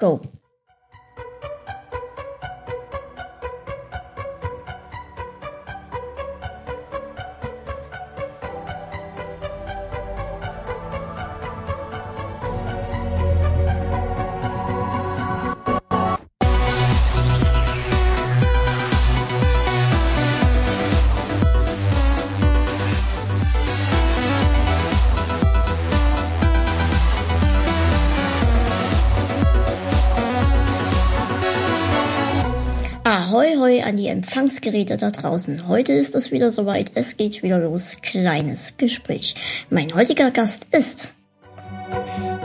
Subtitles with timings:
[0.00, 0.39] Go.
[33.90, 35.66] An die Empfangsgeräte da draußen.
[35.66, 36.92] Heute ist es wieder soweit.
[36.94, 37.96] Es geht wieder los.
[38.02, 39.34] Kleines Gespräch.
[39.68, 41.12] Mein heutiger Gast ist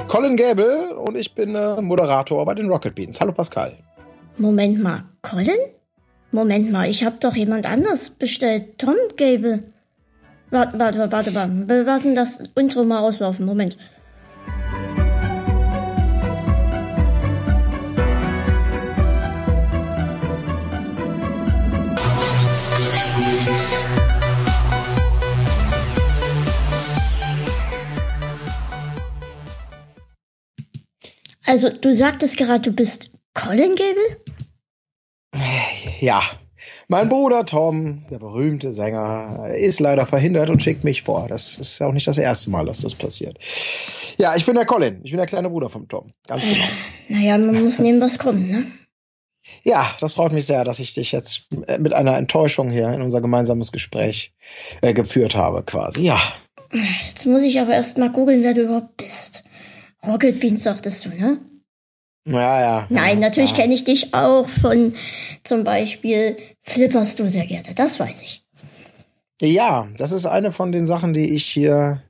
[0.08, 3.22] Colin Gable und ich bin äh, Moderator bei den Rocket Beans.
[3.22, 3.78] Hallo Pascal.
[4.38, 5.60] Moment mal, Colin?
[6.32, 8.80] Moment mal, ich habe doch jemand anders bestellt.
[8.80, 9.72] Tom Gable.
[10.50, 11.68] Warte, warte, warte, warte.
[11.68, 13.46] Wir warten das Intro mal auslaufen.
[13.46, 13.78] Moment.
[31.46, 34.18] Also, du sagtest gerade, du bist Colin Gable?
[36.00, 36.22] Ja,
[36.88, 41.28] mein Bruder Tom, der berühmte Sänger, ist leider verhindert und schickt mich vor.
[41.28, 43.38] Das ist auch nicht das erste Mal, dass das passiert.
[44.18, 45.02] Ja, ich bin der Colin.
[45.04, 46.14] Ich bin der kleine Bruder von Tom.
[46.28, 46.66] Ganz genau.
[47.10, 48.66] Naja, man muss nehmen, was kommt, ne?
[49.64, 51.44] Ja, das freut mich sehr, dass ich dich jetzt
[51.78, 54.34] mit einer Enttäuschung hier in unser gemeinsames Gespräch
[54.82, 56.02] äh, geführt habe, quasi.
[56.02, 56.20] Ja.
[57.08, 59.44] Jetzt muss ich aber erst mal googeln, wer du überhaupt bist.
[60.08, 61.40] Rocket Beans sagtest du, ne?
[62.28, 62.88] Ja, ja.
[62.90, 63.58] Nein, ja, natürlich ja.
[63.58, 64.94] kenne ich dich auch von
[65.44, 68.44] zum Beispiel Flipperst du sehr gerne, das weiß ich.
[69.42, 72.02] Ja, das ist eine von den Sachen, die ich hier.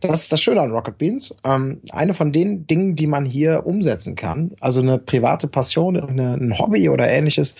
[0.00, 1.34] Das ist das Schöne an Rocket Beans.
[1.44, 4.52] Ähm, eine von den Dingen, die man hier umsetzen kann.
[4.60, 7.54] Also eine private Passion, eine, ein Hobby oder ähnliches,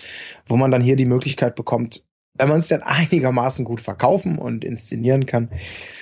[0.45, 2.05] wo man dann hier die Möglichkeit bekommt,
[2.37, 5.49] wenn man es dann einigermaßen gut verkaufen und inszenieren kann,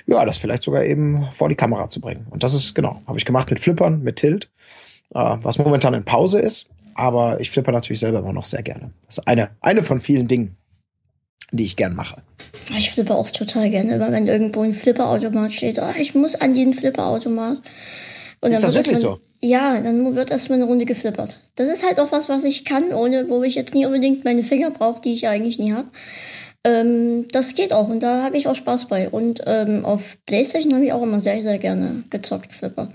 [0.06, 2.26] ja, das vielleicht sogar eben vor die Kamera zu bringen.
[2.30, 4.50] Und das ist genau, habe ich gemacht mit Flippern, mit Tilt,
[5.14, 6.68] äh, was momentan in Pause ist.
[6.96, 8.92] Aber ich flipper natürlich selber immer noch sehr gerne.
[9.06, 10.56] Das ist eine, eine von vielen Dingen,
[11.50, 12.22] die ich gern mache.
[12.76, 15.78] Ich flippe auch total gerne, immer wenn irgendwo ein Flipperautomat steht.
[15.80, 17.60] Ah, ich muss an den Flipperautomat.
[18.42, 19.18] Ist das wirklich so?
[19.44, 21.38] Ja, dann wird erstmal eine Runde geflippert.
[21.54, 24.42] Das ist halt auch was, was ich kann, ohne wo ich jetzt nie unbedingt meine
[24.42, 25.88] Finger brauche, die ich eigentlich nie habe.
[26.64, 29.10] Ähm, das geht auch und da habe ich auch Spaß bei.
[29.10, 32.88] Und ähm, auf Playstation habe ich auch immer sehr, sehr gerne gezockt, Flipper.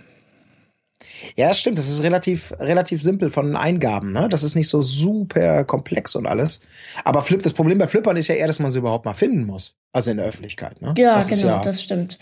[1.35, 1.77] Ja, das stimmt.
[1.77, 4.11] Das ist relativ, relativ simpel von den Eingaben.
[4.11, 4.27] Ne?
[4.27, 6.61] Das ist nicht so super komplex und alles.
[7.05, 9.45] Aber Flip, das Problem bei Flippern ist ja eher, dass man sie überhaupt mal finden
[9.45, 9.75] muss.
[9.93, 10.81] Also in der Öffentlichkeit.
[10.81, 10.95] Ne?
[10.97, 12.17] Ja, das genau, ja, das stimmt.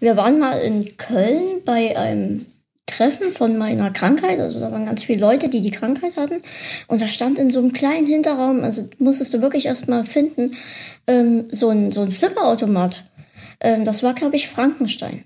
[0.00, 2.46] Wir waren mal in Köln bei einem
[2.88, 4.40] Treffen von meiner Krankheit.
[4.40, 6.42] Also da waren ganz viele Leute, die die Krankheit hatten.
[6.88, 10.56] Und da stand in so einem kleinen Hinterraum, also musstest du wirklich erst mal finden,
[11.06, 13.04] ähm, so ein, so ein Flipperautomat.
[13.60, 15.24] Ähm, das war, glaube ich, Frankenstein.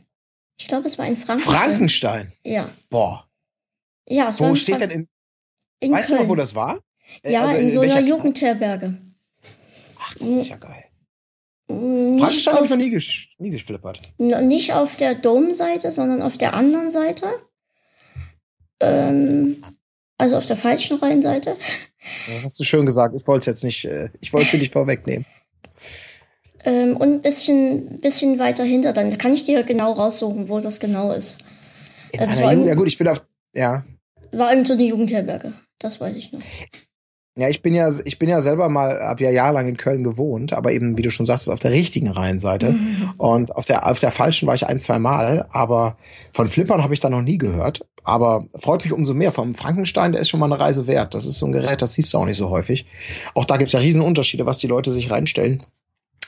[0.58, 1.54] Ich glaube, es war ein Frankenstein.
[1.60, 2.32] Frankenstein.
[2.44, 2.68] Ja.
[2.90, 3.26] Boah.
[4.08, 5.08] Ja, es war Wo ein steht Frank- denn in,
[5.88, 6.24] in weißt du Köln.
[6.26, 6.78] noch, wo das war?
[7.22, 8.98] Äh, Ja, also in so einer Jugendherberge.
[10.00, 10.84] Ach, das ist ja geil.
[11.68, 14.00] Nicht Frankenstein habe ich noch nie, gesch nie geflippert.
[14.18, 17.26] Nicht auf der Dome-Seite, sondern auf der anderen Seite.
[18.82, 19.62] Ähm,
[20.19, 21.56] also auf der falschen Reihenseite.
[22.28, 23.16] Das hast du schön gesagt.
[23.16, 25.26] Ich wollte es jetzt nicht, äh, ich wollte sie nicht vorwegnehmen.
[26.65, 28.93] Ähm, und ein bisschen, bisschen weiter hinter.
[28.93, 31.38] Dann kann ich dir genau raussuchen, wo das genau ist.
[32.12, 33.20] In Äh, das einer Jugend, ja gut, ich bin auf,
[33.53, 33.84] ja.
[34.31, 35.54] War irgend so eine Jugendherberge.
[35.81, 36.41] Das weiß ich noch.
[37.34, 40.53] Ja, ich bin ja, ich bin ja selber mal, hab ja jahrelang in Köln gewohnt,
[40.53, 42.75] aber eben, wie du schon sagst, auf der richtigen Rheinseite.
[43.16, 45.97] Und auf der, auf der falschen war ich ein, zwei Mal, aber
[46.32, 47.87] von Flippern habe ich da noch nie gehört.
[48.04, 49.32] Aber freut mich umso mehr.
[49.32, 51.15] Vom Frankenstein, der ist schon mal eine Reise wert.
[51.15, 52.84] Das ist so ein Gerät, das siehst du auch nicht so häufig.
[53.34, 55.62] Auch da gibt's ja riesen Unterschiede, was die Leute sich reinstellen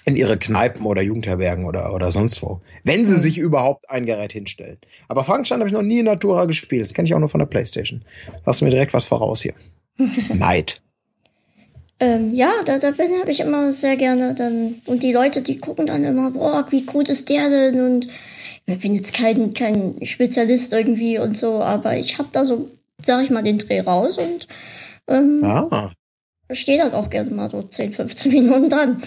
[0.07, 2.61] in ihre Kneipen oder Jugendherbergen oder, oder sonst wo.
[2.85, 4.79] Wenn sie sich überhaupt ein Gerät hinstellen.
[5.09, 6.83] Aber Frankenstein habe ich noch nie in Natura gespielt.
[6.83, 8.05] Das kenne ich auch nur von der Playstation.
[8.45, 9.55] Du mir direkt was voraus hier.
[10.35, 10.83] Neid.
[12.01, 14.77] Ähm, ja, da, da bin habe ich immer sehr gerne dann.
[14.87, 17.81] Und die Leute, die gucken dann immer, boah, wie gut ist der denn?
[17.81, 18.09] Und
[18.67, 22.69] ich bin jetzt kein, kein Spezialist irgendwie und so, aber ich habe da so,
[23.03, 24.49] sag ich mal, den Dreh raus und
[25.07, 25.93] ähm, Ah.
[26.51, 29.03] stehe dann auch gerne mal so 10, 15 Minuten dran.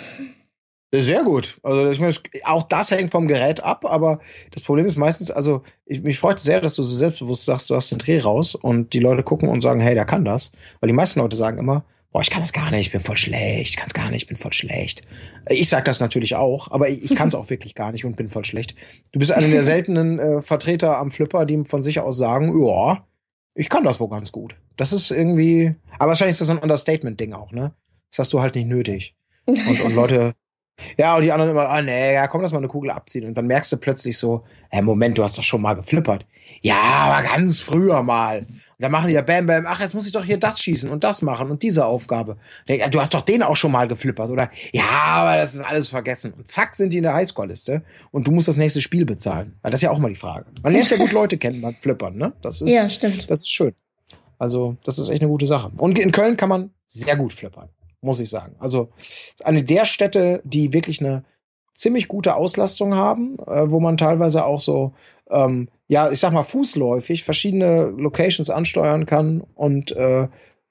[0.93, 1.57] Sehr gut.
[1.63, 2.13] Also ich meine,
[2.45, 4.19] auch das hängt vom Gerät ab, aber
[4.51, 7.75] das Problem ist meistens, also ich, mich freut sehr, dass du so selbstbewusst sagst, du
[7.75, 10.51] hast den Dreh raus und die Leute gucken und sagen, hey, der kann das.
[10.79, 13.17] Weil die meisten Leute sagen immer, boah, ich kann das gar nicht, ich bin voll
[13.17, 15.01] schlecht, ich kann es gar nicht, ich bin voll schlecht.
[15.49, 18.15] Ich sag das natürlich auch, aber ich, ich kann es auch wirklich gar nicht und
[18.15, 18.75] bin voll schlecht.
[19.11, 23.05] Du bist einer der seltenen äh, Vertreter am Flipper, die von sich aus sagen, ja,
[23.53, 24.55] Ich kann das wohl ganz gut.
[24.77, 27.73] Das ist irgendwie, aber wahrscheinlich ist das so ein Understatement-Ding auch, ne?
[28.11, 29.15] Das hast du halt nicht nötig.
[29.45, 30.35] Und, und Leute,
[30.97, 33.25] ja, und die anderen immer, ah, nee, ja, komm, lass mal eine Kugel abziehen.
[33.25, 36.25] Und dann merkst du plötzlich so, hä, Moment, du hast doch schon mal geflippert.
[36.61, 38.39] Ja, aber ganz früher mal.
[38.39, 38.47] Und
[38.79, 41.03] dann machen die ja Bam Bam, ach, jetzt muss ich doch hier das schießen und
[41.03, 42.37] das machen und diese Aufgabe.
[42.67, 44.49] Du hast doch den auch schon mal geflippert, oder?
[44.71, 46.33] Ja, aber das ist alles vergessen.
[46.33, 49.57] Und zack, sind die in der Highscore-Liste und du musst das nächste Spiel bezahlen.
[49.61, 50.45] Weil das ist ja auch mal die Frage.
[50.63, 52.33] Man lernt ja gut Leute kennen beim Flippern, ne?
[52.41, 53.29] Das ist, ja, stimmt.
[53.29, 53.73] Das ist schön.
[54.39, 55.71] Also, das ist echt eine gute Sache.
[55.79, 57.69] Und in Köln kann man sehr gut flippern
[58.01, 58.55] muss ich sagen.
[58.59, 58.89] Also
[59.43, 61.23] eine der Städte, die wirklich eine
[61.73, 64.93] ziemlich gute Auslastung haben, äh, wo man teilweise auch so,
[65.29, 70.27] ähm, ja, ich sag mal, fußläufig verschiedene Locations ansteuern kann und äh,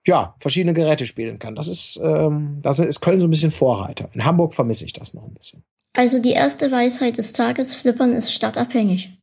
[0.07, 1.55] ja, verschiedene Geräte spielen kann.
[1.55, 4.09] Das ist, ähm, das ist Köln so ein bisschen Vorreiter.
[4.13, 5.65] In Hamburg vermisse ich das noch ein bisschen.
[5.95, 9.19] Also die erste Weisheit des Tages, Flippern ist stadtabhängig.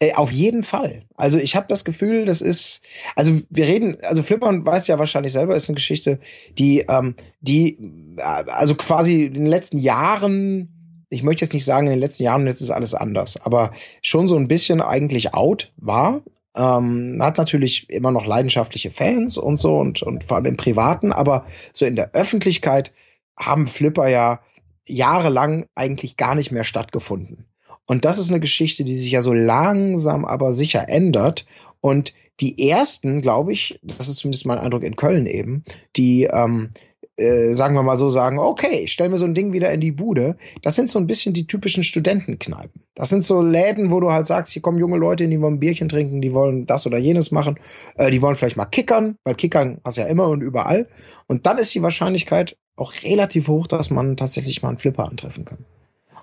[0.00, 1.04] Äh, auf jeden Fall.
[1.16, 2.82] Also ich habe das Gefühl, das ist,
[3.14, 6.18] also wir reden, also Flippern weiß ja wahrscheinlich selber, ist eine Geschichte,
[6.58, 7.78] die, ähm, die,
[8.16, 12.24] äh, also quasi in den letzten Jahren, ich möchte jetzt nicht sagen in den letzten
[12.24, 16.22] Jahren, jetzt ist alles anders, aber schon so ein bisschen eigentlich out war.
[16.56, 21.12] Ähm, hat natürlich immer noch leidenschaftliche Fans und so und, und vor allem im Privaten,
[21.12, 22.92] aber so in der Öffentlichkeit
[23.36, 24.40] haben Flipper ja
[24.86, 27.46] jahrelang eigentlich gar nicht mehr stattgefunden.
[27.86, 31.46] Und das ist eine Geschichte, die sich ja so langsam aber sicher ändert.
[31.80, 35.64] Und die ersten, glaube ich, das ist zumindest mein Eindruck in Köln eben,
[35.96, 36.70] die, ähm,
[37.16, 39.80] äh, sagen wir mal so, sagen, okay, ich stell mir so ein Ding wieder in
[39.80, 40.36] die Bude.
[40.62, 42.82] Das sind so ein bisschen die typischen Studentenkneipen.
[42.96, 45.88] Das sind so Läden, wo du halt sagst, hier kommen junge Leute, die wollen Bierchen
[45.88, 47.58] trinken, die wollen das oder jenes machen,
[47.96, 50.88] äh, die wollen vielleicht mal kickern, weil kickern hast ja immer und überall.
[51.28, 55.44] Und dann ist die Wahrscheinlichkeit auch relativ hoch, dass man tatsächlich mal einen Flipper antreffen
[55.44, 55.64] kann.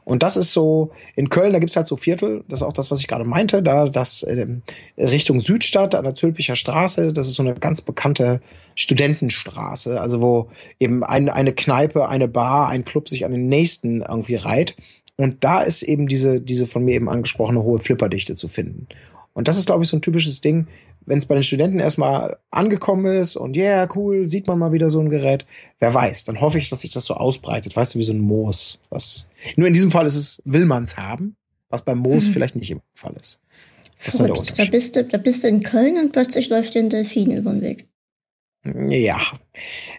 [0.03, 2.89] Und das ist so, in Köln, da gibt's halt so Viertel, das ist auch das,
[2.89, 4.47] was ich gerade meinte, da das äh,
[4.97, 8.41] Richtung Südstadt an der Zülpicher Straße, das ist so eine ganz bekannte
[8.75, 10.49] Studentenstraße, also wo
[10.79, 14.75] eben ein, eine Kneipe, eine Bar, ein Club sich an den nächsten irgendwie reiht.
[15.17, 18.87] Und da ist eben diese, diese von mir eben angesprochene hohe Flipperdichte zu finden.
[19.33, 20.67] Und das ist, glaube ich, so ein typisches Ding,
[21.05, 24.71] wenn es bei den Studenten erstmal angekommen ist und ja, yeah, cool, sieht man mal
[24.71, 25.45] wieder so ein Gerät,
[25.79, 28.19] wer weiß, dann hoffe ich, dass sich das so ausbreitet, weißt du, wie so ein
[28.19, 28.79] Moos.
[28.89, 31.35] Was, nur in diesem Fall ist es, will man's haben,
[31.69, 32.31] was beim Moos mhm.
[32.31, 33.41] vielleicht nicht im Fall ist.
[34.03, 34.57] Das ist Verrückt.
[34.57, 37.51] Da bist, du, da bist du in Köln und plötzlich läuft dir ein Delfin über
[37.51, 37.87] den Weg.
[38.63, 39.19] Ja,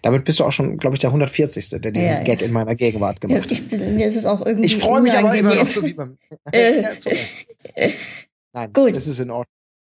[0.02, 1.68] damit bist du auch schon, glaube ich, der 140.
[1.68, 3.50] der diesen ja, Gag in meiner Gegenwart gemacht hat.
[3.50, 4.66] Ja, ich, mir ist es auch irgendwie.
[4.66, 6.18] Ich freue mich aber immer noch so wie beim.
[7.74, 7.92] Äh,
[8.52, 8.96] Nein, Gut.
[8.96, 9.46] das ist in Ordnung.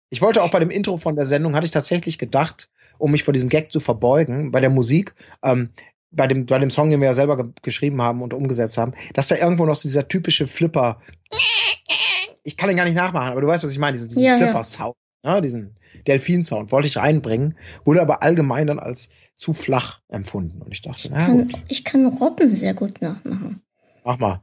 [0.09, 3.23] Ich wollte auch bei dem Intro von der Sendung, hatte ich tatsächlich gedacht, um mich
[3.23, 5.69] vor diesem Gag zu verbeugen, bei der Musik, ähm,
[6.11, 8.93] bei dem, bei dem Song, den wir ja selber ge geschrieben haben und umgesetzt haben,
[9.13, 10.99] dass da irgendwo noch so dieser typische Flipper,
[12.43, 14.37] ich kann den gar nicht nachmachen, aber du weißt, was ich meine, diesen, diesen ja,
[14.37, 15.35] Flipper-Sound, ja.
[15.35, 15.41] ja.
[15.41, 15.77] diesen
[16.07, 20.61] Delfin-Sound wollte ich reinbringen, wurde aber allgemein dann als zu flach empfunden.
[20.61, 21.63] Und ich dachte, na kann, gut.
[21.67, 23.61] Ich kann Robben sehr gut nachmachen.
[24.03, 24.41] Mach mal.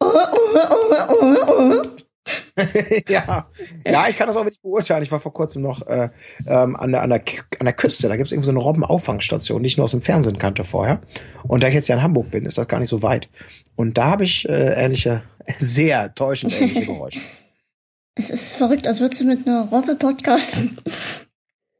[0.00, 1.91] Oh, oh, oh, oh, oh.
[3.08, 3.46] ja.
[3.86, 5.02] ja, ich kann das auch wirklich beurteilen.
[5.02, 6.10] Ich war vor kurzem noch äh,
[6.46, 7.22] ähm, an, der, an, der,
[7.58, 8.08] an der Küste.
[8.08, 11.00] Da gibt es irgendwie so eine Robbenauffangstation, die ich nur aus dem Fernsehen kannte vorher.
[11.46, 13.28] Und da ich jetzt ja in Hamburg bin, ist das gar nicht so weit.
[13.76, 15.22] Und da habe ich äh, ähnliche,
[15.58, 17.20] sehr täuschend ähnliche Geräusche.
[18.14, 20.76] Es ist verrückt, als würdest du mit einer Robbe podcasten.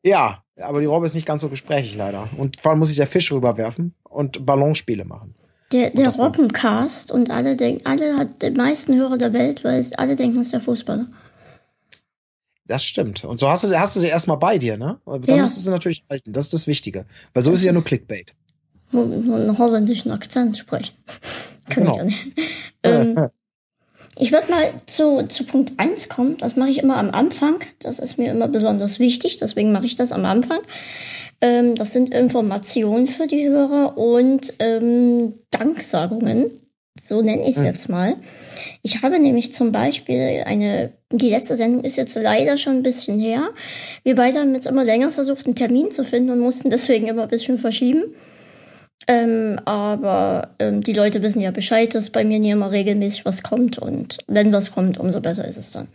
[0.02, 2.28] Ja, aber die Robbe ist nicht ganz so gesprächig leider.
[2.36, 5.34] Und vor allem muss ich ja Fisch rüberwerfen und Ballonspiele machen.
[5.72, 10.16] Der, der Robbencast und alle denken, alle hat den meisten Hörer der Welt, weil alle
[10.16, 11.06] denken, es ist der Fußballer.
[12.66, 13.24] Das stimmt.
[13.24, 14.98] Und so hast du, hast du sie erstmal bei dir, ne?
[15.04, 15.42] Da ja.
[15.42, 16.32] musst du sie natürlich halten.
[16.32, 17.06] Das ist das Wichtige.
[17.34, 18.32] Weil so das ist es ja nur Clickbait.
[18.92, 20.94] Nur, nur einen holländischen Akzent sprechen.
[21.68, 21.92] Kann genau.
[21.92, 22.38] ich ja nicht.
[22.82, 23.28] ähm,
[24.18, 26.38] ich würde mal zu, zu Punkt 1 kommen.
[26.38, 27.56] Das mache ich immer am Anfang.
[27.80, 29.38] Das ist mir immer besonders wichtig.
[29.38, 30.60] Deswegen mache ich das am Anfang.
[31.42, 36.50] Ähm, das sind Informationen für die Hörer und ähm, Danksagungen.
[37.02, 37.64] So nenne ich es mhm.
[37.64, 38.14] jetzt mal.
[38.82, 43.18] Ich habe nämlich zum Beispiel eine, die letzte Sendung ist jetzt leider schon ein bisschen
[43.18, 43.50] her.
[44.04, 47.24] Wir beide haben jetzt immer länger versucht, einen Termin zu finden und mussten deswegen immer
[47.24, 48.14] ein bisschen verschieben.
[49.08, 53.42] Ähm, aber ähm, die Leute wissen ja Bescheid, dass bei mir nie immer regelmäßig was
[53.42, 55.88] kommt und wenn was kommt, umso besser ist es dann.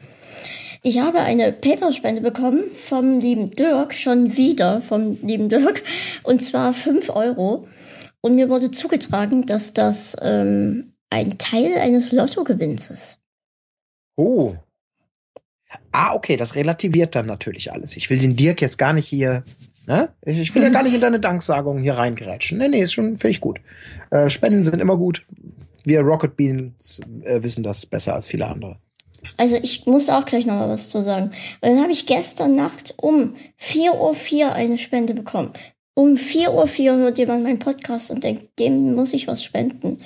[0.87, 5.83] Ich habe eine Paperspende bekommen vom lieben Dirk, schon wieder vom lieben Dirk,
[6.23, 7.67] und zwar fünf Euro.
[8.21, 13.19] Und mir wurde zugetragen, dass das ähm, ein Teil eines Lottogewinns ist.
[14.15, 14.55] Oh.
[15.91, 17.97] Ah, okay, das relativiert dann natürlich alles.
[17.97, 19.43] Ich will den Dirk jetzt gar nicht hier,
[19.87, 20.07] ne?
[20.21, 22.59] Ich will ja gar nicht in deine Danksagung hier reingrätschen.
[22.59, 23.59] Nee, nee, ist schon völlig gut.
[24.09, 25.25] Äh, Spenden sind immer gut.
[25.83, 28.79] Wir Rocket Beans äh, wissen das besser als viele andere.
[29.37, 31.31] Also ich muss auch gleich noch mal was zu sagen.
[31.61, 35.53] Weil dann habe ich gestern Nacht um 4.04 Uhr eine Spende bekommen.
[35.93, 39.99] Um 4.04 Uhr hört jemand meinen Podcast und denkt, dem muss ich was spenden.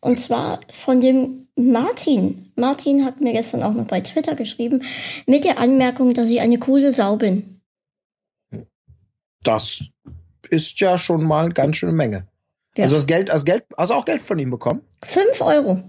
[0.00, 2.50] Und zwar von dem Martin.
[2.56, 4.82] Martin hat mir gestern auch noch bei Twitter geschrieben,
[5.26, 7.60] mit der Anmerkung, dass ich eine coole Sau bin.
[9.42, 9.84] Das
[10.50, 12.26] ist ja schon mal ganz schöne Menge.
[12.76, 12.84] Ja.
[12.84, 14.80] Also das Geld, das Geld, hast du auch Geld von ihm bekommen?
[15.02, 15.82] Fünf Euro.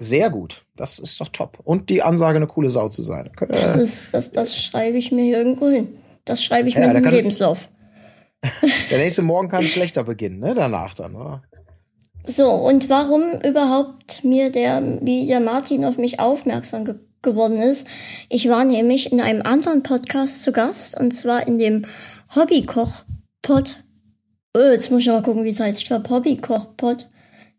[0.00, 0.64] Sehr gut.
[0.76, 1.58] Das ist doch top.
[1.62, 3.30] Und die Ansage, eine coole Sau zu sein.
[3.50, 5.98] Das ist, das, das schreibe ich mir hier irgendwo hin.
[6.24, 7.68] Das schreibe ich ja, mir im Lebenslauf.
[8.90, 10.54] Der nächste Morgen kann schlechter beginnen, ne?
[10.54, 11.42] Danach dann, oder?
[12.24, 17.86] So, und warum überhaupt mir der, wie der Martin auf mich aufmerksam ge geworden ist?
[18.30, 21.84] Ich war nämlich in einem anderen Podcast zu Gast, und zwar in dem
[22.34, 23.76] Hobbykoch-Pod.
[24.56, 25.80] Oh, jetzt muss ich mal gucken, wie es heißt.
[25.80, 27.08] Ich glaube, Hobbykoch-Pod.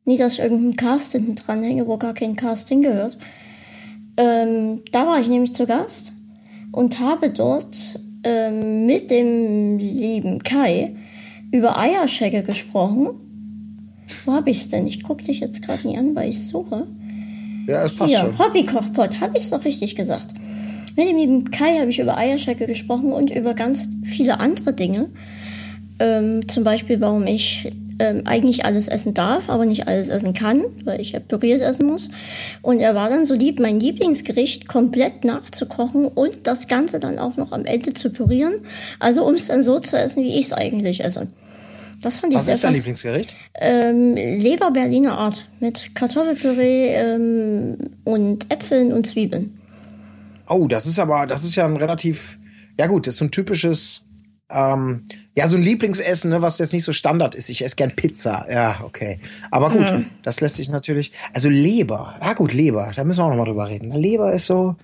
[0.05, 3.17] Nie, dass ich irgendeinen Cast hinten dranhänge, wo gar kein Cast hingehört.
[4.17, 6.13] Ähm, da war ich nämlich zu Gast
[6.71, 10.95] und habe dort ähm, mit dem lieben Kai
[11.51, 13.09] über Eierschecke gesprochen.
[14.25, 14.87] Wo habe ich es denn?
[14.87, 16.87] Ich gucke dich jetzt gerade nie an, weil ich suche.
[17.67, 18.39] Ja, es passt Hier, schon.
[18.39, 20.33] Hobbykochpot, habe ich es doch richtig gesagt.
[20.97, 25.09] Mit dem lieben Kai habe ich über Eierschecke gesprochen und über ganz viele andere Dinge.
[25.99, 30.63] Ähm, zum Beispiel, warum ich ähm, eigentlich alles essen darf, aber nicht alles essen kann,
[30.83, 32.09] weil ich ja püriert essen muss.
[32.63, 37.37] Und er war dann so lieb, mein Lieblingsgericht komplett nachzukochen und das Ganze dann auch
[37.37, 38.53] noch am Ende zu pürieren.
[38.99, 41.27] Also um es dann so zu essen, wie ich es eigentlich esse.
[42.01, 43.35] Das fand ich Was sehr ist dein Lieblingsgericht?
[43.53, 49.59] Ähm, Leber Berliner Art mit Kartoffelpüree ähm, und Äpfeln und Zwiebeln.
[50.49, 52.39] Oh, das ist aber, das ist ja ein relativ,
[52.79, 54.01] ja gut, das ist so ein typisches
[54.53, 55.05] ähm,
[55.35, 57.49] ja, so ein Lieblingsessen, ne, was jetzt nicht so Standard ist.
[57.49, 58.45] Ich esse gern Pizza.
[58.49, 59.19] Ja, okay.
[59.49, 60.05] Aber gut, mhm.
[60.23, 61.11] das lässt sich natürlich.
[61.33, 62.17] Also Leber.
[62.21, 62.91] Ja gut, Leber.
[62.95, 63.91] Da müssen wir auch noch mal drüber reden.
[63.91, 64.75] Leber ist so,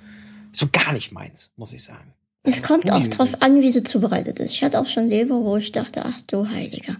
[0.51, 2.13] so gar nicht meins, muss ich sagen.
[2.43, 4.53] Es kommt auch drauf an, wie sie zubereitet ist.
[4.53, 6.95] Ich hatte auch schon Leber, wo ich dachte, ach du Heiliger.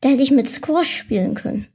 [0.00, 1.66] Da hätte ich mit Squash spielen können.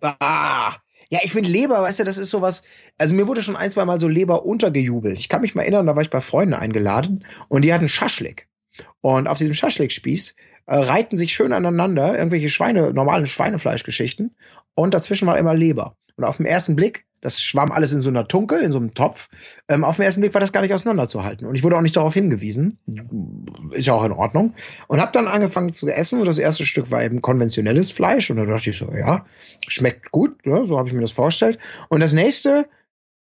[0.00, 0.76] Ah,
[1.10, 2.62] ja, ich finde Leber, weißt du, das ist sowas.
[2.98, 5.18] Also mir wurde schon ein, zwei Mal so Leber untergejubelt.
[5.18, 8.47] Ich kann mich mal erinnern, da war ich bei Freunden eingeladen und die hatten Schaschlik.
[9.00, 10.34] Und auf diesem Schaschlik-Spieß
[10.66, 14.36] äh, reiten sich schön aneinander irgendwelche Schweine, normalen Schweinefleischgeschichten.
[14.74, 15.96] Und dazwischen war immer Leber.
[16.16, 18.94] Und auf den ersten Blick, das schwamm alles in so einer Tunkel, in so einem
[18.94, 19.28] Topf.
[19.68, 21.46] Ähm, auf den ersten Blick war das gar nicht auseinanderzuhalten.
[21.46, 22.78] Und ich wurde auch nicht darauf hingewiesen.
[23.72, 24.54] Ist ja auch in Ordnung.
[24.86, 26.20] Und habe dann angefangen zu essen.
[26.20, 28.30] Und das erste Stück war eben konventionelles Fleisch.
[28.30, 29.24] Und da dachte ich so, ja,
[29.66, 30.36] schmeckt gut.
[30.44, 31.58] Ja, so habe ich mir das vorgestellt.
[31.88, 32.68] Und das nächste,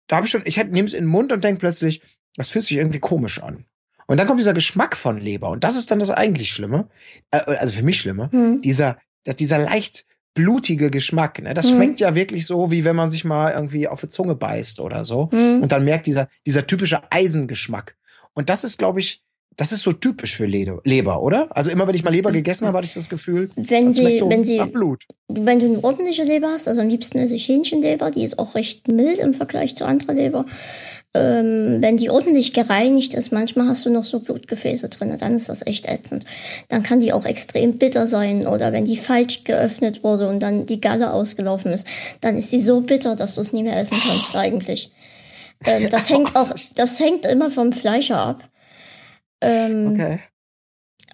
[0.07, 2.01] da habe ich schon, ich nehme es in den Mund und denke plötzlich,
[2.35, 3.65] das fühlt sich irgendwie komisch an.
[4.07, 5.49] Und dann kommt dieser Geschmack von Leber.
[5.49, 6.87] Und das ist dann das eigentlich Schlimme.
[7.31, 8.29] Äh, also für mich Schlimme.
[8.31, 8.61] Mhm.
[8.61, 11.53] Dieser, dass dieser leicht blutige Geschmack, ne?
[11.53, 11.75] Das mhm.
[11.75, 15.03] schmeckt ja wirklich so, wie wenn man sich mal irgendwie auf die Zunge beißt oder
[15.03, 15.29] so.
[15.31, 15.61] Mhm.
[15.61, 17.95] Und dann merkt dieser, dieser typische Eisengeschmack.
[18.33, 19.23] Und das ist, glaube ich,
[19.57, 21.49] das ist so typisch für Leber, oder?
[21.55, 24.17] Also immer wenn ich mal Leber gegessen habe, hatte ich das Gefühl, wenn das sie,
[24.17, 25.05] so wenn sie, Blut.
[25.27, 28.55] Wenn du eine ordentliche Leber hast, also am liebsten esse ich Hähnchenleber, die ist auch
[28.55, 30.45] recht mild im Vergleich zu anderer Leber
[31.13, 35.49] ähm, wenn die ordentlich gereinigt ist, manchmal hast du noch so Blutgefäße drin, dann ist
[35.49, 36.25] das echt ätzend.
[36.69, 40.65] Dann kann die auch extrem bitter sein oder wenn die falsch geöffnet wurde und dann
[40.65, 41.85] die Galle ausgelaufen ist,
[42.21, 44.91] dann ist die so bitter, dass du es nie mehr essen kannst eigentlich.
[45.65, 48.49] Ähm, das hängt auch, das hängt immer vom Fleischer ab.
[49.41, 50.19] Ähm, okay.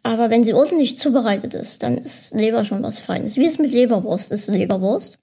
[0.04, 3.36] Aber wenn sie ordentlich zubereitet ist, dann ist Leber schon was Feines.
[3.36, 4.32] Wie ist es mit Leberwurst?
[4.32, 5.20] Ist Leberwurst?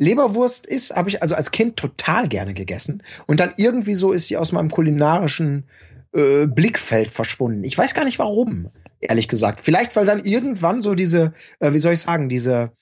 [0.00, 3.02] Leberwurst ist, habe ich also als Kind total gerne gegessen.
[3.26, 5.68] Und dann irgendwie so ist sie aus meinem kulinarischen
[6.14, 7.64] äh, Blickfeld verschwunden.
[7.64, 9.60] Ich weiß gar nicht warum, ehrlich gesagt.
[9.60, 12.72] Vielleicht, weil dann irgendwann so diese, äh, wie soll ich sagen, diese,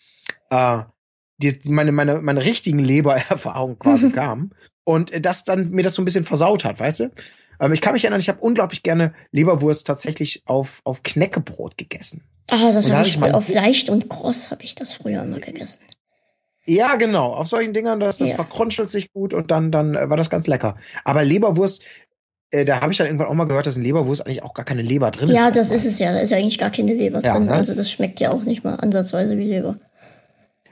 [0.51, 0.83] äh,
[1.39, 4.53] die, meine, meine, meine richtigen Lebererfahrungen quasi kam.
[4.85, 7.11] Und äh, das dann mir das so ein bisschen versaut hat, weißt du?
[7.61, 12.23] Ähm, ich kann mich erinnern, ich habe unglaublich gerne Leberwurst tatsächlich auf, auf Knäckebrot gegessen.
[12.49, 15.81] Ah, das habe ich, ich auf leicht und kross habe ich das früher immer gegessen.
[16.69, 17.33] Ja, genau.
[17.33, 18.35] Auf solchen Dingern, das, das ja.
[18.35, 20.77] verkrunchelt sich gut und dann, dann äh, war das ganz lecker.
[21.05, 21.83] Aber Leberwurst,
[22.51, 24.67] äh, da habe ich dann irgendwann auch mal gehört, dass in Leberwurst eigentlich auch gar
[24.67, 25.41] keine Leber drin ja, ist.
[25.41, 26.13] Ja, das ist es ja.
[26.13, 27.47] Da ist ja eigentlich gar keine Leber ja, drin.
[27.47, 27.53] Ne?
[27.53, 29.79] Also das schmeckt ja auch nicht mal ansatzweise wie Leber.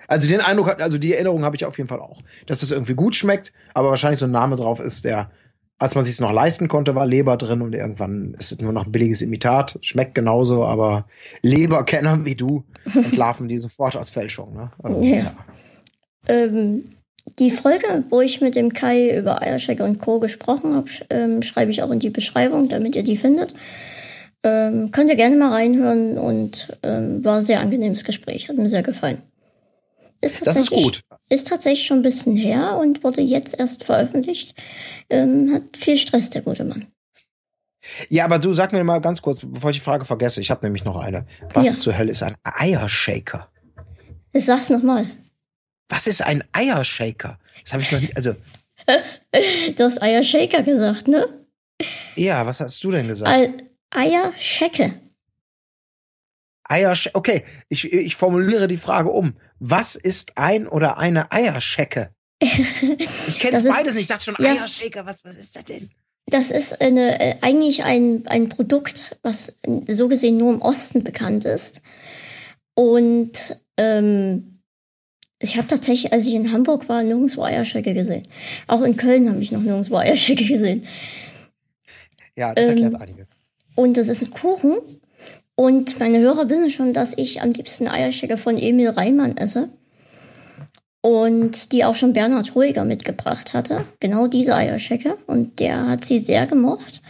[0.07, 2.95] Also den Eindruck, also die Erinnerung habe ich auf jeden Fall auch, dass das irgendwie
[2.95, 5.31] gut schmeckt, aber wahrscheinlich so ein Name drauf ist, der,
[5.79, 8.73] als man sich es noch leisten konnte, war Leber drin und irgendwann ist es nur
[8.73, 9.79] noch ein billiges Imitat.
[9.81, 11.07] Schmeckt genauso, aber
[11.43, 14.55] Leberkenner wie du entlarven die sofort als Fälschung.
[14.55, 14.71] Ne?
[14.83, 15.17] Also, ja.
[15.17, 15.35] ja.
[16.29, 16.93] Ähm,
[17.39, 20.21] die Folge, wo ich mit dem Kai über Eierschecker und Co.
[20.21, 23.55] gesprochen habe, ähm, schreibe ich auch in die Beschreibung, damit ihr die findet.
[24.43, 28.69] Ähm, könnt ihr gerne mal reinhören und ähm, war ein sehr angenehmes Gespräch, hat mir
[28.69, 29.23] sehr gefallen.
[30.21, 31.03] Ist Das ist gut.
[31.29, 34.55] Ist tatsächlich schon ein bisschen her und wurde jetzt erst veröffentlicht.
[35.11, 36.87] Ähm, hat viel Stress, der gute Mann.
[38.09, 40.65] Ja, aber du sag mir mal ganz kurz, bevor ich die Frage vergesse, ich habe
[40.65, 41.27] nämlich noch eine.
[41.53, 41.73] Was Ja.
[41.73, 43.49] zur Hölle ist ein Eiershaker?
[44.33, 45.07] Ich sag's nochmal.
[45.89, 47.39] Was ist ein Eiershaker?
[47.63, 48.11] Das habe ich noch nie.
[48.15, 48.35] Also,
[49.77, 51.27] Du hast Eiershaker gesagt, ne?
[52.17, 53.31] ja, was hast du denn gesagt?
[53.31, 53.53] Ei-
[53.91, 55.01] Eierschecke.
[56.69, 59.37] Eiersch okay, ich, ich formuliere die Frage um.
[59.61, 62.11] Was ist ein oder eine Eierschecke?
[62.43, 64.03] Ich kenne Das es ist- beides nicht.
[64.03, 64.53] Ich dachte schon, ja.
[64.53, 65.91] Eiershaker, was, was ist das denn?
[66.27, 69.57] Das ist eine, äh, eigentlich ein, ein Produkt, was
[69.89, 71.83] so gesehen nur im Osten bekannt ist.
[72.75, 74.56] Und ähm,
[75.41, 78.23] ich habe tatsächlich, als ich in Hamburg war, nirgendwo Eierschecke gesehen.
[78.67, 80.87] Auch in Köln habe ich noch nirgendwo Eierschecke gesehen.
[82.37, 83.39] Ja, das Ähm, erklärt einiges.
[83.75, 84.77] Und das ist ein Kuchen.
[85.55, 89.71] Und meine Hörer wissen schon, dass ich am liebsten Eierschecke von Emil Reimann esse.
[91.07, 93.83] Und die auch schon Bernhard Ruhiger mitgebracht hatte.
[94.01, 95.17] Genau diese Eierschecke.
[95.29, 97.01] Und der hat sie sehr gemocht.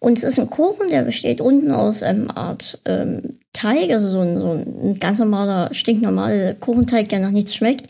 [0.00, 4.20] Und es ist ein Kuchen, der besteht unten aus einem Art ähm, Teig, also so
[4.20, 7.86] ein, so ein ganz normaler, stinknormaler Kuchenteig, der nach nichts schmeckt.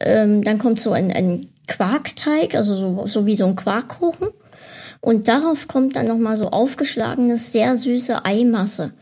[0.00, 4.30] Ähm, dann kommt so ein, ein Quarkteig, also so, so wie so ein Quarkkuchen.
[5.00, 8.92] Und darauf kommt dann nochmal so aufgeschlagene, sehr süße Eimasse.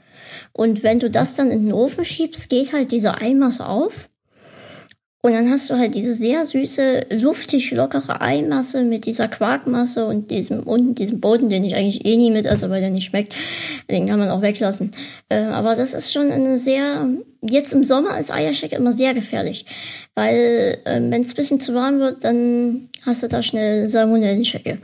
[0.53, 4.11] Und wenn du das dann in den Ofen schiebst, geht halt diese Eimasse auf.
[5.21, 10.31] Und dann hast du halt diese sehr süße, luftig lockere Eimasse mit dieser Quarkmasse und
[10.31, 13.35] diesem unten diesem Boden, den ich eigentlich eh nie mit esse, weil der nicht schmeckt.
[13.91, 14.93] Den kann man auch weglassen.
[15.29, 17.09] Äh, aber das ist schon eine sehr,
[17.43, 19.67] jetzt im Sommer ist Eierscheck immer sehr gefährlich.
[20.15, 24.79] Weil äh, wenn es ein bisschen zu warm wird, dann hast du da schnell Salmonellenschecke.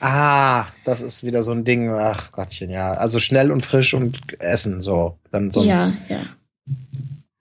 [0.00, 1.88] Ah, das ist wieder so ein Ding.
[1.90, 2.92] Ach Gottchen, ja.
[2.92, 5.16] Also schnell und frisch und essen, so.
[5.32, 5.66] Dann sonst.
[5.68, 6.20] Ja, ja.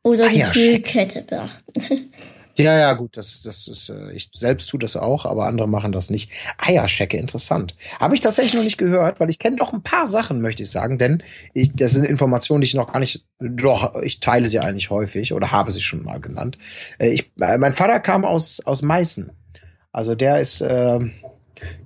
[0.05, 0.83] Oder die Eierscheck.
[0.85, 1.74] Kühlkette beachten.
[2.57, 5.91] Ja, ja, gut, das, das ist, äh, ich selbst tue das auch, aber andere machen
[5.91, 6.31] das nicht.
[6.57, 7.75] Eierschecke, interessant.
[8.00, 10.71] Habe ich tatsächlich noch nicht gehört, weil ich kenne doch ein paar Sachen, möchte ich
[10.71, 11.21] sagen, denn
[11.53, 15.33] ich, das sind Informationen, die ich noch gar nicht, doch, ich teile sie eigentlich häufig
[15.33, 16.57] oder habe sie schon mal genannt.
[16.97, 19.31] Äh, Ich, äh, mein Vater kam aus, aus Meißen.
[19.91, 21.00] Also der ist äh,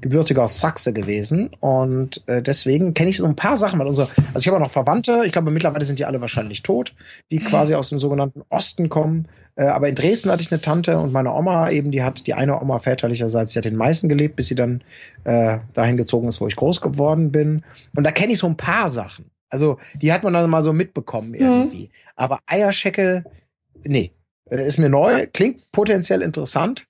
[0.01, 4.57] gebürtiger Sachse gewesen und äh, deswegen kenne ich so ein paar Sachen also ich habe
[4.57, 6.93] auch noch Verwandte, ich glaube mittlerweile sind die alle wahrscheinlich tot,
[7.31, 9.27] die quasi aus dem sogenannten Osten kommen.
[9.55, 12.33] Äh, aber in Dresden hatte ich eine Tante und meine Oma eben, die hat die
[12.33, 14.83] eine Oma väterlicherseits, die hat in Meißen gelebt, bis sie dann
[15.23, 17.63] äh, dahin gezogen ist, wo ich groß geworden bin.
[17.95, 19.31] Und da kenne ich so ein paar Sachen.
[19.49, 21.89] Also die hat man dann mal so mitbekommen irgendwie.
[22.15, 23.23] Aber Eierschecke,
[23.85, 24.11] nee,
[24.49, 26.85] äh, ist mir neu, klingt potenziell interessant.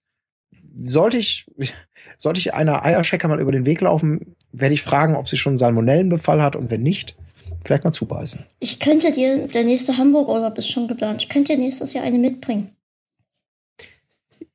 [0.81, 1.45] Sollte ich,
[2.17, 5.51] sollte ich einer Eierschecker mal über den Weg laufen, werde ich fragen, ob sie schon
[5.51, 7.15] einen Salmonellenbefall hat und wenn nicht,
[7.63, 8.45] vielleicht mal zubeißen.
[8.59, 12.17] Ich könnte dir, der nächste Hamburg-Urlaub ist schon geplant, ich könnte dir nächstes Jahr eine
[12.17, 12.75] mitbringen.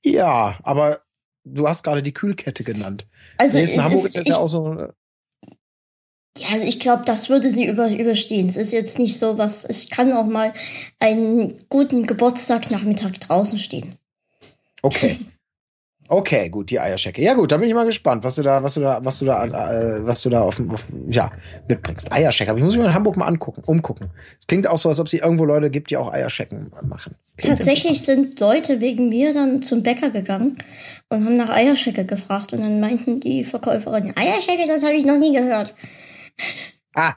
[0.05, 1.01] Ja, aber
[1.45, 3.07] du hast gerade die Kühlkette genannt.
[3.39, 4.73] Also, Dresden, es Hamburg ist, ist ja auch so.
[4.73, 4.89] äh,
[6.37, 8.49] ja, also ich glaube, das würde sie über, überstehen.
[8.49, 10.53] Es ist jetzt nicht so was, ich kann auch mal
[10.99, 13.97] einen guten Geburtstagnachmittag draußen stehen.
[14.83, 15.19] Okay.
[16.09, 17.23] Okay, gut, die Eierschecke.
[17.23, 19.25] Ja gut, da bin ich mal gespannt, was du da, was du da, was du
[19.25, 21.33] da, äh, was du da auf, auf ja
[21.67, 22.13] mitbringst.
[22.13, 24.11] Eierschecke, aber ich muss mich mal in Hamburg mal angucken, umgucken.
[24.39, 27.15] Es klingt auch so, als ob es hier irgendwo Leute gibt, die auch Eierschecken machen.
[27.39, 30.59] Klingt Tatsächlich sind Leute wegen mir dann zum Bäcker gegangen
[31.09, 35.19] und haben nach Eierschecke gefragt und dann meinten die Verkäuferin, Eierschecke, das habe ich noch
[35.19, 35.75] nie gehört.
[36.95, 37.15] Ah,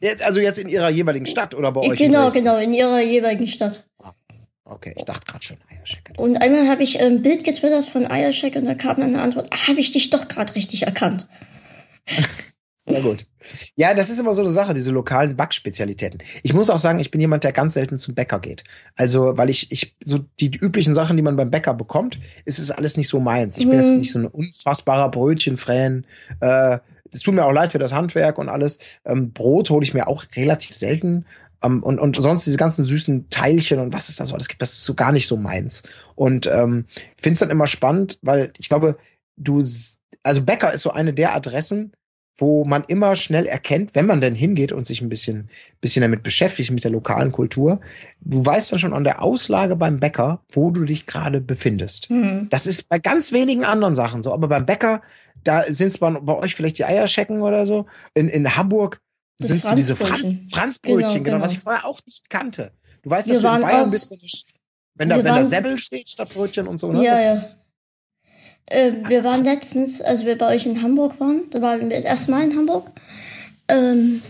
[0.00, 1.98] jetzt, also jetzt in ihrer jeweiligen Stadt oder bei euch?
[1.98, 3.86] genau, genau, in ihrer jeweiligen Stadt.
[4.64, 5.58] Okay, ich dachte gerade schon
[6.16, 9.48] Und einmal habe ich ein Bild getwittert von Eierscheck und da kam dann eine Antwort,
[9.50, 11.26] ah, habe ich dich doch gerade richtig erkannt.
[12.84, 13.26] Sehr gut.
[13.76, 16.20] Ja, das ist immer so eine Sache, diese lokalen Backspezialitäten.
[16.42, 18.64] Ich muss auch sagen, ich bin jemand, der ganz selten zum Bäcker geht.
[18.96, 22.72] Also, weil ich, ich, so die üblichen Sachen, die man beim Bäcker bekommt, ist es
[22.72, 23.56] alles nicht so meins.
[23.56, 23.98] Ich bin jetzt Mhm.
[24.00, 26.06] nicht so ein unfassbarer Brötchenfan.
[26.40, 26.78] Äh,
[27.12, 28.80] es tut mir auch leid für das Handwerk und alles.
[29.04, 31.24] Ähm, Brot hole ich mir auch relativ selten.
[31.62, 34.62] Ähm, und, und sonst diese ganzen süßen Teilchen und was ist das so alles gibt,
[34.62, 35.82] das ist so gar nicht so meins.
[36.14, 38.96] Und ähm, finde es dann immer spannend, weil ich glaube,
[39.36, 39.62] du,
[40.22, 41.92] also Bäcker ist so eine der Adressen,
[42.38, 46.22] wo man immer schnell erkennt, wenn man denn hingeht und sich ein bisschen, bisschen damit
[46.22, 47.80] beschäftigt, mit der lokalen Kultur,
[48.20, 52.08] du weißt dann schon an der Auslage beim Bäcker, wo du dich gerade befindest.
[52.08, 52.48] Hm.
[52.50, 55.02] Das ist bei ganz wenigen anderen Sachen so, aber beim Bäcker,
[55.44, 57.86] da sind es bei, bei euch vielleicht die Eierschecken oder so.
[58.14, 59.00] In, in Hamburg
[59.48, 61.22] sind so diese Franz, Franzbrötchen.
[61.24, 61.58] Genau, Genau, was genau.
[61.58, 62.72] ich vorher auch nicht kannte.
[63.02, 64.26] Du weißt, Wir dass du in Bayern bist, wenn, du-
[64.94, 66.92] wenn da, wenn da Sebbel steht statt Brötchen und so.
[66.92, 67.02] Ne?
[67.04, 67.42] Ja, ja.
[68.66, 72.04] Äh, wir waren letztens, als wir bei euch in Hamburg waren, da waren wir das
[72.04, 72.90] erste Mal in Hamburg.
[73.68, 74.22] Ähm,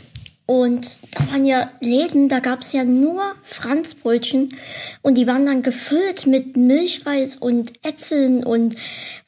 [0.52, 4.54] Und da waren ja Läden, da gab's ja nur Franzbrötchen
[5.00, 8.76] und die waren dann gefüllt mit Milchreis und Äpfeln und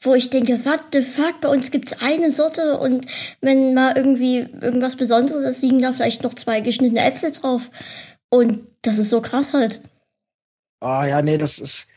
[0.02, 3.06] wo ich denke, what the fuck, bei uns gibt's eine Sorte und
[3.40, 7.70] wenn mal irgendwie irgendwas Besonderes ist, liegen da vielleicht noch zwei geschnittene Äpfel drauf.
[8.28, 9.80] Und das ist so krass halt.
[10.80, 11.88] Ah, ja, nee, das ist.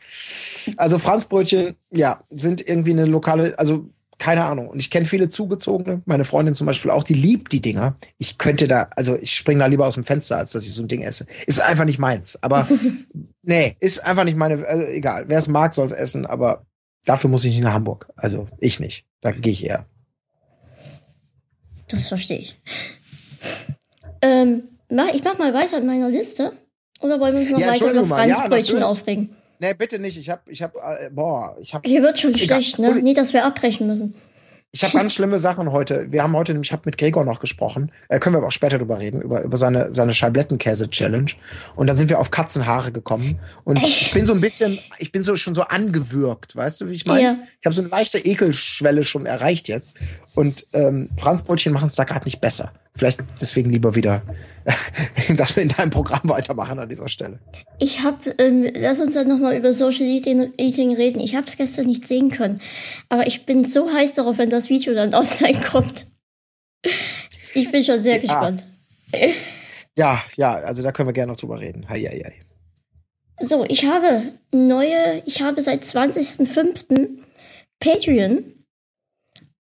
[0.78, 4.68] Also Franzbrötchen, ja, sind irgendwie eine lokale, also keine Ahnung.
[4.68, 7.96] Und ich kenne viele Zugezogene, meine Freundin zum Beispiel auch, die liebt die Dinger.
[8.18, 10.82] Ich könnte da, also ich springe da lieber aus dem Fenster, als dass ich so
[10.82, 11.26] ein Ding esse.
[11.46, 12.38] Ist einfach nicht meins.
[12.42, 12.68] Aber
[13.42, 15.24] nee, ist einfach nicht meine, also egal.
[15.28, 16.66] Wer es mag, soll es essen, aber
[17.04, 18.08] dafür muss ich nicht nach Hamburg.
[18.16, 19.06] Also ich nicht.
[19.20, 19.86] Da gehe ich eher.
[21.88, 22.60] Das verstehe ich.
[24.20, 24.64] Ähm,
[25.14, 26.52] ich mach mal weiter in meiner Liste.
[27.00, 29.36] Oder wollen wir uns noch ja, weiter über Franzbrötchen aufregen?
[29.60, 30.16] Nee, bitte nicht.
[30.18, 31.86] Ich hab, ich hab, äh, boah, ich hab.
[31.86, 32.62] Hier wird schon egal.
[32.62, 32.94] schlecht, ne?
[33.02, 34.14] Nee, dass wir abbrechen müssen.
[34.70, 36.12] Ich habe ganz schlimme Sachen heute.
[36.12, 37.90] Wir haben heute nämlich, ich habe mit Gregor noch gesprochen.
[38.10, 41.30] Äh, können wir aber auch später drüber reden, über, über seine, seine Scheiblettenkäse-Challenge.
[41.74, 43.38] Und dann sind wir auf Katzenhaare gekommen.
[43.64, 46.92] Und ich bin so ein bisschen, ich bin so schon so angewürgt, weißt du, wie
[46.92, 47.22] ich meine?
[47.22, 47.38] Ja.
[47.60, 49.96] Ich habe so eine leichte Ekelschwelle schon erreicht jetzt.
[50.38, 52.72] Und ähm, Franzbrötchen machen es da gerade nicht besser.
[52.94, 54.22] Vielleicht deswegen lieber wieder,
[55.36, 57.40] dass wir in deinem Programm weitermachen an dieser Stelle.
[57.80, 61.18] Ich habe, ähm, lass uns dann nochmal über Social Eating, Eating reden.
[61.18, 62.60] Ich habe es gestern nicht sehen können,
[63.08, 66.06] aber ich bin so heiß darauf, wenn das Video dann online kommt.
[67.54, 68.20] Ich bin schon sehr ja.
[68.20, 68.64] gespannt.
[69.96, 71.88] Ja, ja, also da können wir gerne noch drüber reden.
[71.88, 73.44] Hei, hei, hei.
[73.44, 77.24] So, ich habe neue, ich habe seit 20.05.
[77.80, 78.57] Patreon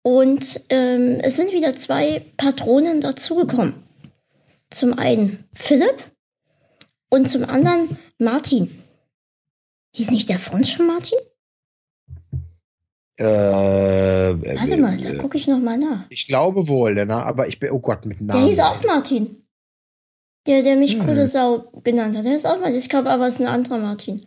[0.05, 3.83] und ähm, es sind wieder zwei Patronen dazugekommen.
[4.71, 6.05] Zum einen Philipp
[7.09, 8.83] und zum anderen Martin.
[9.97, 11.19] Hieß nicht der Franz schon Martin?
[13.17, 16.05] Äh, Warte mal, da gucke ich noch mal nach.
[16.11, 17.14] Ich glaube wohl, ne?
[17.14, 18.40] aber ich bin, oh Gott, mit Namen.
[18.40, 19.47] Der hieß auch Martin.
[20.47, 21.07] Der, der mich hm.
[21.07, 22.27] coole Sau genannt hat.
[22.27, 22.77] Der ist auch Martin.
[22.77, 24.27] Ich glaube aber, es ist ein anderer Martin.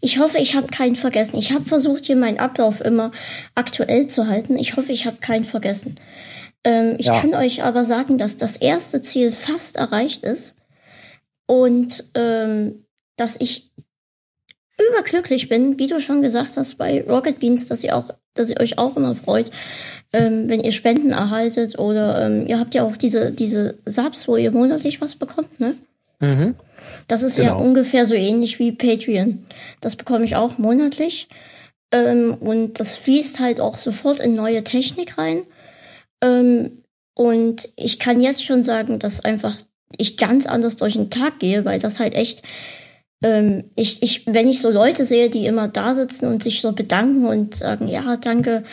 [0.00, 1.36] Ich hoffe, ich habe keinen vergessen.
[1.38, 3.12] Ich habe versucht, hier meinen Ablauf immer
[3.54, 4.58] aktuell zu halten.
[4.58, 5.96] Ich hoffe, ich habe keinen vergessen.
[6.64, 7.20] Ähm, ich ja.
[7.20, 10.56] kann euch aber sagen, dass das erste Ziel fast erreicht ist
[11.46, 12.84] und ähm,
[13.16, 13.70] dass ich
[14.90, 18.60] überglücklich bin, wie du schon gesagt hast bei Rocket Beans, dass ihr auch, dass ihr
[18.60, 19.50] euch auch immer freut,
[20.12, 24.36] ähm, wenn ihr Spenden erhaltet oder ähm, ihr habt ja auch diese diese Subs, wo
[24.36, 25.76] ihr monatlich was bekommt, ne?
[26.20, 26.56] Mhm.
[27.06, 27.48] Das ist genau.
[27.48, 29.46] ja ungefähr so ähnlich wie Patreon.
[29.80, 31.28] Das bekomme ich auch monatlich.
[31.92, 35.42] Ähm, und das fließt halt auch sofort in neue Technik rein.
[36.20, 36.82] Ähm,
[37.14, 39.56] und ich kann jetzt schon sagen, dass einfach
[39.96, 42.42] ich ganz anders durch den Tag gehe, weil das halt echt
[43.22, 46.72] ähm, ich, ich, wenn ich so Leute sehe, die immer da sitzen und sich so
[46.72, 48.64] bedanken und sagen, ja, danke,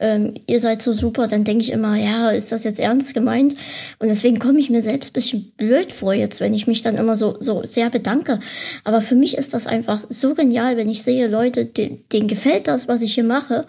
[0.00, 3.56] ähm, ihr seid so super, dann denke ich immer, ja, ist das jetzt ernst gemeint?
[3.98, 7.16] Und deswegen komme ich mir selbst bisschen blöd vor jetzt, wenn ich mich dann immer
[7.16, 8.40] so, so sehr bedanke.
[8.84, 12.68] Aber für mich ist das einfach so genial, wenn ich sehe, Leute, denen, denen gefällt
[12.68, 13.66] das, was ich hier mache.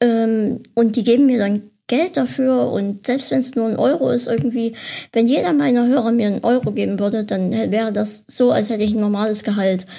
[0.00, 4.10] Ähm, und die geben mir dann Geld dafür und selbst wenn es nur ein Euro
[4.10, 4.74] ist, irgendwie,
[5.12, 8.84] wenn jeder meiner Hörer mir einen Euro geben würde, dann wäre das so, als hätte
[8.84, 9.86] ich ein normales Gehalt.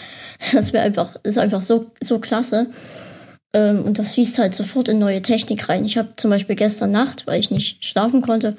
[0.51, 2.67] Das wäre einfach, ist einfach so, so klasse.
[3.55, 5.85] Ähm, und das fließt halt sofort in neue Technik rein.
[5.85, 8.57] Ich habe zum Beispiel gestern Nacht, weil ich nicht schlafen konnte,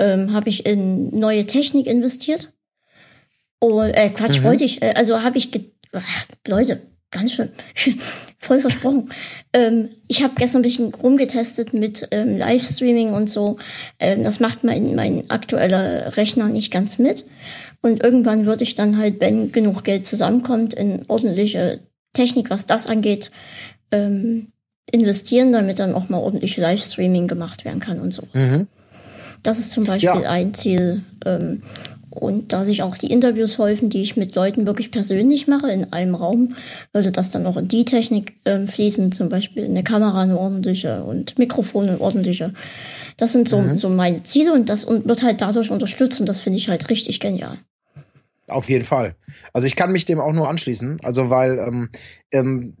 [0.00, 2.52] ähm, habe ich in neue Technik investiert.
[3.60, 4.44] Oh, äh, Quatsch, mhm.
[4.44, 5.50] wollte ich, äh, also habe ich,
[5.92, 7.50] ach, Leute, ganz schön,
[8.38, 9.10] voll versprochen.
[9.52, 13.58] Ähm, ich habe gestern ein bisschen rumgetestet mit ähm, Livestreaming und so.
[14.00, 17.26] Ähm, das macht mein, mein aktueller Rechner nicht ganz mit.
[17.80, 21.78] Und irgendwann würde ich dann halt, wenn genug Geld zusammenkommt, in ordentliche
[22.12, 23.30] Technik, was das angeht,
[23.90, 24.48] ähm,
[24.90, 28.46] investieren, damit dann auch mal ordentlich Livestreaming gemacht werden kann und sowas.
[28.46, 28.66] Mhm.
[29.42, 30.30] Das ist zum Beispiel ja.
[30.30, 31.02] ein Ziel.
[31.24, 31.62] Ähm,
[32.10, 35.92] und da sich auch die Interviews häufen, die ich mit Leuten wirklich persönlich mache, in
[35.92, 36.56] einem Raum,
[36.92, 41.02] würde das dann auch in die Technik äh, fließen, zum Beispiel eine Kamera eine ordentliche
[41.04, 42.54] und Mikrofon eine ordentliche.
[43.18, 43.76] Das sind so, mhm.
[43.76, 46.88] so meine Ziele und das und wird halt dadurch unterstützt und das finde ich halt
[46.88, 47.58] richtig genial.
[48.48, 49.14] Auf jeden Fall.
[49.52, 51.00] Also ich kann mich dem auch nur anschließen.
[51.02, 51.90] Also weil ähm,
[52.32, 52.76] ähm,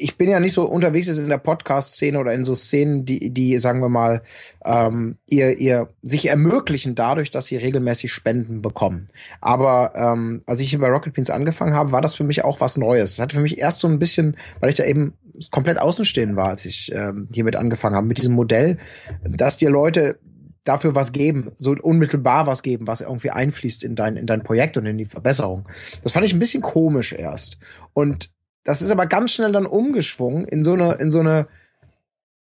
[0.00, 3.30] ich bin ja nicht so unterwegs ist in der Podcast-Szene oder in so Szenen, die,
[3.30, 4.22] die, sagen wir mal,
[4.64, 9.06] ähm, ihr, ihr sich ermöglichen dadurch, dass sie regelmäßig Spenden bekommen.
[9.40, 12.60] Aber ähm, als ich hier bei Rocket Beans angefangen habe, war das für mich auch
[12.60, 13.16] was Neues.
[13.16, 15.14] Das hatte für mich erst so ein bisschen, weil ich da eben
[15.50, 18.78] komplett außenstehend war, als ich ähm, hiermit angefangen habe, mit diesem Modell,
[19.24, 20.18] dass dir Leute
[20.64, 24.76] dafür was geben, so unmittelbar was geben, was irgendwie einfließt in dein, in dein Projekt
[24.76, 25.66] und in die Verbesserung.
[26.02, 27.58] Das fand ich ein bisschen komisch erst.
[27.94, 28.30] Und
[28.64, 31.48] das ist aber ganz schnell dann umgeschwungen in so eine, in so eine,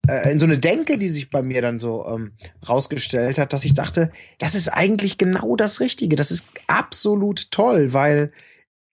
[0.08, 2.34] äh, in so eine Denke, die sich bei mir dann so ähm,
[2.68, 6.16] rausgestellt hat, dass ich dachte, das ist eigentlich genau das Richtige.
[6.16, 8.32] Das ist absolut toll, weil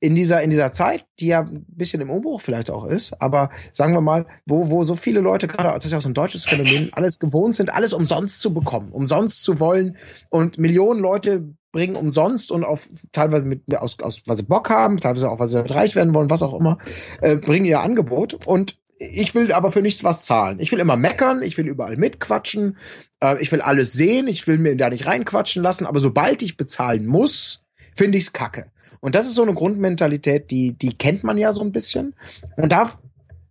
[0.03, 3.51] in dieser, in dieser Zeit, die ja ein bisschen im Umbruch vielleicht auch ist, aber
[3.71, 6.15] sagen wir mal, wo, wo so viele Leute, gerade, das ist ja auch so ein
[6.15, 9.97] deutsches Phänomen, alles gewohnt sind, alles umsonst zu bekommen, umsonst zu wollen
[10.29, 14.99] und Millionen Leute bringen umsonst und auf teilweise mit aus, aus weil sie Bock haben,
[14.99, 16.79] teilweise auch weil sie reich werden wollen, was auch immer,
[17.21, 20.59] äh, bringen ihr Angebot und ich will aber für nichts was zahlen.
[20.61, 22.77] Ich will immer meckern, ich will überall mitquatschen,
[23.23, 26.57] äh, ich will alles sehen, ich will mir da nicht reinquatschen lassen, aber sobald ich
[26.57, 27.62] bezahlen muss,
[27.95, 28.71] finde ich's kacke.
[29.01, 32.15] Und das ist so eine Grundmentalität, die, die kennt man ja so ein bisschen.
[32.57, 32.91] Und da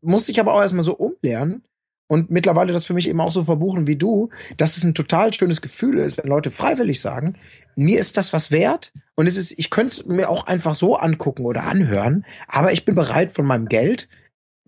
[0.01, 1.63] musste ich aber auch erstmal so umlernen
[2.07, 5.33] und mittlerweile das für mich eben auch so verbuchen wie du, dass es ein total
[5.33, 7.35] schönes Gefühl ist, wenn Leute freiwillig sagen,
[7.75, 10.97] mir ist das was wert und es ist, ich könnte es mir auch einfach so
[10.97, 14.09] angucken oder anhören, aber ich bin bereit von meinem Geld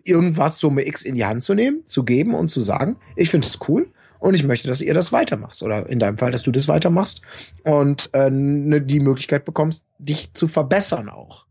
[0.06, 3.48] irgendwas Summe X in die Hand zu nehmen, zu geben und zu sagen, ich finde
[3.48, 3.92] es cool
[4.24, 7.22] und ich möchte, dass ihr das weitermachst oder in deinem Fall, dass du das weitermachst
[7.66, 11.46] und äh, ne, die Möglichkeit bekommst, dich zu verbessern auch.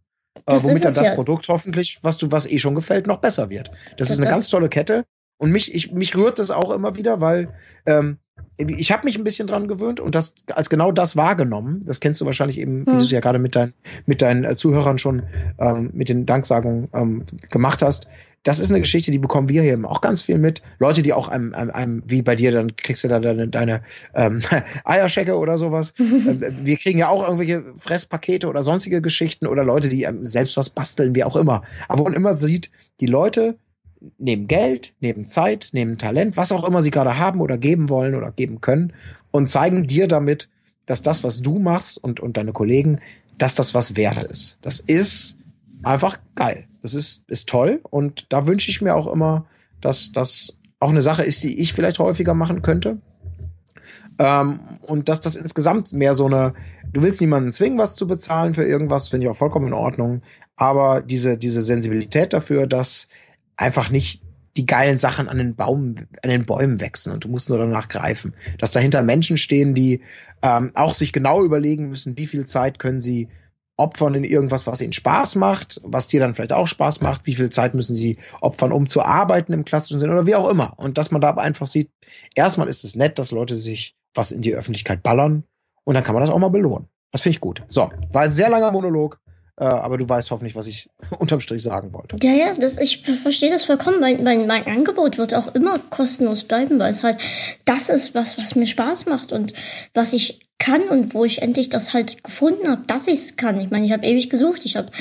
[0.47, 1.15] Äh, womit dann das ja.
[1.15, 3.69] Produkt hoffentlich, was du, was eh schon gefällt, noch besser wird.
[3.69, 5.05] Das, das ist eine das ganz tolle Kette.
[5.37, 7.53] Und mich, ich, mich rührt das auch immer wieder, weil
[7.85, 8.17] ähm,
[8.57, 11.85] ich habe mich ein bisschen dran gewöhnt und das als genau das wahrgenommen.
[11.85, 12.95] Das kennst du wahrscheinlich eben, hm.
[12.95, 13.75] wie du ja gerade mit, dein,
[14.07, 15.25] mit deinen äh, Zuhörern schon
[15.59, 18.09] ähm, mit den Danksagungen ähm, gemacht hast
[18.43, 20.63] das ist eine Geschichte, die bekommen wir hier auch ganz viel mit.
[20.79, 23.83] Leute, die auch einem, einem, einem wie bei dir, dann kriegst du da deine, deine
[24.15, 24.43] ähm,
[24.85, 25.95] Eierschecke oder sowas.
[26.23, 30.57] Ähm, wir kriegen ja auch irgendwelche Fresspakete oder sonstige Geschichten oder Leute, die ähm, selbst
[30.57, 31.63] was basteln, wie auch immer.
[31.89, 33.59] Aber wo man immer sieht, die Leute
[34.19, 38.15] nehmen Geld, nehmen Zeit, nehmen Talent, was auch immer sie gerade haben oder geben wollen
[38.15, 38.93] oder geben können
[39.31, 40.49] und zeigen dir damit,
[40.87, 43.01] dass das, was du machst und, und deine Kollegen,
[43.39, 44.59] dass das was wert ist.
[44.63, 45.37] Das ist
[45.83, 46.69] einfach geil.
[46.83, 49.47] Das ist, ist toll und da wünsche ich mir auch immer,
[49.81, 52.99] dass das auch eine Sache ist, die ich vielleicht häufiger machen könnte.
[54.19, 56.55] Ähm, und dass das insgesamt mehr so eine,
[56.93, 60.23] du willst niemanden zwingen, was zu bezahlen für irgendwas, finde ich auch vollkommen in Ordnung.
[60.57, 63.09] Aber diese, diese Sensibilität dafür, dass
[63.57, 64.23] einfach nicht
[64.57, 67.89] die geilen Sachen an den Baum, an den Bäumen wachsen und du musst nur danach
[67.89, 68.35] greifen.
[68.59, 70.03] Dass dahinter Menschen stehen, die
[70.43, 73.29] ähm, auch sich genau überlegen müssen, wie viel Zeit können sie
[73.77, 77.35] opfern in irgendwas, was ihnen Spaß macht, was dir dann vielleicht auch Spaß macht, wie
[77.35, 80.75] viel Zeit müssen sie opfern, um zu arbeiten im klassischen Sinne oder wie auch immer.
[80.77, 81.91] Und dass man da aber einfach sieht,
[82.35, 85.45] erstmal ist es nett, dass Leute sich was in die Öffentlichkeit ballern
[85.85, 86.89] und dann kann man das auch mal belohnen.
[87.13, 87.63] Das finde ich gut.
[87.69, 89.19] So, war ein sehr langer Monolog,
[89.59, 92.17] äh, aber du weißt hoffentlich, was ich unterm Strich sagen wollte.
[92.23, 94.01] Ja, ja, das, ich verstehe das vollkommen.
[94.01, 97.19] Mein, mein, mein Angebot wird auch immer kostenlos bleiben, weil es halt
[97.65, 99.53] das ist, was, was mir Spaß macht und
[99.95, 103.61] was ich kann und wo ich endlich das halt gefunden habe, dass ich es kann.
[103.61, 104.65] Ich meine, ich habe ewig gesucht.
[104.65, 104.93] Ich habe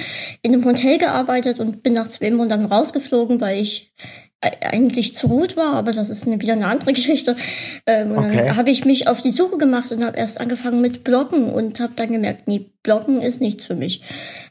[0.41, 3.93] in einem Hotel gearbeitet und bin nach zwei Monaten rausgeflogen, weil ich
[4.41, 7.35] eigentlich zu gut war, aber das ist eine, wieder eine andere Geschichte.
[7.85, 8.37] Ähm, okay.
[8.37, 11.79] Dann habe ich mich auf die Suche gemacht und habe erst angefangen mit Bloggen und
[11.79, 14.01] habe dann gemerkt, nee, Bloggen ist nichts für mich.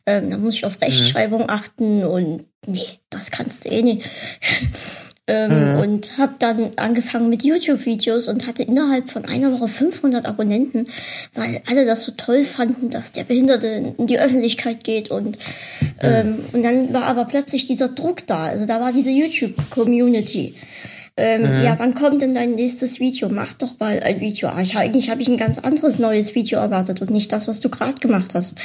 [0.06, 0.84] Ähm, da muss ich auf mhm.
[0.84, 1.50] Rechtschreibung mhm.
[1.50, 4.08] achten und nee, das kannst du eh nicht.
[5.30, 5.78] Ähm, mhm.
[5.78, 10.88] Und habe dann angefangen mit YouTube-Videos und hatte innerhalb von einer Woche 500 Abonnenten,
[11.34, 15.12] weil alle das so toll fanden, dass der Behinderte in die Öffentlichkeit geht.
[15.12, 15.38] Und,
[15.80, 15.88] mhm.
[16.00, 18.46] ähm, und dann war aber plötzlich dieser Druck da.
[18.46, 20.56] Also da war diese YouTube-Community.
[21.16, 21.62] Ähm, mhm.
[21.62, 23.28] Ja, wann kommt denn dein nächstes Video?
[23.28, 24.48] Mach doch mal ein Video.
[24.48, 27.60] Ah, ich, eigentlich habe ich ein ganz anderes neues Video erwartet und nicht das, was
[27.60, 28.58] du gerade gemacht hast.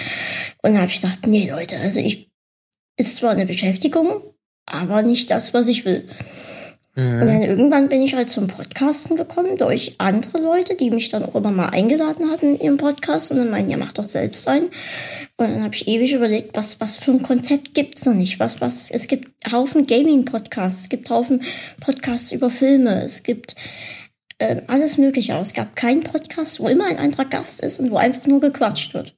[0.64, 2.32] Und dann habe ich gedacht, nee Leute, also ich
[2.98, 4.24] ist zwar eine Beschäftigung,
[4.66, 6.08] aber nicht das, was ich will.
[6.96, 7.22] Mhm.
[7.22, 11.24] Und dann irgendwann bin ich halt zum Podcasten gekommen durch andere Leute, die mich dann
[11.24, 14.48] auch immer mal eingeladen hatten in ihrem Podcast und dann meinen, ja, mach doch selbst
[14.48, 14.64] ein.
[15.36, 18.40] Und dann habe ich ewig überlegt, was, was für ein Konzept gibt's noch nicht?
[18.40, 21.44] Was, was, es gibt Haufen Gaming-Podcasts, es gibt Haufen
[21.82, 23.56] Podcasts über Filme, es gibt
[24.38, 25.34] äh, alles Mögliche.
[25.34, 28.40] Aber es gab keinen Podcast, wo immer ein anderer Gast ist und wo einfach nur
[28.40, 29.14] gequatscht wird.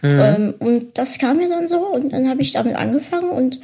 [0.00, 0.20] Mhm.
[0.20, 3.60] Ähm, und das kam mir dann so und dann habe ich damit angefangen und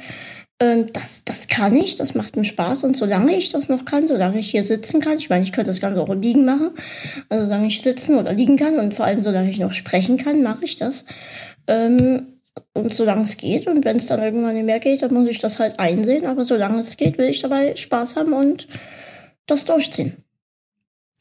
[0.63, 2.85] ähm, das, das kann ich, das macht mir Spaß.
[2.85, 5.71] Und solange ich das noch kann, solange ich hier sitzen kann, ich meine, ich könnte
[5.71, 6.71] das Ganze auch liegen machen,
[7.27, 10.41] also solange ich sitzen oder liegen kann und vor allem solange ich noch sprechen kann,
[10.41, 11.05] mache ich das.
[11.67, 12.27] Ähm,
[12.73, 15.39] und solange es geht und wenn es dann irgendwann nicht mehr geht, dann muss ich
[15.39, 16.25] das halt einsehen.
[16.25, 18.67] Aber solange es geht, will ich dabei Spaß haben und
[19.47, 20.23] das durchziehen.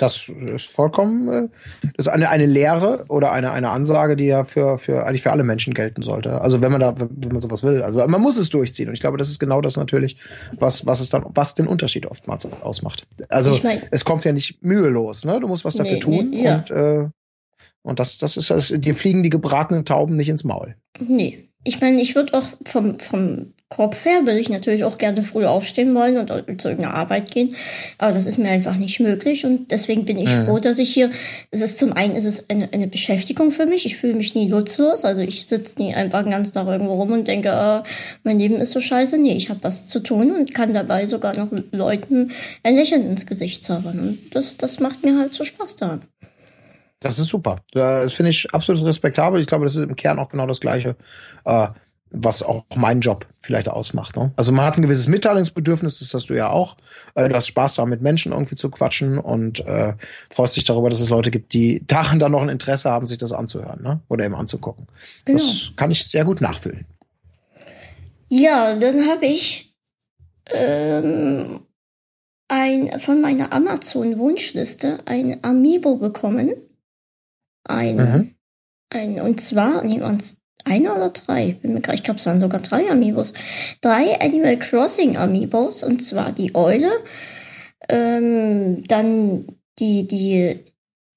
[0.02, 1.48] Das ist vollkommen, äh,
[1.96, 5.30] das ist eine, eine Lehre oder eine, eine Ansage, die ja für, für, eigentlich für
[5.30, 6.40] alle Menschen gelten sollte.
[6.40, 7.82] Also wenn man da, wenn man sowas will.
[7.82, 8.88] Also man muss es durchziehen.
[8.88, 10.16] Und ich glaube, das ist genau das natürlich,
[10.58, 13.06] was, was es dann, was den Unterschied oftmals ausmacht.
[13.28, 15.38] Also ich mein, es kommt ja nicht mühelos, ne?
[15.38, 16.30] Du musst was dafür nee, tun.
[16.30, 16.56] Nee, ja.
[16.56, 17.08] Und, äh,
[17.82, 20.76] und das, das ist, das, dir fliegen die gebratenen Tauben nicht ins Maul.
[20.98, 21.48] Nee.
[21.64, 25.46] Ich meine, ich würde auch vom, vom Kopf her will ich natürlich auch gerne früh
[25.46, 26.28] aufstehen wollen und
[26.60, 27.56] zu irgendeiner Arbeit gehen.
[27.96, 29.46] Aber das ist mir einfach nicht möglich.
[29.46, 30.44] Und deswegen bin ich mhm.
[30.44, 31.10] froh, dass ich hier,
[31.50, 33.86] es ist zum einen, ist es eine, eine Beschäftigung für mich.
[33.86, 35.06] Ich fühle mich nie nutzlos.
[35.06, 37.88] Also ich sitze nie einfach den ganzen Tag irgendwo rum und denke, äh,
[38.24, 39.16] mein Leben ist so scheiße.
[39.16, 42.30] Nee, ich habe was zu tun und kann dabei sogar noch Leuten
[42.62, 43.98] ein Lächeln ins Gesicht zaubern.
[43.98, 46.02] Und das, das macht mir halt so Spaß daran.
[47.00, 47.56] Das ist super.
[47.72, 49.40] Das finde ich absolut respektabel.
[49.40, 50.94] Ich glaube, das ist im Kern auch genau das Gleiche.
[51.46, 51.68] Äh,
[52.12, 54.16] was auch meinen Job vielleicht ausmacht.
[54.16, 54.32] Ne?
[54.36, 56.76] Also man hat ein gewisses Mitteilungsbedürfnis, das hast du ja auch.
[57.14, 59.94] Äh, du hast Spaß daran, mit Menschen irgendwie zu quatschen und äh,
[60.30, 63.18] freust dich darüber, dass es Leute gibt, die daran dann noch ein Interesse haben, sich
[63.18, 64.00] das anzuhören ne?
[64.08, 64.86] oder eben anzugucken.
[65.24, 65.38] Genau.
[65.38, 66.86] Das kann ich sehr gut nachfüllen.
[68.28, 69.74] Ja, dann habe ich
[70.50, 71.60] ähm,
[72.48, 76.54] ein, von meiner Amazon-Wunschliste ein Amiibo bekommen.
[77.64, 78.34] Ein, mhm.
[78.90, 80.00] ein, und zwar, nee,
[80.64, 83.34] eine oder drei, ich glaube, es waren sogar drei Amiibos.
[83.80, 86.90] Drei Animal Crossing Amiibos, und zwar die Eule,
[87.88, 89.46] ähm, dann
[89.78, 90.60] die, die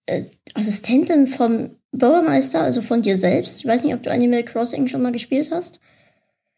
[0.05, 3.59] äh, Assistentin vom Bürgermeister, also von dir selbst.
[3.59, 5.79] Ich weiß nicht, ob du Animal Crossing schon mal gespielt hast.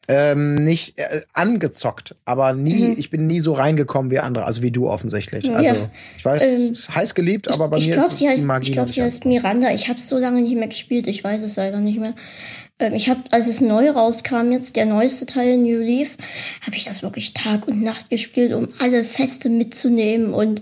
[0.10, 2.96] Ähm, nicht äh, angezockt, aber nie, mhm.
[2.98, 5.44] ich bin nie so reingekommen wie andere, also wie du offensichtlich.
[5.44, 5.56] Ja.
[5.56, 8.42] Also ich weiß, ähm, es ist heiß geliebt, aber bei mir glaub, ist es heißt,
[8.42, 8.68] die Magie.
[8.70, 9.70] Ich glaube, sie heißt Miranda.
[9.72, 12.16] Ich habe es so lange nicht mehr gespielt, ich weiß es leider nicht mehr.
[12.80, 16.16] Ähm, ich habe, als es neu rauskam, jetzt der neueste Teil New Leaf,
[16.62, 20.62] habe ich das wirklich Tag und Nacht gespielt, um alle Feste mitzunehmen und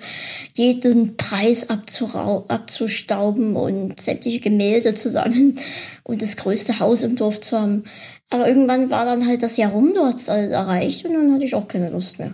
[0.53, 5.59] jeden Preis abzustauben und sämtliche Gemälde zusammen
[6.03, 7.83] und das größte Haus im Dorf zu haben.
[8.29, 11.67] Aber irgendwann war dann halt das Jahr rum, dort erreicht und dann hatte ich auch
[11.67, 12.33] keine Lust mehr.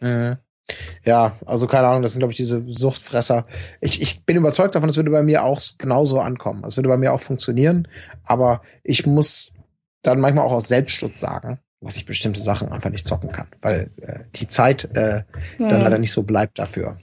[0.00, 0.36] Mhm.
[1.04, 3.46] Ja, also keine Ahnung, das sind, glaube ich, diese Suchtfresser.
[3.80, 6.64] Ich, ich bin überzeugt davon, es würde bei mir auch genauso ankommen.
[6.64, 7.86] Es würde bei mir auch funktionieren,
[8.24, 9.52] aber ich muss
[10.02, 13.90] dann manchmal auch aus Selbstschutz sagen, dass ich bestimmte Sachen einfach nicht zocken kann, weil
[14.00, 15.22] äh, die Zeit äh,
[15.58, 15.68] ja.
[15.68, 16.98] dann leider nicht so bleibt dafür.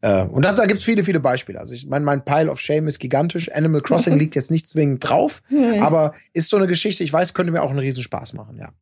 [0.00, 1.58] Äh, und da, da gibt es viele, viele Beispiele.
[1.58, 3.50] Also ich meine, mein Pile of Shame ist gigantisch.
[3.52, 5.82] Animal Crossing liegt jetzt nicht zwingend drauf, ja.
[5.82, 8.72] aber ist so eine Geschichte, ich weiß, könnte mir auch einen Riesenspaß machen, ja.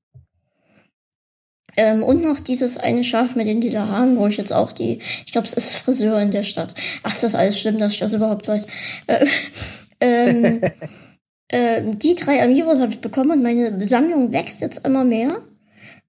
[1.77, 5.01] Ähm, und noch dieses eine Schaf mit den lila Haaren, wo ich jetzt auch die,
[5.25, 6.75] ich glaube, es ist Friseur in der Stadt.
[7.03, 8.67] Ach, ist das alles schlimm, dass ich das überhaupt weiß.
[9.07, 9.27] Äh,
[10.01, 10.61] ähm,
[11.49, 15.43] äh, die drei Amiibos habe ich bekommen und meine Sammlung wächst jetzt immer mehr.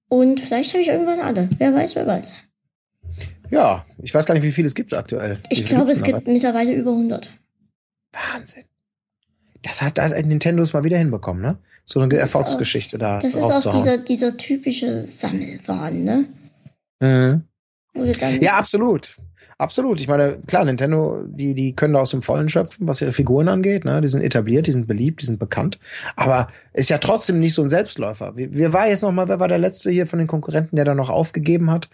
[0.08, 1.50] Und vielleicht habe ich irgendwann alle.
[1.58, 2.34] Wer weiß, wer weiß.
[3.50, 5.40] Ja, ich weiß gar nicht, wie viele es gibt aktuell.
[5.50, 7.30] Ich glaube, es gibt mittlerweile über 100.
[8.12, 8.64] Wahnsinn.
[9.62, 11.58] Das hat Nintendo es mal wieder hinbekommen, ne?
[11.88, 13.18] So eine Erfolgsgeschichte da.
[13.18, 16.24] Das ist auch dieser, dieser typische Sammelwahn, ne?
[17.00, 17.44] Mhm.
[18.40, 19.16] Ja, absolut.
[19.56, 19.98] Absolut.
[19.98, 23.48] Ich meine, klar, Nintendo, die, die können da aus dem Vollen schöpfen, was ihre Figuren
[23.48, 23.84] angeht.
[23.84, 24.00] Ne?
[24.00, 25.80] Die sind etabliert, die sind beliebt, die sind bekannt.
[26.14, 28.36] Aber ist ja trotzdem nicht so ein Selbstläufer.
[28.36, 30.84] Wie, wer war jetzt noch mal, wer war der letzte hier von den Konkurrenten, der
[30.84, 31.88] da noch aufgegeben hat?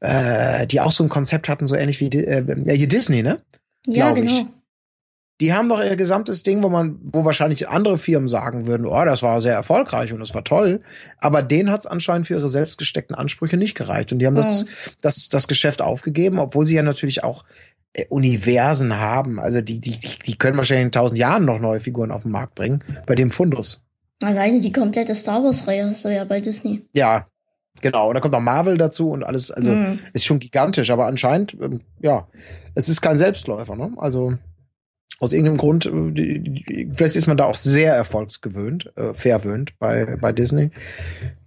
[0.00, 3.40] Äh, die auch so ein Konzept hatten, so ähnlich wie äh, hier Disney, ne?
[3.86, 4.40] Ja, Glaub genau.
[4.40, 4.46] Ich
[5.42, 9.04] die haben doch ihr gesamtes Ding, wo man, wo wahrscheinlich andere Firmen sagen würden, oh,
[9.04, 10.82] das war sehr erfolgreich und das war toll.
[11.18, 14.12] Aber denen hat es anscheinend für ihre selbst gesteckten Ansprüche nicht gereicht.
[14.12, 14.42] Und die haben ja.
[14.42, 14.66] das,
[15.00, 17.44] das, das Geschäft aufgegeben, obwohl sie ja natürlich auch
[17.92, 19.40] äh, Universen haben.
[19.40, 22.54] Also die, die, die können wahrscheinlich in tausend Jahren noch neue Figuren auf den Markt
[22.54, 23.82] bringen, bei dem Fundus.
[24.22, 26.82] Alleine die komplette Star Wars-Reihe hast du ja bei Disney.
[26.94, 27.26] Ja,
[27.80, 29.98] Genau, und da kommt noch Marvel dazu und alles, also mhm.
[30.12, 32.28] ist schon gigantisch, aber anscheinend, ähm, ja,
[32.74, 33.92] es ist kein Selbstläufer, ne?
[33.96, 34.34] Also
[35.20, 40.32] aus irgendeinem Grund, äh, vielleicht ist man da auch sehr erfolgsgewöhnt, äh, verwöhnt bei, bei
[40.32, 40.70] Disney.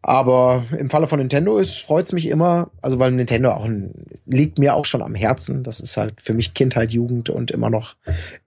[0.02, 4.60] Aber im Falle von Nintendo ist, freut's mich immer, also weil Nintendo auch ein, liegt
[4.60, 5.64] mir auch schon am Herzen.
[5.64, 7.96] Das ist halt für mich Kindheit, Jugend und immer noch,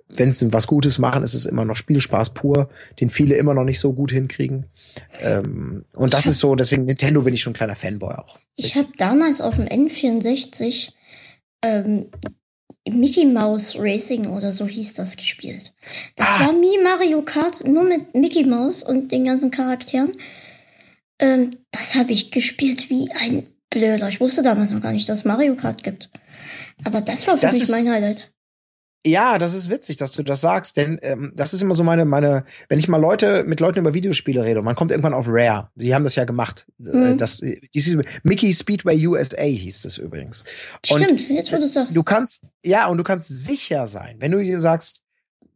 [0.09, 2.69] wenn sie was Gutes machen, ist es immer noch Spielspaß pur,
[3.01, 4.67] den viele immer noch nicht so gut hinkriegen.
[5.21, 8.39] Ähm, und das ist so, deswegen Nintendo bin ich schon ein kleiner Fanboy auch.
[8.55, 10.93] Ich habe damals auf dem N64
[11.63, 12.07] ähm,
[12.91, 15.73] Mickey Mouse Racing oder so hieß das gespielt.
[16.17, 16.41] Das ah.
[16.41, 20.13] war wie Mario Kart, nur mit Mickey Mouse und den ganzen Charakteren.
[21.19, 24.09] Ähm, das habe ich gespielt wie ein Blöder.
[24.09, 26.11] Ich wusste damals noch gar nicht, dass es Mario Kart gibt.
[26.85, 28.31] Aber das war für das mich mein Highlight.
[29.09, 32.05] Ja, das ist witzig, dass du das sagst, denn ähm, das ist immer so meine,
[32.05, 35.27] meine, wenn ich mal Leute mit Leuten über Videospiele rede, und man kommt irgendwann auf
[35.29, 36.67] Rare, die haben das ja gemacht.
[36.85, 37.19] Äh, mhm.
[37.19, 37.43] Das,
[37.75, 40.45] dieses Mickey Speedway USA hieß das übrigens.
[40.91, 41.97] Und Stimmt, jetzt wo du sagst.
[41.97, 45.03] Du kannst, ja, und du kannst sicher sein, wenn du dir sagst,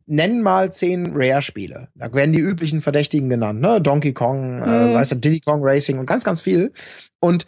[0.06, 1.88] nenn mal zehn Rare-Spiele.
[1.94, 3.80] Da werden die üblichen Verdächtigen genannt, ne?
[3.80, 4.90] Donkey Kong, äh, mhm.
[4.90, 6.72] äh, weißt du, Diddy Kong Racing und ganz, ganz viel.
[7.20, 7.46] Und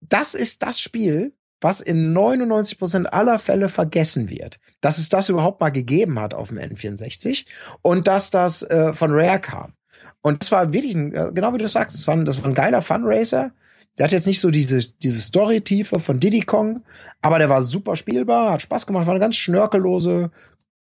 [0.00, 4.58] das ist das Spiel, was in 99% aller Fälle vergessen wird.
[4.80, 7.46] Dass es das überhaupt mal gegeben hat auf dem N64
[7.82, 9.74] und dass das äh, von Rare kam.
[10.22, 12.54] Und das war wirklich, ein, genau wie du sagst, das war, ein, das war ein
[12.54, 13.52] geiler Funracer.
[13.98, 16.82] Der hat jetzt nicht so diese, diese Story-Tiefe von Diddy Kong,
[17.22, 20.30] aber der war super spielbar, hat Spaß gemacht, war eine ganz schnörkellose,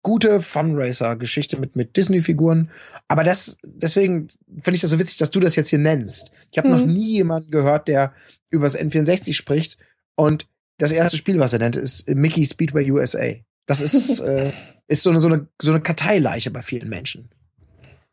[0.03, 2.71] gute Funracer-Geschichte mit, mit Disney-Figuren.
[3.09, 4.29] Aber das, deswegen
[4.63, 6.33] finde ich das so witzig, dass du das jetzt hier nennst.
[6.51, 6.75] Ich habe mhm.
[6.75, 8.13] noch nie jemanden gehört, der
[8.51, 9.79] übers N64 spricht
[10.15, 10.47] und
[10.79, 13.35] das erste Spiel, was er nennt, ist Mickey Speedway USA.
[13.67, 14.51] Das ist, äh,
[14.87, 17.29] ist so eine, so eine, so eine Karteileiche bei vielen Menschen.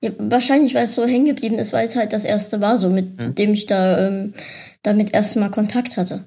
[0.01, 2.89] Ja, wahrscheinlich, weil es so hängen geblieben ist, weil es halt das erste war, so
[2.89, 3.35] mit hm.
[3.35, 4.33] dem ich da ähm,
[4.83, 6.25] damit erst mal Kontakt hatte.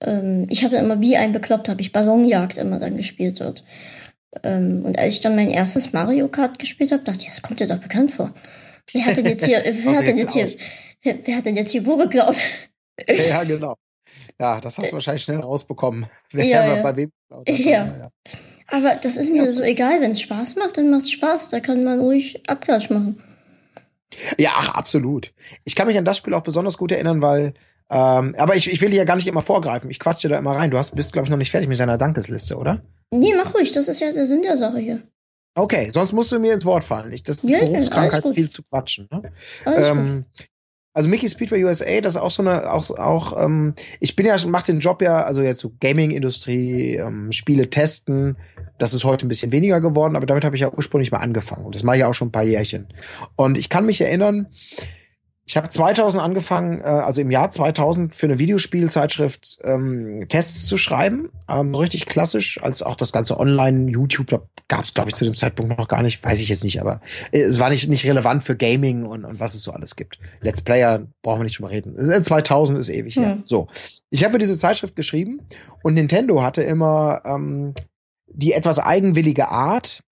[0.00, 3.64] Ähm, ich habe immer wie ein Bekloppt, habe ich Ballonjagd immer dann gespielt dort.
[4.42, 7.60] Ähm, und als ich dann mein erstes Mario Kart gespielt habe, dachte ich, das kommt
[7.60, 8.32] dir doch bekannt vor.
[8.92, 10.48] Wer hat denn jetzt hier, wer hat denn jetzt hier,
[11.02, 12.36] wer hat denn jetzt hier wo geklaut?
[13.08, 13.76] ja, genau.
[14.40, 16.06] Ja, das hast du wahrscheinlich schnell rausbekommen.
[16.32, 16.82] Wer ja, ja.
[16.82, 17.12] bei wem.
[17.46, 17.84] Ja.
[17.84, 18.10] ja.
[18.68, 21.50] Aber das ist mir das so egal, wenn es Spaß macht, dann macht es Spaß.
[21.50, 23.22] Da kann man ruhig Abklatsch machen.
[24.38, 25.32] Ja, ach, absolut.
[25.64, 27.54] Ich kann mich an das Spiel auch besonders gut erinnern, weil
[27.90, 29.90] ähm, aber ich, ich will hier gar nicht immer vorgreifen.
[29.90, 30.70] Ich quatsche da immer rein.
[30.70, 32.82] Du hast, bist, glaube ich, noch nicht fertig mit deiner Dankesliste, oder?
[33.10, 33.72] Nee, mach ruhig.
[33.72, 35.02] Das ist ja der Sinn der Sache hier.
[35.54, 37.12] Okay, sonst musst du mir ins Wort fallen.
[37.12, 39.08] Ich, das ist ja, Berufskrankheit, viel zu quatschen.
[39.12, 39.22] Ne?
[39.66, 40.24] Ähm,
[40.94, 44.36] also Mickey Speedway USA, das ist auch so eine, auch, auch, ähm, ich bin ja,
[44.46, 48.38] mach den Job ja, also jetzt so Gaming-Industrie, ähm, Spiele testen,
[48.78, 51.66] das ist heute ein bisschen weniger geworden, aber damit habe ich ja ursprünglich mal angefangen.
[51.66, 52.86] Und das mache ich auch schon ein paar Jährchen.
[53.34, 54.46] Und ich kann mich erinnern,
[55.46, 60.78] ich habe 2000 angefangen, äh, also im Jahr 2000 für eine Videospielzeitschrift ähm, Tests zu
[60.78, 65.14] schreiben, ähm, richtig klassisch, als auch das ganze Online YouTube da gab es glaube ich
[65.14, 67.00] zu dem Zeitpunkt noch gar nicht, weiß ich jetzt nicht, aber
[67.32, 70.18] äh, es war nicht nicht relevant für Gaming und, und was es so alles gibt.
[70.40, 71.94] Let's Player brauchen wir nicht drüber reden.
[71.96, 73.38] 2000 ist ewig her.
[73.44, 73.68] So,
[74.08, 75.40] ich habe für diese Zeitschrift geschrieben
[75.82, 77.74] und Nintendo hatte immer ähm,
[78.28, 80.02] die etwas eigenwillige Art,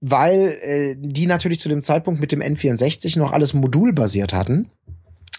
[0.00, 4.68] weil äh, die natürlich zu dem Zeitpunkt mit dem N64 noch alles modulbasiert hatten.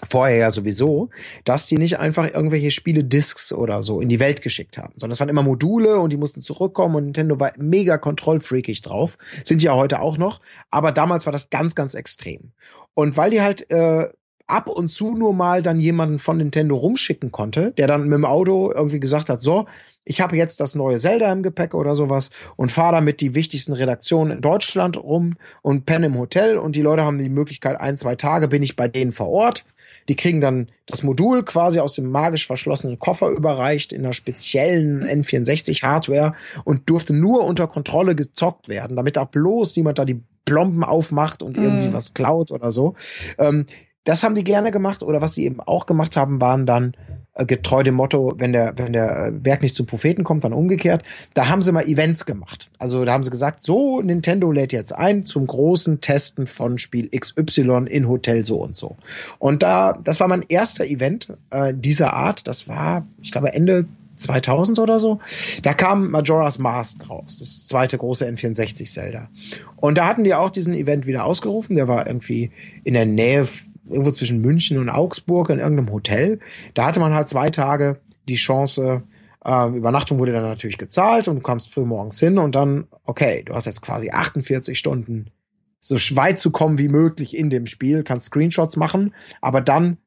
[0.10, 1.10] Vorher ja sowieso,
[1.44, 5.20] dass die nicht einfach irgendwelche Spiele-Discs oder so in die Welt geschickt haben, sondern es
[5.20, 9.18] waren immer Module und die mussten zurückkommen und Nintendo war mega kontrollfreakig drauf.
[9.44, 10.40] Sind ja heute auch noch,
[10.70, 12.54] aber damals war das ganz, ganz extrem.
[12.94, 14.08] Und weil die halt äh,
[14.50, 18.26] ab und zu nur mal dann jemanden von Nintendo rumschicken konnte, der dann mit dem
[18.26, 19.66] Auto irgendwie gesagt hat, so,
[20.06, 23.74] ich habe jetzt das neue Zelda im Gepäck oder sowas und fahre damit die wichtigsten
[23.74, 27.96] Redaktionen in Deutschland rum und penne im Hotel und die Leute haben die Möglichkeit, ein,
[27.96, 29.66] zwei Tage bin ich bei denen vor Ort.
[30.08, 35.04] Die kriegen dann das Modul quasi aus dem magisch verschlossenen Koffer überreicht in einer speziellen
[35.04, 36.34] N64-Hardware
[36.64, 41.44] und durfte nur unter Kontrolle gezockt werden, damit da bloß niemand da die Plomben aufmacht
[41.44, 41.94] und irgendwie mm.
[41.94, 42.96] was klaut oder so.
[43.38, 43.68] Ähm,
[44.10, 46.96] das haben die gerne gemacht oder was sie eben auch gemacht haben, waren dann
[47.36, 50.52] äh, getreu dem Motto, wenn der, wenn der äh, Werk nicht zum Propheten kommt, dann
[50.52, 51.04] umgekehrt.
[51.36, 52.72] Da haben sie mal Events gemacht.
[52.80, 57.08] Also da haben sie gesagt, so, Nintendo lädt jetzt ein zum großen Testen von Spiel
[57.16, 58.96] XY in Hotel so und so.
[59.38, 62.48] Und da, das war mein erster Event äh, dieser Art.
[62.48, 63.86] Das war, ich glaube, Ende
[64.16, 65.20] 2000 oder so.
[65.64, 69.30] Da kam Majora's Mask raus, das zweite große N64 Zelda.
[69.78, 71.76] Und da hatten die auch diesen Event wieder ausgerufen.
[71.76, 72.52] Der war irgendwie
[72.84, 73.48] in der Nähe
[73.90, 76.40] irgendwo zwischen München und Augsburg in irgendeinem Hotel.
[76.74, 79.04] Da hatte man halt zwei Tage die Chance,
[79.46, 83.44] äh, Übernachtung wurde dann natürlich gezahlt und du kamst früh morgens hin und dann, okay,
[83.44, 85.32] du hast jetzt quasi 48 Stunden
[85.80, 89.98] so weit zu kommen wie möglich in dem Spiel, kannst Screenshots machen, aber dann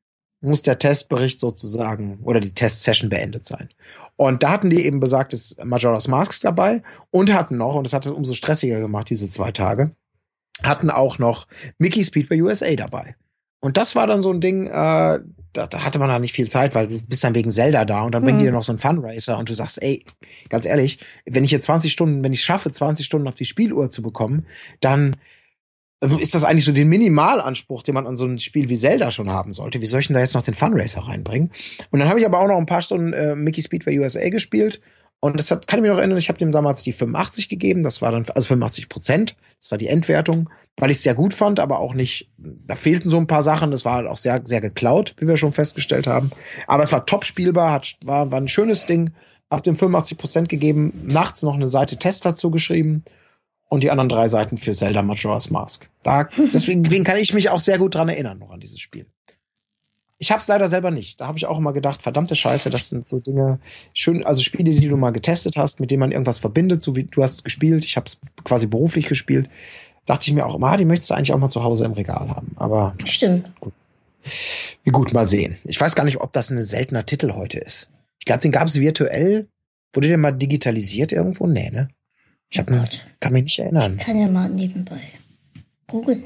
[0.42, 3.68] muss der Testbericht sozusagen oder die Testsession beendet sein.
[4.16, 8.04] Und da hatten die eben besagtes Majora's Masks dabei und hatten noch, und das hat
[8.04, 9.92] es umso stressiger gemacht, diese zwei Tage,
[10.62, 11.46] hatten auch noch
[11.78, 13.16] Mickey Speedway USA dabei.
[13.62, 14.70] Und das war dann so ein Ding, äh,
[15.52, 18.02] da, da hatte man da nicht viel Zeit, weil du bist dann wegen Zelda da
[18.02, 18.26] und dann mhm.
[18.26, 20.04] bringen die dir noch so einen Funracer und du sagst, ey,
[20.48, 23.88] ganz ehrlich, wenn ich hier 20 Stunden, wenn ich schaffe, 20 Stunden auf die Spieluhr
[23.88, 24.46] zu bekommen,
[24.80, 25.14] dann
[26.02, 29.12] äh, ist das eigentlich so den Minimalanspruch, den man an so ein Spiel wie Zelda
[29.12, 29.80] schon haben sollte.
[29.80, 31.52] Wie soll ich denn da jetzt noch den Funracer reinbringen?
[31.92, 34.80] Und dann habe ich aber auch noch ein paar Stunden äh, Mickey Speedway USA gespielt
[35.24, 37.84] und das hat, kann ich mich noch erinnern, ich habe dem damals die 85 gegeben,
[37.84, 41.32] das war dann, also 85 Prozent, das war die Endwertung, weil ich es sehr gut
[41.32, 44.40] fand, aber auch nicht, da fehlten so ein paar Sachen, das war halt auch sehr,
[44.44, 46.32] sehr geklaut, wie wir schon festgestellt haben.
[46.66, 49.12] Aber es war top spielbar, hat, war, war ein schönes Ding,
[49.48, 53.04] hab dem 85 Prozent gegeben, nachts noch eine Seite Test dazu geschrieben
[53.68, 55.88] und die anderen drei Seiten für Zelda Majora's Mask.
[56.02, 59.06] Da, deswegen kann ich mich auch sehr gut dran erinnern, noch an dieses Spiel.
[60.22, 61.20] Ich habe es leider selber nicht.
[61.20, 63.58] Da habe ich auch immer gedacht, verdammte Scheiße, das sind so Dinge,
[63.92, 67.02] schön, also Spiele, die du mal getestet hast, mit denen man irgendwas verbindet, so wie
[67.02, 67.84] du hast es gespielt.
[67.84, 69.50] Ich habe es quasi beruflich gespielt.
[70.06, 71.94] Dachte ich mir auch immer, ah, die möchtest du eigentlich auch mal zu Hause im
[71.94, 72.52] Regal haben.
[72.54, 73.50] Aber stimmt.
[73.58, 73.72] Gut.
[74.84, 75.58] Wie gut, mal sehen.
[75.64, 77.88] Ich weiß gar nicht, ob das ein seltener Titel heute ist.
[78.20, 79.48] Ich glaube, den gab es virtuell.
[79.92, 81.48] Wurde der mal digitalisiert irgendwo?
[81.48, 81.88] Nee, ne?
[82.48, 82.84] Ich hab, oh
[83.18, 83.96] kann mich nicht erinnern.
[83.98, 85.00] Ich kann ja mal nebenbei
[85.88, 86.22] googeln.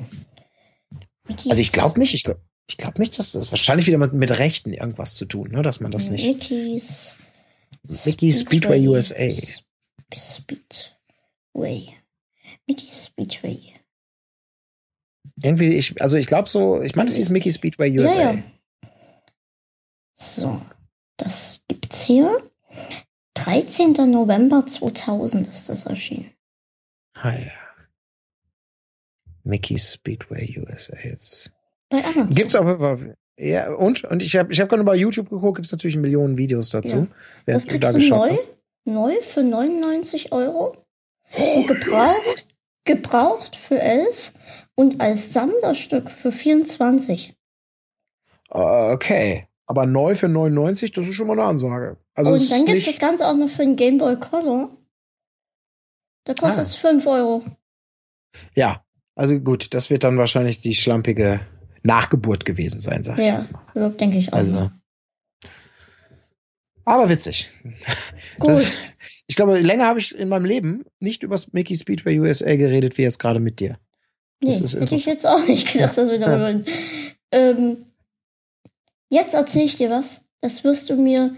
[1.49, 4.39] Also ich glaube nicht, ich glaube ich glaub nicht, dass das wahrscheinlich wieder mit, mit
[4.39, 5.63] Rechten irgendwas zu tun, ne?
[5.63, 6.25] dass man das nicht.
[6.25, 7.17] Mickey's
[8.05, 9.31] Mickey Speedway USA.
[10.15, 11.89] Speedway.
[12.67, 13.75] Mickey's Speedway.
[15.43, 18.19] Irgendwie, ich, also ich glaube so, ich meine, es hieß Mickey Speedway USA.
[18.19, 18.43] Ja, ja.
[20.15, 20.61] So,
[21.17, 22.43] das gibt's hier.
[23.35, 23.93] 13.
[24.11, 26.33] November 2000 ist das erschienen.
[27.13, 27.53] Ah ja.
[29.45, 31.53] Mickey Speedway USA jetzt.
[31.89, 32.31] Bei Amazon.
[32.31, 33.17] Gibt's Fall.
[33.39, 34.05] Ja, und?
[34.05, 36.97] Und ich habe ich hab gerade bei YouTube geguckt, gibt's natürlich Millionen Videos dazu.
[37.47, 37.55] Ja.
[37.55, 38.51] Das kriegst da du neu, hast.
[38.85, 40.75] neu für 99 Euro.
[41.37, 42.47] Und gebraucht,
[42.85, 44.33] gebraucht für 11
[44.75, 47.35] und als Sammlerstück für 24.
[48.51, 49.47] Ah, Okay.
[49.69, 51.97] Aber neu für 99, das ist schon mal eine Ansage.
[52.15, 54.71] Also es und dann ist gibt's das Ganze auch noch für den Game Boy Color.
[56.25, 56.63] Da kostet Ah.
[56.63, 57.43] es 5 Euro.
[58.55, 58.85] Ja,
[59.17, 61.41] also gut, das wird dann wahrscheinlich die schlampige
[61.87, 63.63] Nachgeburt gewesen sein, sag ich Ja, jetzt mal.
[63.75, 64.39] ja, denke ich auch.
[64.39, 64.71] Also.
[66.85, 67.51] Aber witzig.
[68.39, 68.51] Gut.
[68.51, 68.67] Das,
[69.27, 73.03] ich glaube, länger habe ich in meinem Leben nicht über Mickey Speedway USA geredet, wie
[73.03, 73.79] jetzt gerade mit dir.
[74.41, 76.63] Nee, Das ist hätte ich jetzt auch nicht gedacht, dass wir darüber reden.
[77.33, 77.87] Ähm,
[79.11, 80.27] jetzt erzähle ich dir was.
[80.41, 81.35] Das wirst du mir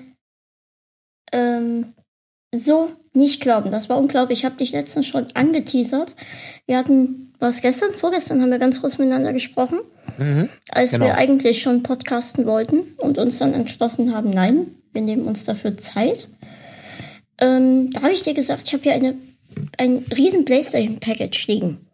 [1.33, 1.95] ähm,
[2.55, 3.71] so nicht glauben.
[3.71, 4.41] Das war unglaublich.
[4.41, 6.15] Ich habe dich letztens schon angeteasert.
[6.67, 9.79] Wir hatten, was gestern, vorgestern haben wir ganz kurz miteinander gesprochen,
[10.19, 10.49] Mhm.
[10.71, 11.07] als Genau.
[11.07, 15.77] wir eigentlich schon podcasten wollten und uns dann entschlossen haben, nein, wir nehmen uns dafür
[15.77, 16.29] Zeit.
[17.41, 19.15] Ähm, da habe ich dir gesagt, ich habe hier eine,
[19.77, 21.87] ein riesen Playstation-Package liegen.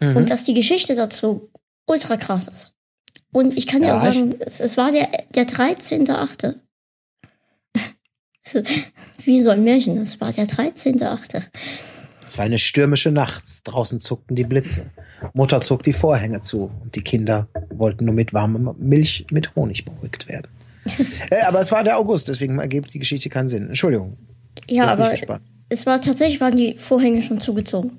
[0.00, 0.16] Mhm.
[0.16, 1.50] Und dass die Geschichte dazu
[1.86, 2.72] ultra krass ist.
[3.32, 6.54] Und ich kann dir Ja, auch sagen, es, es war der, der 13.8.
[8.42, 8.62] So,
[9.24, 11.42] Wie so ein Märchen, es war der 13.8.
[12.30, 13.42] Es war eine stürmische Nacht.
[13.64, 14.86] Draußen zuckten die Blitze.
[15.34, 19.84] Mutter zog die Vorhänge zu und die Kinder wollten nur mit warmer Milch mit Honig
[19.84, 20.46] beruhigt werden.
[21.30, 23.66] äh, aber es war der August, deswegen ergibt die Geschichte keinen Sinn.
[23.66, 24.16] Entschuldigung.
[24.68, 25.12] Ja, aber
[25.68, 27.98] es war tatsächlich, waren die Vorhänge schon zugezogen.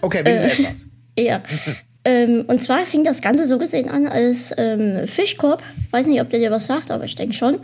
[0.00, 0.24] Okay, Äh.
[0.24, 0.88] wenigstens etwas.
[1.18, 1.42] Ja.
[2.06, 5.62] ähm, und zwar fing das Ganze so gesehen an als ähm, Fischkorb.
[5.90, 7.58] Weiß nicht, ob der dir was sagt, aber ich denke schon.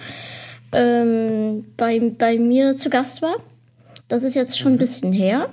[0.71, 3.37] Ähm, bei, bei mir zu Gast war.
[4.09, 5.49] Das ist jetzt schon ein bisschen her.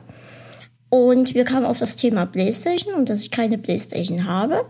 [0.89, 4.65] Und wir kamen auf das Thema Playstation und dass ich keine Playstation habe.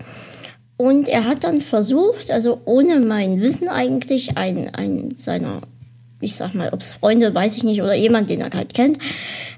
[0.78, 5.62] Und er hat dann versucht, also ohne mein Wissen eigentlich, einen, einen seiner,
[6.20, 8.98] ich sag mal, ob es Freunde, weiß ich nicht, oder jemand, den er halt kennt,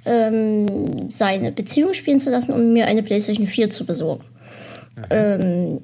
[0.06, 4.26] ähm, seine Beziehung spielen zu lassen, um mir eine PlayStation 4 zu besorgen.
[5.10, 5.80] Ähm,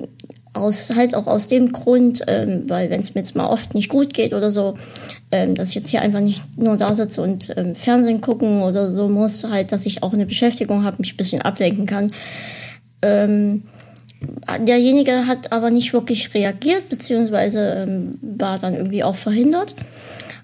[0.53, 3.89] aus, halt auch aus dem Grund, ähm, weil wenn es mir jetzt mal oft nicht
[3.89, 4.75] gut geht oder so,
[5.31, 8.91] ähm, dass ich jetzt hier einfach nicht nur da sitze und ähm, Fernsehen gucken oder
[8.91, 12.11] so muss, halt, dass ich auch eine Beschäftigung habe, mich ein bisschen ablenken kann.
[13.01, 13.63] Ähm,
[14.59, 19.75] derjenige hat aber nicht wirklich reagiert, beziehungsweise ähm, war dann irgendwie auch verhindert.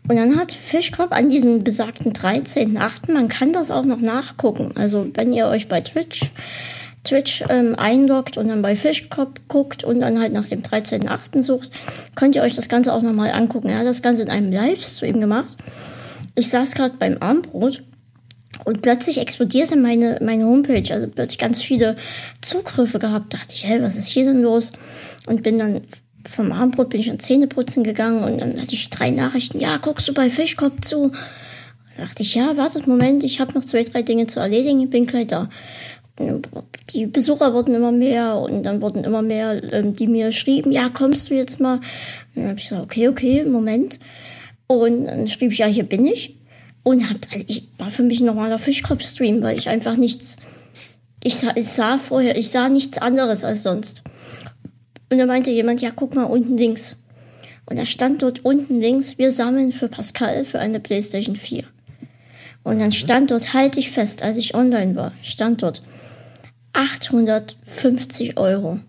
[0.08, 4.72] Und dann hat Fischkopf an diesem besagten 13.8., man kann das auch noch nachgucken.
[4.76, 6.32] Also wenn ihr euch bei Twitch,
[7.04, 11.42] Twitch ähm, einloggt und dann bei Fischkopf guckt und dann halt nach dem 13.8.
[11.42, 11.72] sucht,
[12.16, 13.70] könnt ihr euch das Ganze auch nochmal angucken.
[13.70, 15.58] Er hat das Ganze in einem Livestream gemacht.
[16.36, 17.84] Ich saß gerade beim Armbrot
[18.66, 20.94] und plötzlich explodierte meine, meine Homepage.
[20.94, 21.96] Also plötzlich ganz viele
[22.42, 23.34] Zugriffe gehabt.
[23.34, 24.74] Dachte ich, hey, was ist hier denn los?
[25.26, 25.82] Und bin dann
[26.28, 29.60] vom Abendbrot bin ich an Zähneputzen gegangen und dann hatte ich drei Nachrichten.
[29.60, 31.12] Ja, guckst du bei Fischkopf zu?
[31.96, 34.90] Da dachte ich, ja, wartet, Moment, ich habe noch zwei, drei Dinge zu erledigen, ich
[34.90, 35.50] bin gleich da.
[36.94, 40.90] Die Besucher wurden immer mehr und dann wurden immer mehr, ähm, die mir schrieben, ja,
[40.90, 41.76] kommst du jetzt mal?
[41.76, 41.84] Und
[42.36, 44.00] dann habe ich gesagt, okay, okay, Moment.
[44.68, 46.36] Und dann schrieb ich, ja, hier bin ich.
[46.84, 50.38] Und hab, also ich war für mich ein normaler Fischkopf-Stream, weil ich einfach nichts,
[51.24, 54.04] ich sah, ich sah vorher, ich sah nichts anderes als sonst.
[55.10, 56.98] Und da meinte jemand, ja, guck mal unten links.
[57.66, 61.64] Und da stand dort unten links, wir sammeln für Pascal für eine Playstation 4.
[62.64, 65.82] Und dann stand dort, halte ich fest, als ich online war, stand dort
[66.74, 68.80] 850 Euro.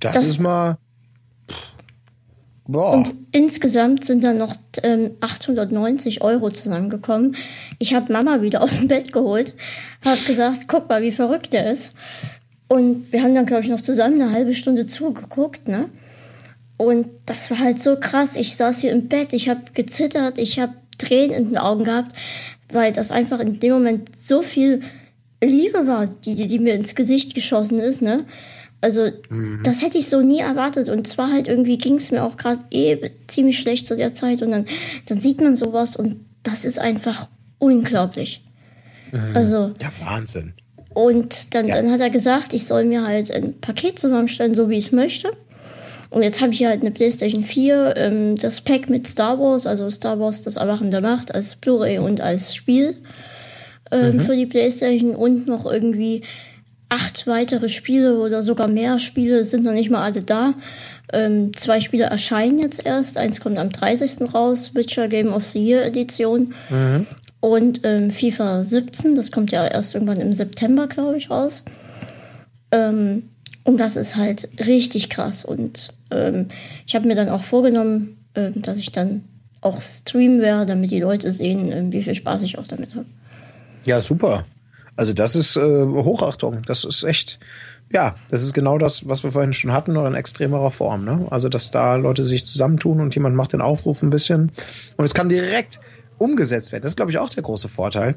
[0.00, 0.78] Das, Das- ist mal.
[2.70, 2.92] Boah.
[2.92, 7.34] Und insgesamt sind dann noch ähm, 890 Euro zusammengekommen.
[7.78, 9.54] Ich habe Mama wieder aus dem Bett geholt,
[10.04, 11.94] habe gesagt, guck mal, wie verrückt der ist.
[12.68, 15.88] Und wir haben dann, glaube ich, noch zusammen eine halbe Stunde zugeguckt, ne?
[16.76, 18.36] Und das war halt so krass.
[18.36, 22.12] Ich saß hier im Bett, ich habe gezittert, ich habe Tränen in den Augen gehabt,
[22.72, 24.80] weil das einfach in dem Moment so viel
[25.42, 28.24] Liebe war, die, die, die mir ins Gesicht geschossen ist, ne?
[28.80, 29.10] Also,
[29.64, 30.88] das hätte ich so nie erwartet.
[30.88, 34.40] Und zwar halt irgendwie ging es mir auch gerade eh ziemlich schlecht zu der Zeit.
[34.40, 34.66] Und dann,
[35.06, 38.44] dann sieht man sowas und das ist einfach unglaublich.
[39.34, 40.54] Also, ja, Wahnsinn.
[40.94, 41.76] Und dann, ja.
[41.76, 44.92] dann hat er gesagt, ich soll mir halt ein Paket zusammenstellen, so wie ich es
[44.92, 45.30] möchte.
[46.10, 49.66] Und jetzt habe ich hier halt eine PlayStation 4, ähm, das Pack mit Star Wars,
[49.66, 52.96] also Star Wars das Erwachen der Macht als Blu-ray und als Spiel
[53.90, 54.20] ähm, mhm.
[54.20, 56.22] für die PlayStation und noch irgendwie
[56.88, 60.54] acht weitere Spiele oder sogar mehr Spiele sind noch nicht mal alle da.
[61.12, 63.16] Ähm, zwei Spiele erscheinen jetzt erst.
[63.18, 64.32] Eins kommt am 30.
[64.34, 66.54] raus, Witcher Game of the Year Edition.
[66.70, 67.06] Mhm.
[67.40, 71.62] Und ähm, FIFA 17, das kommt ja erst irgendwann im September, glaube ich, raus.
[72.72, 73.24] Ähm,
[73.64, 75.44] und das ist halt richtig krass.
[75.44, 76.48] Und ähm,
[76.86, 79.24] ich habe mir dann auch vorgenommen, äh, dass ich dann
[79.60, 83.06] auch streamen werde, damit die Leute sehen, äh, wie viel Spaß ich auch damit habe.
[83.84, 84.44] Ja, super.
[84.96, 86.62] Also das ist äh, Hochachtung.
[86.66, 87.38] Das ist echt,
[87.92, 91.04] ja, das ist genau das, was wir vorhin schon hatten, nur in extremerer Form.
[91.04, 91.26] Ne?
[91.30, 94.50] Also dass da Leute sich zusammentun und jemand macht den Aufruf ein bisschen
[94.96, 95.78] und es kann direkt
[96.18, 96.82] umgesetzt werden.
[96.82, 98.16] Das ist, glaube ich, auch der große Vorteil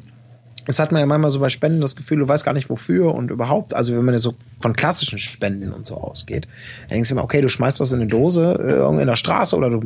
[0.65, 3.15] das hat man ja manchmal so bei Spenden das Gefühl, du weißt gar nicht wofür
[3.15, 3.73] und überhaupt.
[3.73, 6.47] Also wenn man ja so von klassischen Spenden und so ausgeht,
[6.81, 9.55] dann denkst du immer, okay, du schmeißt was in eine Dose äh, in der Straße
[9.55, 9.81] oder du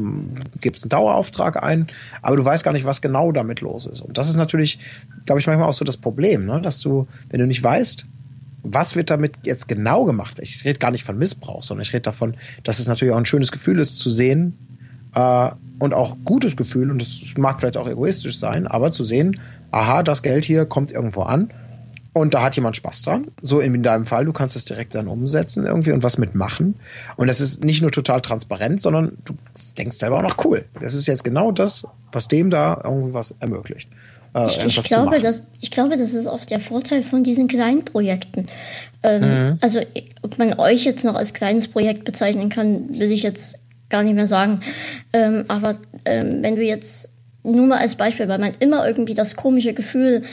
[0.60, 1.88] gibst einen Dauerauftrag ein,
[2.22, 4.02] aber du weißt gar nicht, was genau damit los ist.
[4.02, 4.80] Und das ist natürlich,
[5.26, 6.62] glaube ich, manchmal auch so das Problem, ne?
[6.62, 8.06] dass du, wenn du nicht weißt,
[8.68, 10.40] was wird damit jetzt genau gemacht?
[10.42, 13.26] Ich rede gar nicht von Missbrauch, sondern ich rede davon, dass es natürlich auch ein
[13.26, 14.58] schönes Gefühl ist zu sehen,
[15.16, 15.50] äh,
[15.80, 19.40] und auch gutes Gefühl, und das mag vielleicht auch egoistisch sein, aber zu sehen,
[19.72, 21.52] aha, das Geld hier kommt irgendwo an
[22.14, 23.28] und da hat jemand Spaß dran.
[23.42, 26.76] So in deinem Fall, du kannst es direkt dann umsetzen irgendwie und was mitmachen.
[27.18, 29.34] Und das ist nicht nur total transparent, sondern du
[29.78, 30.64] denkst selber auch noch cool.
[30.80, 33.90] Das ist jetzt genau das, was dem da irgendwie was ermöglicht.
[34.34, 37.84] Äh, ich, ich glaube, das, ich glaube, das ist auch der Vorteil von diesen kleinen
[37.84, 38.48] Projekten.
[39.04, 39.58] Ähm, mhm.
[39.60, 39.82] Also,
[40.22, 43.60] ob man euch jetzt noch als kleines Projekt bezeichnen kann, will ich jetzt
[43.90, 44.62] gar nicht mehr sagen.
[45.14, 45.76] Ähm, aber
[46.06, 47.12] ähm, wenn du jetzt
[47.46, 50.24] nur mal als Beispiel, weil man immer irgendwie das komische Gefühl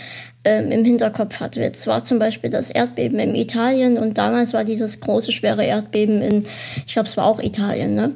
[0.45, 1.57] ähm, im Hinterkopf hat.
[1.57, 6.23] Jetzt war zum Beispiel das Erdbeben in Italien und damals war dieses große, schwere Erdbeben
[6.23, 6.45] in,
[6.87, 8.15] ich glaube, es war auch Italien, ne?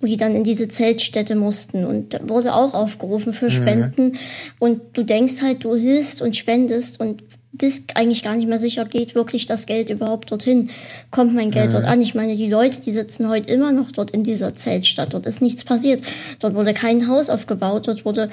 [0.00, 3.50] wo die dann in diese Zeltstätte mussten und da wurde auch aufgerufen für mhm.
[3.50, 4.18] Spenden mhm.
[4.58, 7.22] und du denkst halt, du hilfst und spendest und
[7.58, 10.70] bist eigentlich gar nicht mehr sicher, geht wirklich das Geld überhaupt dorthin?
[11.10, 11.72] Kommt mein Geld mhm.
[11.72, 12.00] dort an?
[12.00, 15.14] Ich meine, die Leute, die sitzen heute immer noch dort in dieser Zeltstadt.
[15.14, 16.02] Dort ist nichts passiert.
[16.40, 17.88] Dort wurde kein Haus aufgebaut.
[17.88, 18.30] Dort wurde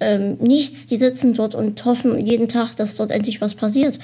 [0.00, 0.86] ähm, nichts.
[0.86, 3.98] Die sitzen dort und hoffen jeden Tag, dass dort endlich was passiert.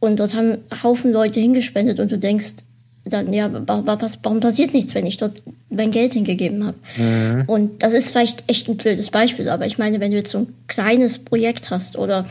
[0.00, 2.64] Und dort haben Haufen Leute hingespendet und du denkst,
[3.04, 6.76] dann, ja, warum passiert nichts, wenn ich dort mein Geld hingegeben habe?
[6.96, 7.44] Mhm.
[7.46, 10.38] Und das ist vielleicht echt ein blödes Beispiel, aber ich meine, wenn du jetzt so
[10.38, 12.26] ein kleines Projekt hast oder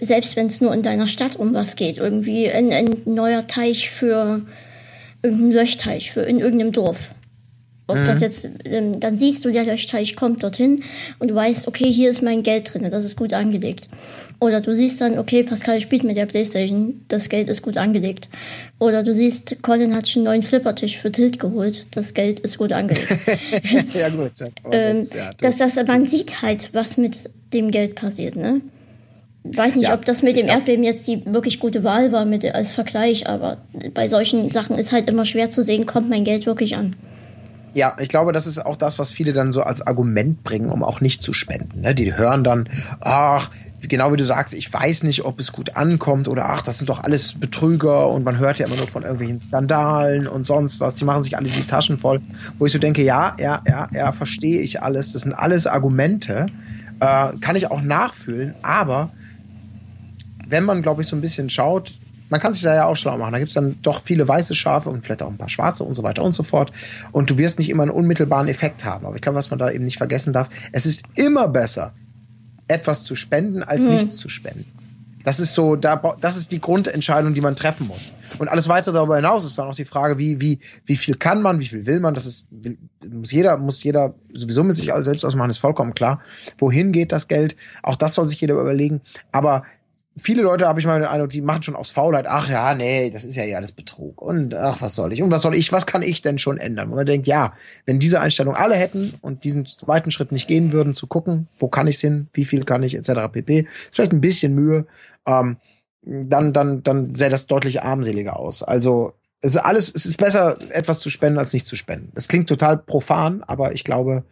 [0.00, 3.90] selbst wenn es nur in deiner Stadt um was geht, irgendwie ein, ein neuer Teich
[3.90, 4.42] für
[5.22, 7.10] irgendeinen Löschteich für in irgendeinem Dorf.
[7.90, 8.04] Ob mhm.
[8.04, 10.84] das jetzt, ähm, dann siehst du, der Löschteich kommt dorthin
[11.18, 13.88] und du weißt, okay, hier ist mein Geld drin, das ist gut angelegt.
[14.38, 18.30] Oder du siehst dann, okay, Pascal spielt mit der Playstation, das Geld ist gut angelegt.
[18.78, 22.58] Oder du siehst, Colin hat schon einen neuen Flippertisch für Tilt geholt, das Geld ist
[22.58, 23.08] gut angelegt.
[23.94, 24.32] ja gut.
[24.72, 28.62] ähm, ja, das, das, man sieht halt, was mit dem Geld passiert, ne?
[29.44, 32.44] Weiß nicht, ja, ob das mit dem Erdbeben jetzt die wirklich gute Wahl war mit,
[32.54, 33.58] als Vergleich, aber
[33.94, 36.96] bei solchen Sachen ist halt immer schwer zu sehen, kommt mein Geld wirklich an.
[37.72, 40.82] Ja, ich glaube, das ist auch das, was viele dann so als Argument bringen, um
[40.82, 41.82] auch nicht zu spenden.
[41.82, 41.94] Ne?
[41.94, 42.68] Die hören dann,
[42.98, 43.50] ach,
[43.88, 46.90] genau wie du sagst, ich weiß nicht, ob es gut ankommt oder ach, das sind
[46.90, 50.96] doch alles Betrüger und man hört ja immer nur von irgendwelchen Skandalen und sonst was.
[50.96, 52.20] Die machen sich alle die Taschen voll.
[52.58, 55.12] Wo ich so denke, ja, ja, ja, ja, verstehe ich alles.
[55.12, 56.46] Das sind alles Argumente.
[56.98, 59.10] Äh, kann ich auch nachfühlen, aber
[60.50, 61.94] wenn man, glaube ich, so ein bisschen schaut,
[62.30, 63.32] man kann sich da ja auch schlau machen.
[63.32, 65.94] Da gibt es dann doch viele weiße Schafe und vielleicht auch ein paar schwarze und
[65.94, 66.72] so weiter und so fort.
[67.12, 69.04] Und du wirst nicht immer einen unmittelbaren Effekt haben.
[69.04, 71.92] Aber ich glaube, was man da eben nicht vergessen darf, es ist immer besser,
[72.68, 73.94] etwas zu spenden, als mhm.
[73.94, 74.64] nichts zu spenden.
[75.24, 78.12] Das ist so, das ist die Grundentscheidung, die man treffen muss.
[78.38, 81.42] Und alles weitere darüber hinaus ist dann auch die Frage, wie, wie, wie viel kann
[81.42, 82.46] man, wie viel will man, das ist,
[83.06, 86.20] muss jeder, muss jeder sowieso mit sich selbst ausmachen, ist vollkommen klar.
[86.56, 87.54] Wohin geht das Geld?
[87.82, 89.02] Auch das soll sich jeder überlegen.
[89.30, 89.64] Aber
[90.20, 93.10] viele Leute habe ich mal den Eindruck, die machen schon aus Faulheit, ach ja, nee,
[93.10, 95.72] das ist ja ja alles Betrug und ach, was soll ich und was soll ich,
[95.72, 96.90] was kann ich denn schon ändern?
[96.90, 97.54] Und man denkt, ja,
[97.86, 101.68] wenn diese Einstellung alle hätten und diesen zweiten Schritt nicht gehen würden, zu gucken, wo
[101.68, 103.32] kann ich's hin, wie viel kann ich, etc.
[103.32, 104.86] pp, ist vielleicht ein bisschen Mühe,
[105.26, 105.56] ähm,
[106.02, 108.62] dann, dann, dann sähe das deutlich armseliger aus.
[108.62, 112.10] Also es ist alles, es ist besser, etwas zu spenden, als nicht zu spenden.
[112.14, 114.24] Das klingt total profan, aber ich glaube,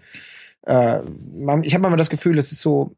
[0.66, 0.98] äh,
[1.34, 2.94] man, ich habe immer das Gefühl, es ist so,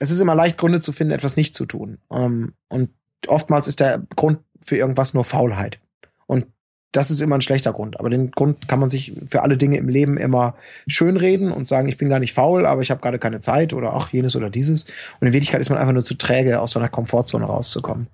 [0.00, 1.98] es ist immer leicht, Gründe zu finden, etwas nicht zu tun.
[2.10, 2.90] Ähm, und
[3.28, 5.78] oftmals ist der Grund für irgendwas nur Faulheit.
[6.26, 6.46] Und
[6.92, 8.00] das ist immer ein schlechter Grund.
[8.00, 10.56] Aber den Grund kann man sich für alle Dinge im Leben immer
[10.88, 13.94] schönreden und sagen, ich bin gar nicht faul, aber ich habe gerade keine Zeit oder
[13.94, 14.84] auch jenes oder dieses.
[15.20, 18.08] Und in Wirklichkeit ist man einfach nur zu träge, aus seiner Komfortzone rauszukommen.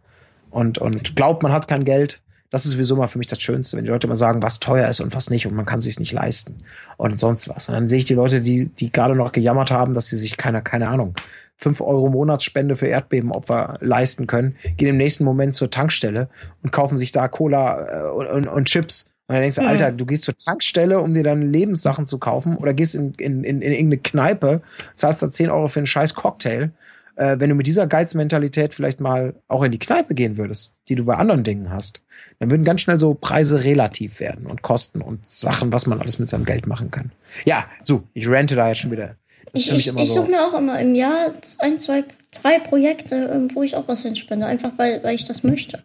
[0.51, 2.21] und, und glaubt, man hat kein Geld.
[2.51, 4.89] Das ist sowieso mal für mich das Schönste, wenn die Leute immer sagen, was teuer
[4.89, 6.63] ist und was nicht und man kann sich nicht leisten
[6.97, 7.69] und sonst was.
[7.69, 10.37] Und dann sehe ich die Leute, die, die gerade noch gejammert haben, dass sie sich
[10.37, 11.15] keine, keine Ahnung,
[11.57, 16.29] fünf Euro Monatsspende für Erdbebenopfer leisten können, gehen im nächsten Moment zur Tankstelle
[16.63, 19.11] und kaufen sich da Cola äh, und, und, und Chips.
[19.29, 19.69] Und dann denkst du, mhm.
[19.69, 23.43] Alter, du gehst zur Tankstelle, um dir dann Lebenssachen zu kaufen oder gehst in, in,
[23.43, 24.63] in, in irgendeine Kneipe,
[24.95, 26.71] zahlst da 10 Euro für einen scheiß Cocktail.
[27.17, 30.95] Äh, wenn du mit dieser Geizmentalität vielleicht mal auch in die Kneipe gehen würdest, die
[30.95, 32.03] du bei anderen Dingen hast,
[32.39, 36.19] dann würden ganz schnell so Preise relativ werden und Kosten und Sachen, was man alles
[36.19, 37.13] mit seinem Geld machen kann.
[37.45, 39.17] Ja, so, ich rente da jetzt schon wieder
[39.53, 43.63] ich, ich, ich suche mir auch immer im Jahr ein, zwei, drei Projekte, ähm, wo
[43.63, 45.83] ich auch was hinspende, einfach weil, weil ich das möchte.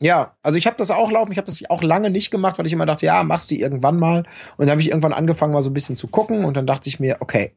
[0.00, 2.66] Ja, also ich habe das auch laufen, ich habe das auch lange nicht gemacht, weil
[2.66, 4.18] ich immer dachte, ja, machst du irgendwann mal.
[4.56, 6.88] Und dann habe ich irgendwann angefangen, mal so ein bisschen zu gucken und dann dachte
[6.88, 7.56] ich mir, okay,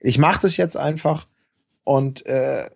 [0.00, 1.26] ich mache das jetzt einfach
[1.86, 2.68] und äh,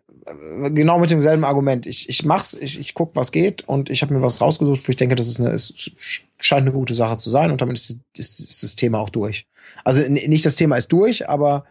[0.71, 1.85] genau mit demselben Argument.
[1.85, 4.91] Ich, ich mach's, ich, ich guck, was geht und ich habe mir was rausgesucht, wo
[4.91, 5.91] ich denke, das ist eine, es
[6.39, 9.49] scheint eine gute Sache zu sein und damit ist, ist, ist das Thema auch durch.
[9.85, 11.65] Also nicht das Thema ist durch, aber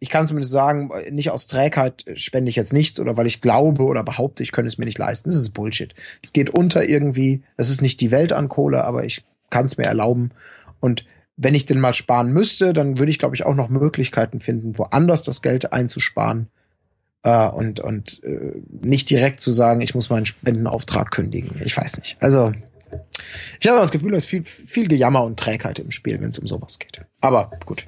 [0.00, 3.84] ich kann zumindest sagen, nicht aus Trägheit spende ich jetzt nichts oder weil ich glaube
[3.84, 5.30] oder behaupte, ich könnte es mir nicht leisten.
[5.30, 5.94] Das ist Bullshit.
[6.20, 9.76] Es geht unter irgendwie, das ist nicht die Welt an Kohle, aber ich kann es
[9.76, 10.32] mir erlauben.
[10.80, 11.04] Und
[11.36, 14.76] wenn ich denn mal sparen müsste, dann würde ich, glaube ich, auch noch Möglichkeiten finden,
[14.76, 16.48] woanders das Geld einzusparen.
[17.24, 21.60] Äh, und und äh, nicht direkt zu sagen, ich muss meinen Spendenauftrag kündigen.
[21.64, 22.16] Ich weiß nicht.
[22.20, 22.52] Also,
[23.60, 26.38] ich habe das Gefühl, es ist viel, viel Gejammer und Trägheit im Spiel, wenn es
[26.38, 27.00] um sowas geht.
[27.20, 27.86] Aber gut.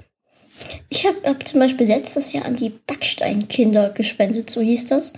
[0.88, 5.12] Ich habe hab zum Beispiel letztes Jahr an die Backsteinkinder gespendet, so hieß das.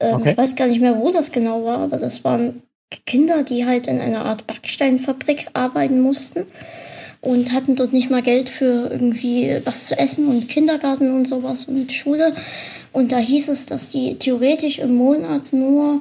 [0.00, 0.30] Ähm, okay.
[0.32, 2.62] Ich weiß gar nicht mehr, wo das genau war, aber das waren
[3.06, 6.46] Kinder, die halt in einer Art Backsteinfabrik arbeiten mussten
[7.20, 11.64] und hatten dort nicht mal Geld für irgendwie was zu essen und Kindergarten und sowas
[11.64, 12.34] und Schule.
[12.96, 16.00] Und da hieß es, dass die theoretisch im Monat nur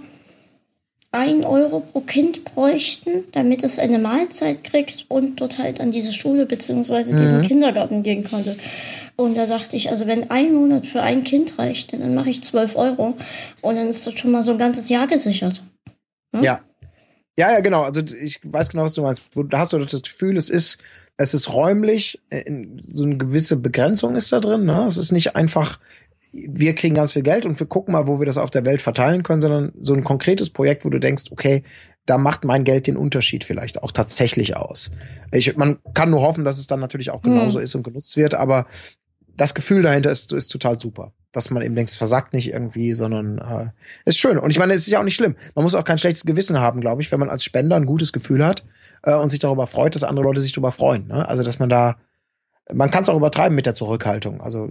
[1.12, 6.14] ein Euro pro Kind bräuchten, damit es eine Mahlzeit kriegt und dort halt an diese
[6.14, 7.18] Schule beziehungsweise mhm.
[7.18, 8.56] diesen Kindergarten gehen konnte.
[9.18, 12.42] Und da dachte ich, also wenn ein Monat für ein Kind reicht, dann mache ich
[12.44, 13.18] zwölf Euro
[13.60, 15.64] und dann ist das schon mal so ein ganzes Jahr gesichert.
[16.34, 16.44] Hm?
[16.44, 16.62] Ja.
[17.38, 17.82] Ja, ja, genau.
[17.82, 19.24] Also ich weiß genau, was du meinst.
[19.50, 20.78] Da hast du das Gefühl, es ist,
[21.18, 22.22] es ist räumlich,
[22.94, 24.64] so eine gewisse Begrenzung ist da drin.
[24.64, 24.86] Ne?
[24.88, 25.80] Es ist nicht einfach
[26.50, 28.82] wir kriegen ganz viel Geld und wir gucken mal, wo wir das auf der Welt
[28.82, 31.64] verteilen können, sondern so ein konkretes Projekt, wo du denkst, okay,
[32.06, 34.92] da macht mein Geld den Unterschied vielleicht auch tatsächlich aus.
[35.32, 37.64] Ich, man kann nur hoffen, dass es dann natürlich auch genauso mhm.
[37.64, 38.68] ist und genutzt wird, aber
[39.36, 41.14] das Gefühl dahinter ist, ist total super.
[41.32, 43.70] Dass man eben denkt, es versagt nicht irgendwie, sondern äh,
[44.06, 44.38] ist schön.
[44.38, 45.36] Und ich meine, es ist ja auch nicht schlimm.
[45.54, 48.14] Man muss auch kein schlechtes Gewissen haben, glaube ich, wenn man als Spender ein gutes
[48.14, 48.64] Gefühl hat
[49.04, 51.08] äh, und sich darüber freut, dass andere Leute sich darüber freuen.
[51.08, 51.28] Ne?
[51.28, 51.98] Also, dass man da
[52.74, 54.42] man kann es auch übertreiben mit der Zurückhaltung.
[54.42, 54.70] Also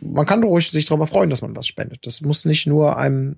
[0.00, 2.06] man kann ruhig sich darüber freuen, dass man was spendet.
[2.06, 3.36] Das muss nicht nur einem,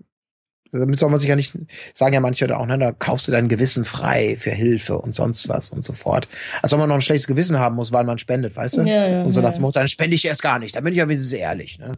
[0.73, 1.55] damit soll man sich ja nicht,
[1.95, 5.15] sagen ja manche da auch, ne, da kaufst du dein Gewissen frei für Hilfe und
[5.15, 6.29] sonst was und so fort.
[6.63, 8.83] Als ob man noch ein schlechtes Gewissen haben muss, weil man spendet, weißt du?
[8.83, 10.75] Ja, ja, und so nach dem Motto, dann spende ich erst gar nicht.
[10.75, 11.79] Dann bin ich ja wenigstens ehrlich.
[11.79, 11.93] Ne?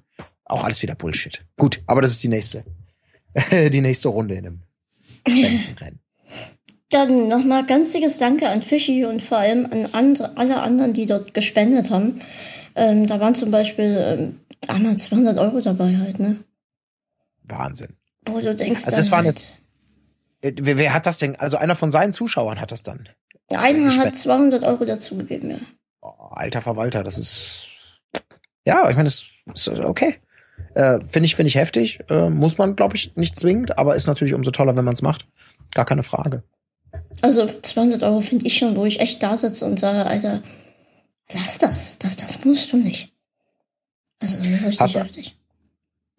[0.45, 1.45] Auch alles wieder Bullshit.
[1.57, 2.65] Gut, aber das ist die nächste,
[3.51, 4.63] die nächste Runde in einem
[5.27, 6.01] Spendenrennen.
[6.91, 11.07] Dann nochmal ganz dickes Danke an Fischi und vor allem an andere, alle anderen, die
[11.07, 12.21] dort gespendet haben.
[12.77, 16.37] Ähm, da waren zum Beispiel ähm, damals 200 Euro dabei halt, ne?
[17.45, 17.97] Wahnsinn.
[18.25, 19.59] Boah, du denkst also das waren halt, jetzt,
[20.43, 21.37] äh, wer, wer, hat das denn?
[21.37, 23.09] Also einer von seinen Zuschauern hat das dann.
[23.51, 25.57] Einer hat 200 Euro dazugegeben, ja.
[26.03, 27.67] Oh, alter Verwalter, das ist.
[28.67, 29.25] Ja, ich meine, das
[29.55, 30.17] ist okay.
[30.75, 32.01] Äh, finde ich, finde ich heftig.
[32.11, 35.03] Äh, muss man, glaube ich, nicht zwingend, aber ist natürlich umso toller, wenn man es
[35.03, 35.27] macht.
[35.75, 36.43] Gar keine Frage.
[37.23, 40.43] Also 200 Euro finde ich schon, wo ich echt da sitze und sage, Alter,
[41.33, 41.99] lass das.
[41.99, 43.13] Das, das musst du nicht.
[44.21, 45.37] Also das ist richtig heftig.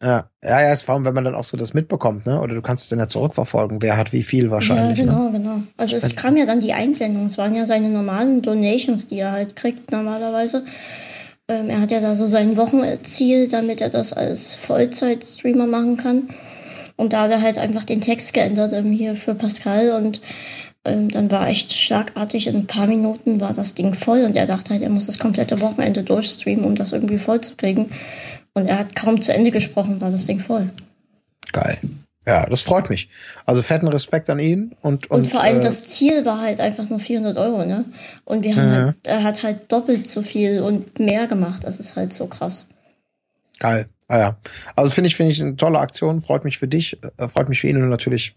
[0.02, 2.40] Ja, ja, ja, ist vor allem, wenn man dann auch so das mitbekommt, ne?
[2.40, 5.00] Oder du kannst es dann ja zurückverfolgen, wer hat wie viel wahrscheinlich.
[5.00, 5.40] Ja, genau, ne?
[5.40, 5.64] genau.
[5.76, 9.32] Also es kam ja dann die Einblendung, es waren ja seine normalen Donations, die er
[9.32, 10.66] halt kriegt normalerweise.
[11.48, 16.30] Ähm, er hat ja da so sein Wochenziel, damit er das als Vollzeit-Streamer machen kann.
[16.96, 20.22] Und da hat er halt einfach den Text geändert ähm, hier für Pascal und
[20.88, 24.46] ähm, dann war echt schlagartig, in ein paar Minuten war das Ding voll und er
[24.46, 27.88] dachte halt, er muss das komplette Wochenende durchstreamen, um das irgendwie voll zu kriegen.
[28.54, 30.72] Und er hat kaum zu Ende gesprochen, war das Ding voll.
[31.52, 31.78] Geil.
[32.26, 33.10] Ja, das freut mich.
[33.46, 36.60] Also fetten Respekt an ihn und und, und vor allem äh, das Ziel war halt
[36.60, 37.86] einfach nur 400 Euro, ne?
[38.26, 38.74] Und wir haben mhm.
[38.74, 41.64] halt, er hat halt doppelt so viel und mehr gemacht.
[41.64, 42.68] Das ist halt so krass.
[43.60, 43.88] Geil.
[44.10, 44.38] Ah ja.
[44.76, 47.62] Also finde ich, finde ich eine tolle Aktion, freut mich für dich, äh, freut mich
[47.62, 48.36] für ihn und natürlich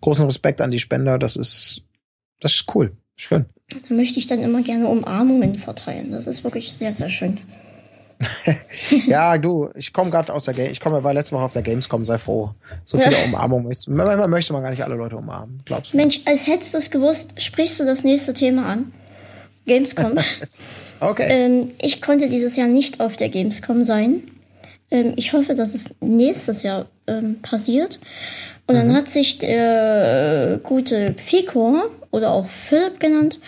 [0.00, 1.18] großen Respekt an die Spender.
[1.18, 1.82] Das ist,
[2.40, 2.92] das ist cool.
[3.16, 3.46] Schön.
[3.68, 6.10] Da möchte ich dann immer gerne Umarmungen verteilen.
[6.10, 7.40] Das ist wirklich sehr, sehr schön.
[9.06, 11.62] ja, du, ich komme gerade aus der Game, ich komme, war letzte Woche auf der
[11.62, 12.50] Gamescom, sei froh.
[12.84, 15.96] So viele Umarmungen ist, manchmal möchte man gar nicht alle Leute umarmen, glaubst du?
[15.96, 18.92] Mensch, als hättest du es gewusst, sprichst du das nächste Thema an.
[19.66, 20.14] Gamescom.
[21.00, 21.26] okay.
[21.28, 24.24] Ähm, ich konnte dieses Jahr nicht auf der Gamescom sein.
[24.90, 28.00] Ähm, ich hoffe, dass es nächstes Jahr ähm, passiert.
[28.66, 28.96] Und dann mhm.
[28.96, 33.40] hat sich der äh, gute Fico oder auch Philipp genannt,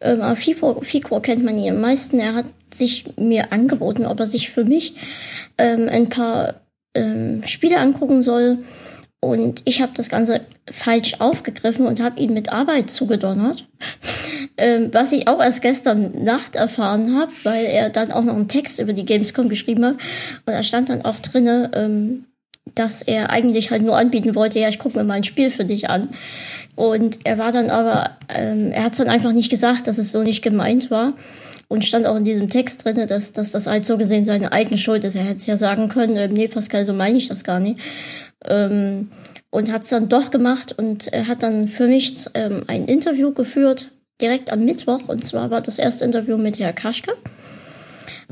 [0.00, 2.20] ähm, Fico, Fico kennt man hier am meisten.
[2.20, 4.94] Er hat sich mir angeboten, ob er sich für mich
[5.58, 6.54] ähm, ein paar
[6.94, 8.58] ähm, Spiele angucken soll.
[9.20, 13.66] Und ich habe das Ganze falsch aufgegriffen und habe ihn mit Arbeit zugedonnert.
[14.58, 18.48] ähm, was ich auch erst gestern Nacht erfahren habe, weil er dann auch noch einen
[18.48, 19.94] Text über die Gamescom geschrieben hat.
[19.94, 22.26] Und da stand dann auch drinne, ähm,
[22.74, 25.64] dass er eigentlich halt nur anbieten wollte, ja, ich gucke mir mal ein Spiel für
[25.64, 26.10] dich an.
[26.76, 30.22] Und er war dann aber, ähm, er hat dann einfach nicht gesagt, dass es so
[30.22, 31.14] nicht gemeint war.
[31.68, 34.76] Und stand auch in diesem Text drin, dass, dass das halt so gesehen seine eigene
[34.78, 35.16] Schuld ist.
[35.16, 37.80] Er hätte es ja sagen können, äh, nee, Pascal, so meine ich das gar nicht.
[38.44, 39.08] Ähm,
[39.50, 43.32] und hat es dann doch gemacht und er hat dann für mich ähm, ein Interview
[43.32, 45.02] geführt, direkt am Mittwoch.
[45.06, 47.12] Und zwar war das erste Interview mit Herr Kaschke.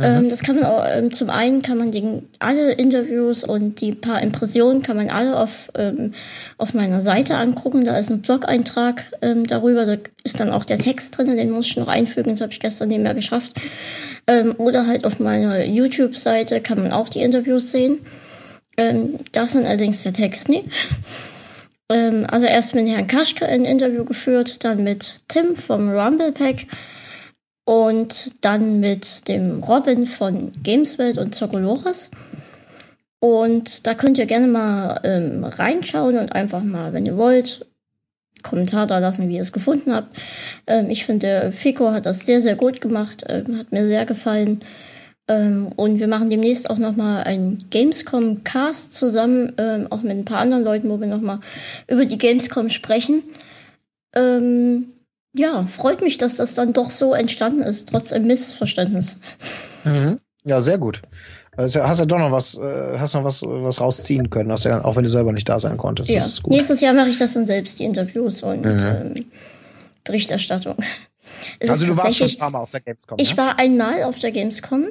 [0.03, 0.25] Mhm.
[0.25, 3.93] Ähm, das kann man auch, ähm, zum einen kann man den, alle Interviews und die
[3.93, 6.15] paar Impressionen kann man alle auf, ähm,
[6.59, 7.85] auf meiner Seite angucken.
[7.85, 11.67] Da ist ein Blog-Eintrag ähm, darüber, da ist dann auch der Text drin, den muss
[11.67, 13.53] ich noch einfügen, das habe ich gestern nicht mehr geschafft.
[14.27, 18.01] Ähm, oder halt auf meiner YouTube-Seite kann man auch die Interviews sehen.
[18.77, 20.65] Ähm, das sind allerdings der Text nie.
[21.89, 26.67] Ähm, also erst mit Herrn Kaschke ein Interview geführt, dann mit Tim vom Rumble Pack
[27.65, 32.11] und dann mit dem Robin von Gameswelt und Zocolores.
[33.21, 37.67] Und da könnt ihr gerne mal ähm, reinschauen und einfach mal, wenn ihr wollt,
[38.43, 40.17] Kommentar da lassen, wie ihr es gefunden habt.
[40.67, 44.63] Ähm, ich finde, Fico hat das sehr, sehr gut gemacht, ähm, hat mir sehr gefallen.
[45.29, 50.41] Ähm, und wir machen demnächst auch nochmal einen Gamescom-Cast zusammen, ähm, auch mit ein paar
[50.41, 51.39] anderen Leuten, wo wir nochmal
[51.87, 53.23] über die Gamescom sprechen.
[54.15, 54.87] Ähm,
[55.35, 59.17] ja, freut mich, dass das dann doch so entstanden ist, trotz einem Missverständnis.
[59.85, 60.19] Mhm.
[60.45, 61.03] Ja, sehr gut.
[61.57, 64.97] Also hast ja doch noch was, äh, hast noch was, was rausziehen können, ja, auch
[64.97, 66.11] wenn du selber nicht da sein konntest.
[66.11, 66.25] Ja.
[66.47, 68.81] Nächstes Jahr mache ich das dann selbst, die Interviews und mhm.
[68.81, 69.27] ähm,
[70.05, 70.77] Berichterstattung.
[71.59, 73.19] Es also du warst schon ein paar Mal auf der Gamescom.
[73.19, 73.37] Ich ne?
[73.37, 74.87] war einmal auf der Gamescom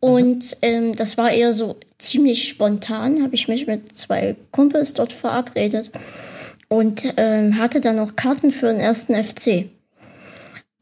[0.00, 0.58] und mhm.
[0.62, 5.90] ähm, das war eher so ziemlich spontan, habe ich mich mit zwei Kumpels dort verabredet
[6.68, 9.70] und ähm, hatte dann noch Karten für den ersten FC.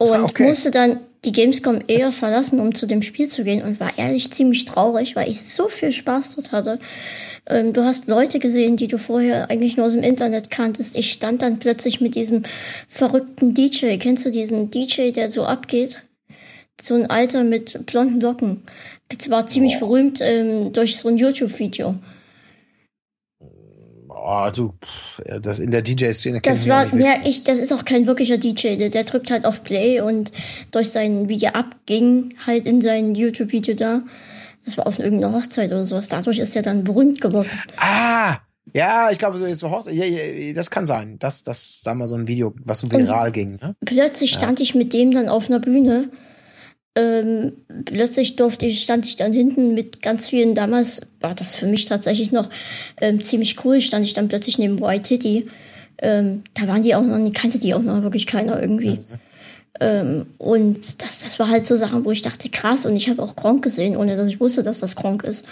[0.00, 0.48] Und ah, okay.
[0.48, 4.30] musste dann die Gamescom eher verlassen, um zu dem Spiel zu gehen und war ehrlich
[4.32, 6.78] ziemlich traurig, weil ich so viel Spaß dort hatte.
[7.46, 10.96] Ähm, du hast Leute gesehen, die du vorher eigentlich nur aus dem Internet kanntest.
[10.96, 12.44] Ich stand dann plötzlich mit diesem
[12.88, 13.98] verrückten DJ.
[13.98, 16.00] Kennst du diesen DJ, der so abgeht?
[16.80, 18.62] So ein Alter mit blonden Locken.
[19.10, 19.80] Das war ziemlich oh.
[19.80, 21.96] berühmt ähm, durch so ein YouTube-Video.
[24.22, 24.74] Oh, du,
[25.40, 28.76] das in der DJ-Szene Das war, ja, ich, das ist auch kein wirklicher DJ.
[28.76, 30.32] Der, der drückt halt auf Play und
[30.70, 34.02] durch sein Video abging halt in sein YouTube-Video da.
[34.64, 36.08] Das war auf irgendeiner Hochzeit oder sowas.
[36.08, 37.48] Dadurch ist er dann berühmt geworden.
[37.76, 38.36] Ah!
[38.74, 39.94] Ja, ich glaube, jetzt war Hochzeit.
[39.94, 43.28] Ja, ja, das kann sein, dass das da mal so ein Video, was so viral
[43.28, 43.58] und ging.
[43.60, 43.74] Ne?
[43.84, 44.64] Plötzlich stand ja.
[44.64, 46.10] ich mit dem dann auf einer Bühne
[46.96, 47.52] ähm,
[47.84, 51.86] plötzlich durfte ich, stand ich dann hinten mit ganz vielen, damals war das für mich
[51.86, 52.50] tatsächlich noch
[53.00, 55.48] ähm, ziemlich cool, stand ich dann plötzlich neben White Titty.
[55.98, 58.96] Ähm, da waren die auch noch, die kannte die auch noch wirklich keiner irgendwie.
[58.96, 59.20] Mhm.
[59.78, 63.22] Ähm, und das, das war halt so Sachen, wo ich dachte, krass, und ich habe
[63.22, 65.46] auch Gronk gesehen, ohne dass ich wusste, dass das Gronk ist.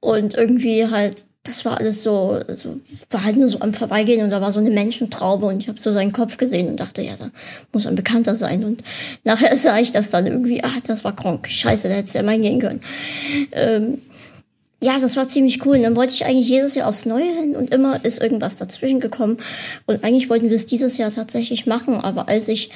[0.00, 2.80] Und irgendwie halt, das war alles so, so,
[3.10, 5.80] war halt nur so am Vorbeigehen und da war so eine Menschentraube und ich habe
[5.80, 7.30] so seinen Kopf gesehen und dachte, ja, da
[7.72, 8.64] muss ein Bekannter sein.
[8.64, 8.82] Und
[9.24, 11.48] nachher sah ich das dann irgendwie, ach, das war krank.
[11.48, 12.80] Scheiße, da hätte ja mal gehen können.
[13.52, 13.98] Ähm,
[14.82, 15.76] ja, das war ziemlich cool.
[15.76, 19.00] Und dann wollte ich eigentlich jedes Jahr aufs Neue hin und immer ist irgendwas dazwischen
[19.00, 19.38] gekommen.
[19.86, 22.70] Und eigentlich wollten wir es dieses Jahr tatsächlich machen, aber als ich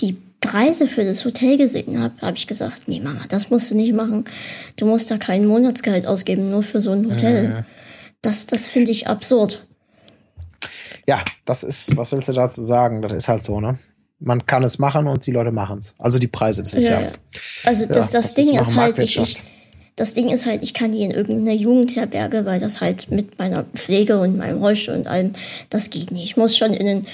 [0.00, 3.76] die Preise für das Hotel gesehen habe, habe ich gesagt, nee Mama, das musst du
[3.76, 4.24] nicht machen.
[4.76, 7.48] Du musst da kein Monatsgehalt ausgeben, nur für so ein Hotel.
[7.48, 7.64] Mhm.
[8.22, 9.66] Das, das finde ich absurd.
[11.06, 13.02] Ja, das ist, was willst du dazu sagen?
[13.02, 13.78] Das ist halt so, ne?
[14.20, 15.96] Man kann es machen und die Leute machen es.
[15.98, 17.00] Also die Preise, das ist ja.
[17.00, 17.12] ja
[17.64, 19.42] also das, das, das Ding ist halt, ich, ich,
[19.96, 23.64] das Ding ist halt, ich kann die in irgendeiner Jugendherberge, weil das halt mit meiner
[23.64, 25.32] Pflege und meinem Rollstuhl und allem,
[25.70, 26.22] das geht nicht.
[26.22, 27.06] Ich muss schon in ein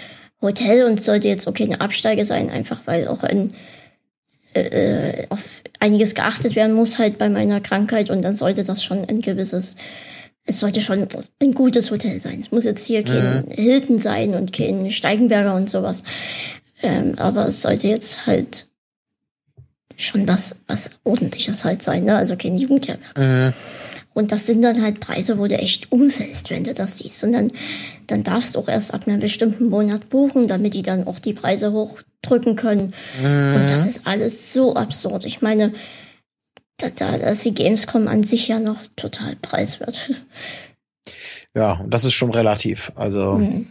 [0.42, 3.54] Hotel und sollte jetzt okay eine Absteige sein, einfach weil auch ein
[4.54, 8.82] äh, äh, auf einiges geachtet werden muss halt bei meiner Krankheit und dann sollte das
[8.82, 9.76] schon ein gewisses
[10.48, 11.06] es sollte schon
[11.40, 12.40] ein gutes Hotel sein.
[12.40, 13.50] Es muss jetzt hier kein mhm.
[13.50, 16.02] Hilton sein und kein Steigenberger und sowas.
[16.82, 18.66] Ähm, aber es sollte jetzt halt
[19.96, 22.16] schon was, was ordentliches halt sein, ne?
[22.16, 23.18] Also kein Jugendherberg.
[23.18, 23.52] Mhm.
[24.14, 27.22] Und das sind dann halt Preise, wo du echt umfällst, wenn du das siehst.
[27.24, 27.52] Und dann,
[28.06, 31.34] dann darfst du auch erst ab einem bestimmten Monat buchen, damit die dann auch die
[31.34, 32.94] Preise hochdrücken können.
[33.20, 33.54] Mhm.
[33.54, 35.26] Und das ist alles so absurd.
[35.26, 35.74] Ich meine,
[36.78, 40.10] da, da ist die Gamescom an sich ja noch total preiswert.
[41.54, 42.92] Ja, und das ist schon relativ.
[42.94, 43.32] Also.
[43.32, 43.68] Mhm.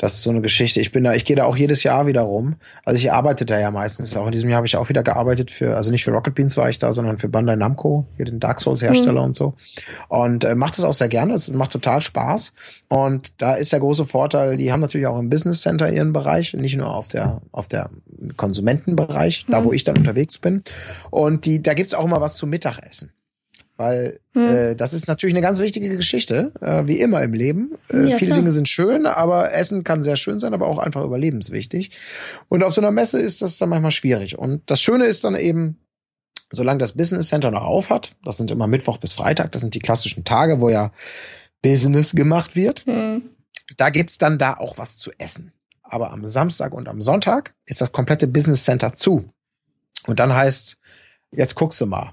[0.00, 0.80] Das ist so eine Geschichte.
[0.80, 2.56] Ich bin da, ich gehe da auch jedes Jahr wieder rum.
[2.86, 4.16] Also ich arbeite da ja meistens.
[4.16, 6.56] Auch in diesem Jahr habe ich auch wieder gearbeitet für, also nicht für Rocket Beans
[6.56, 9.26] war ich da, sondern für Bandai Namco, hier den Dark Souls Hersteller mhm.
[9.26, 9.52] und so.
[10.08, 11.34] Und äh, macht das auch sehr gerne.
[11.34, 12.54] Es macht total Spaß.
[12.88, 16.54] Und da ist der große Vorteil, die haben natürlich auch im Business Center ihren Bereich,
[16.54, 17.90] nicht nur auf der, auf der
[18.38, 19.52] Konsumentenbereich, mhm.
[19.52, 20.62] da wo ich dann unterwegs bin.
[21.10, 23.12] Und die, da gibt's auch immer was zum Mittagessen.
[23.80, 24.46] Weil hm.
[24.46, 27.78] äh, das ist natürlich eine ganz wichtige Geschichte, äh, wie immer im Leben.
[27.90, 28.38] Äh, ja, viele klar.
[28.40, 31.90] Dinge sind schön, aber Essen kann sehr schön sein, aber auch einfach überlebenswichtig.
[32.50, 34.36] Und auf so einer Messe ist das dann manchmal schwierig.
[34.36, 35.78] Und das Schöne ist dann eben,
[36.50, 39.72] solange das Business Center noch auf hat, das sind immer Mittwoch bis Freitag, das sind
[39.72, 40.92] die klassischen Tage, wo ja
[41.62, 43.22] Business gemacht wird, hm.
[43.78, 45.52] da gibt's dann da auch was zu essen.
[45.82, 49.24] Aber am Samstag und am Sonntag ist das komplette Business Center zu.
[50.06, 50.76] Und dann heißt
[51.32, 52.12] jetzt guckst du mal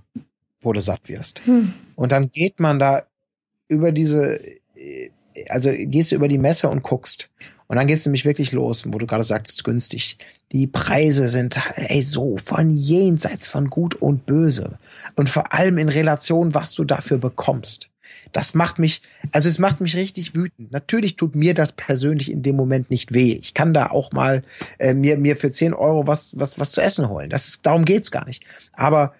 [0.61, 1.45] wo du satt wirst.
[1.45, 1.73] Hm.
[1.95, 3.03] Und dann geht man da
[3.67, 4.39] über diese,
[5.49, 7.29] also gehst du über die Messe und guckst.
[7.67, 10.17] Und dann geht's nämlich wirklich los, wo du gerade sagst, günstig.
[10.53, 14.79] Die Preise sind ey, so von jenseits von gut und böse.
[15.15, 17.89] Und vor allem in Relation, was du dafür bekommst.
[18.31, 19.01] Das macht mich,
[19.33, 20.71] also es macht mich richtig wütend.
[20.71, 23.33] Natürlich tut mir das persönlich in dem Moment nicht weh.
[23.33, 24.43] Ich kann da auch mal
[24.79, 27.29] äh, mir, mir für 10 Euro was, was, was zu essen holen.
[27.29, 28.43] Das ist, darum geht's gar nicht.
[28.73, 29.13] Aber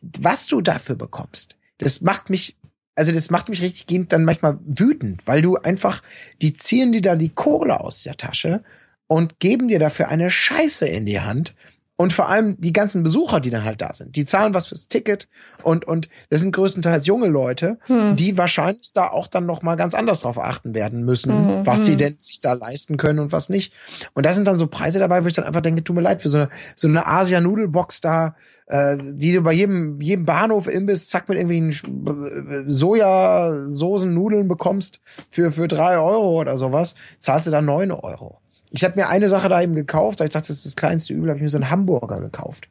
[0.00, 2.56] was du dafür bekommst, das macht mich,
[2.94, 6.02] also das macht mich richtig gehend dann manchmal wütend, weil du einfach,
[6.42, 8.62] die ziehen dir da die Kohle aus der Tasche
[9.06, 11.54] und geben dir dafür eine Scheiße in die Hand
[12.00, 14.86] und vor allem die ganzen Besucher, die dann halt da sind, die zahlen was fürs
[14.86, 15.28] Ticket
[15.64, 18.14] und und das sind größtenteils junge Leute, hm.
[18.14, 21.66] die wahrscheinlich da auch dann noch mal ganz anders drauf achten werden müssen, hm.
[21.66, 21.98] was sie hm.
[21.98, 23.72] denn sich da leisten können und was nicht.
[24.14, 26.22] Und da sind dann so Preise dabei, wo ich dann einfach denke, tut mir leid
[26.22, 28.36] für so eine so eine Asia Nudelbox da,
[28.66, 35.50] äh, die du bei jedem jedem Bahnhof Imbiss zack mit irgendwelchen Sojasoßen Nudeln bekommst für
[35.50, 38.40] für drei Euro oder sowas, zahlst du dann neun Euro.
[38.70, 41.14] Ich habe mir eine Sache da eben gekauft, weil ich dachte, das ist das kleinste
[41.14, 42.68] Übel, habe ich mir so einen Hamburger gekauft.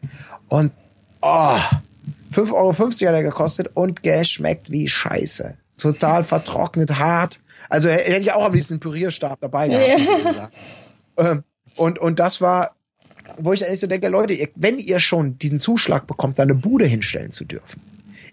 [0.48, 0.72] Und
[1.22, 1.58] oh,
[2.34, 5.56] 5,50 Euro hat er gekostet und geschmeckt wie Scheiße.
[5.78, 7.40] Total vertrocknet, hart.
[7.70, 10.36] Also hätte ich auch am liebsten einen Pürierstab dabei gehabt.
[10.36, 10.50] Ja.
[11.20, 11.44] Ähm,
[11.76, 12.76] und, und das war,
[13.38, 16.86] wo ich eigentlich so denke, Leute, wenn ihr schon diesen Zuschlag bekommt, da eine Bude
[16.86, 17.82] hinstellen zu dürfen.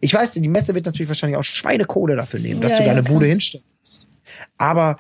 [0.01, 2.91] Ich weiß, die Messe wird natürlich wahrscheinlich auch Schweinekohle dafür nehmen, dass ja, du da
[2.91, 4.09] eine ja, Bude hinstellst.
[4.59, 4.99] Aber,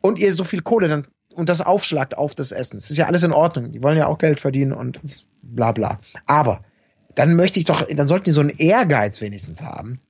[0.00, 2.76] und ihr so viel Kohle, dann und das aufschlagt auf das Essen.
[2.76, 3.72] Das ist ja alles in Ordnung.
[3.72, 5.00] Die wollen ja auch Geld verdienen und
[5.42, 6.00] bla bla.
[6.26, 6.64] Aber
[7.14, 10.00] dann möchte ich doch, dann sollten die so einen Ehrgeiz wenigstens haben,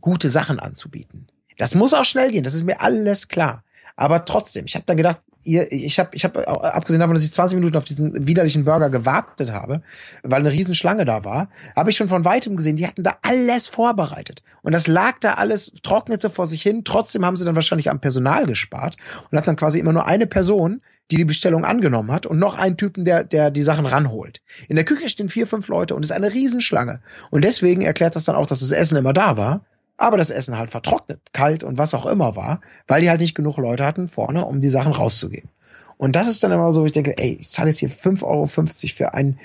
[0.00, 1.26] gute Sachen anzubieten.
[1.58, 3.64] Das muss auch schnell gehen, das ist mir alles klar.
[3.96, 7.32] Aber trotzdem, ich habe dann gedacht, ihr, ich habe, ich hab, abgesehen davon, dass ich
[7.32, 9.82] 20 Minuten auf diesen widerlichen Burger gewartet habe,
[10.22, 13.68] weil eine Riesenschlange da war, habe ich schon von weitem gesehen, die hatten da alles
[13.68, 14.42] vorbereitet.
[14.62, 16.84] Und das lag da alles, trocknete vor sich hin.
[16.84, 18.96] Trotzdem haben sie dann wahrscheinlich am Personal gespart
[19.30, 22.56] und hat dann quasi immer nur eine Person, die die Bestellung angenommen hat und noch
[22.56, 24.42] einen Typen, der, der die Sachen ranholt.
[24.68, 27.00] In der Küche stehen vier, fünf Leute und es ist eine Riesenschlange.
[27.30, 29.64] Und deswegen erklärt das dann auch, dass das Essen immer da war
[29.98, 33.34] aber das Essen halt vertrocknet, kalt und was auch immer war, weil die halt nicht
[33.34, 35.50] genug Leute hatten vorne, um die Sachen rauszugeben.
[35.98, 38.46] Und das ist dann immer so, ich denke, ey, ich zahle jetzt hier 5,50 Euro
[38.46, 39.38] für ein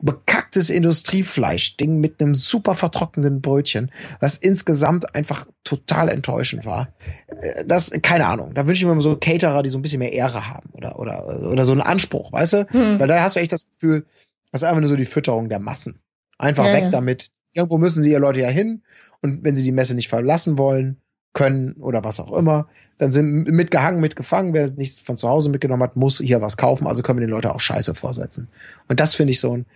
[0.00, 6.88] bekacktes Industriefleisch-Ding mit einem super vertrockneten Brötchen, was insgesamt einfach total enttäuschend war.
[7.26, 8.54] Äh, das, keine Ahnung.
[8.54, 11.50] Da wünsche ich mir so Caterer, die so ein bisschen mehr Ehre haben oder, oder,
[11.50, 12.66] oder so einen Anspruch, weißt du?
[12.70, 13.00] Hm.
[13.00, 14.06] Weil da hast du echt das Gefühl,
[14.52, 16.00] das ist einfach nur so die Fütterung der Massen.
[16.38, 16.90] Einfach ja, weg ja.
[16.90, 17.30] damit.
[17.52, 18.82] Irgendwo müssen sie ihr Leute ja hin
[19.24, 20.98] und wenn sie die Messe nicht verlassen wollen,
[21.32, 22.68] können oder was auch immer,
[22.98, 24.54] dann sind mitgehangen, mitgefangen.
[24.54, 26.86] Wer nichts von zu Hause mitgenommen hat, muss hier was kaufen.
[26.86, 28.48] Also können wir den Leuten auch Scheiße vorsetzen.
[28.86, 29.66] Und das finde ich so ein,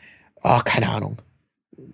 [0.42, 1.18] ach, keine Ahnung.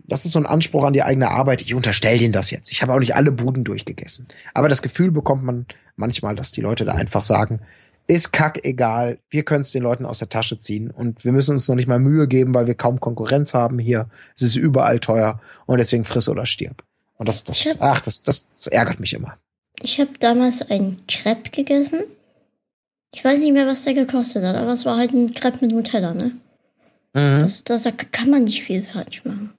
[0.07, 1.63] Das ist so ein Anspruch an die eigene Arbeit.
[1.63, 2.71] Ich unterstelle denen das jetzt.
[2.71, 4.29] Ich habe auch nicht alle Buden durchgegessen.
[4.53, 5.65] Aber das Gefühl bekommt man
[5.97, 7.61] manchmal, dass die Leute da einfach sagen,
[8.07, 11.53] ist kack egal, wir können es den Leuten aus der Tasche ziehen und wir müssen
[11.53, 14.11] uns noch nicht mal Mühe geben, weil wir kaum Konkurrenz haben hier.
[14.37, 16.85] Es ist überall teuer und deswegen friss oder stirb.
[17.17, 19.39] Und das, das, hab, ach, das, das ärgert mich immer.
[19.81, 22.05] Ich habe damals einen Crepe gegessen.
[23.15, 25.73] Ich weiß nicht mehr, was der gekostet hat, aber es war halt ein Crepe mit
[25.73, 26.33] Nutella, ne?
[27.13, 27.41] Mhm.
[27.41, 29.55] Das, das, da kann man nicht viel falsch machen.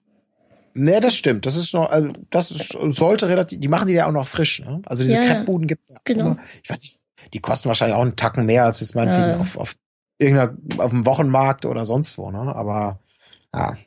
[0.73, 1.45] Ne, das stimmt.
[1.45, 4.59] Das ist noch, also das ist, sollte relativ, die machen die ja auch noch frisch,
[4.59, 4.81] ne?
[4.85, 6.01] Also diese ja, Crepe-Buden gibt es ja.
[6.03, 6.25] Genau.
[6.25, 6.37] Immer.
[6.61, 6.99] Ich weiß nicht,
[7.33, 9.39] die kosten wahrscheinlich auch einen Tacken mehr als jetzt meinetwegen ja.
[9.39, 9.75] auf, auf
[10.17, 12.53] irgendeiner, auf dem Wochenmarkt oder sonst wo, ne?
[12.53, 12.99] Aber,
[13.53, 13.77] ja.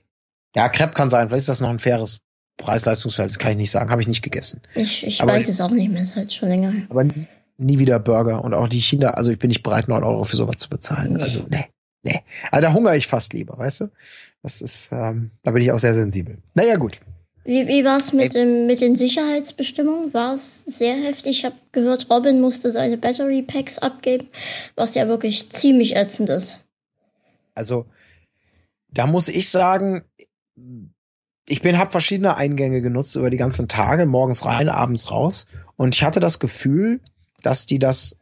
[0.57, 1.29] Ja, Crepe kann sein.
[1.29, 2.21] Vielleicht ist das noch ein faires
[2.59, 3.91] Preis-Leistungsverhältnis, kann ich nicht sagen.
[3.91, 4.61] Habe ich nicht gegessen.
[4.75, 6.75] Ich, ich weiß ich, es auch nicht mehr, ist halt schon länger.
[6.91, 10.05] Aber nie, nie, wieder Burger und auch die China, also ich bin nicht bereit, neun
[10.05, 11.15] Euro für sowas zu bezahlen.
[11.15, 11.23] Nee.
[11.23, 11.65] Also, nee,
[12.03, 12.21] nee.
[12.51, 13.91] Also da hungere ich fast lieber, weißt du?
[14.43, 16.39] Das ist, ähm, da bin ich auch sehr sensibel.
[16.55, 17.01] Naja, gut.
[17.45, 20.13] Wie, wie war es mit, dem, mit den Sicherheitsbestimmungen?
[20.13, 21.39] War es sehr heftig?
[21.39, 24.29] Ich habe gehört, Robin musste seine Battery Packs abgeben,
[24.75, 26.61] was ja wirklich ziemlich ätzend ist.
[27.55, 27.87] Also,
[28.93, 30.03] da muss ich sagen,
[31.49, 35.47] ich bin habe verschiedene Eingänge genutzt über die ganzen Tage, morgens rein, abends raus
[35.77, 37.01] und ich hatte das Gefühl,
[37.43, 38.17] dass die das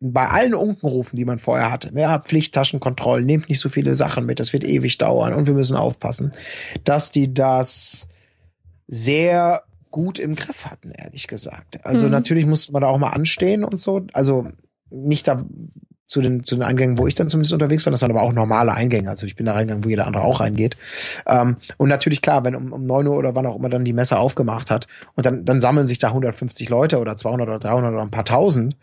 [0.00, 4.38] bei allen Unkenrufen, die man vorher hatte, ja, Pflichttaschenkontrollen, nehmt nicht so viele Sachen mit,
[4.38, 6.32] das wird ewig dauern und wir müssen aufpassen,
[6.84, 8.08] dass die das
[8.86, 11.84] sehr gut im Griff hatten, ehrlich gesagt.
[11.84, 12.12] Also mhm.
[12.12, 14.06] natürlich musste man da auch mal anstehen und so.
[14.12, 14.48] Also
[14.90, 15.44] nicht da
[16.08, 17.90] zu den, zu den Eingängen, wo ich dann zumindest unterwegs war.
[17.90, 19.10] Das waren aber auch normale Eingänge.
[19.10, 20.76] Also ich bin da reingegangen, wo jeder andere auch reingeht.
[21.26, 23.92] Ähm, und natürlich, klar, wenn um, um neun Uhr oder wann auch immer dann die
[23.92, 27.92] Messe aufgemacht hat und dann, dann sammeln sich da 150 Leute oder 200 oder 300
[27.92, 28.76] oder ein paar tausend.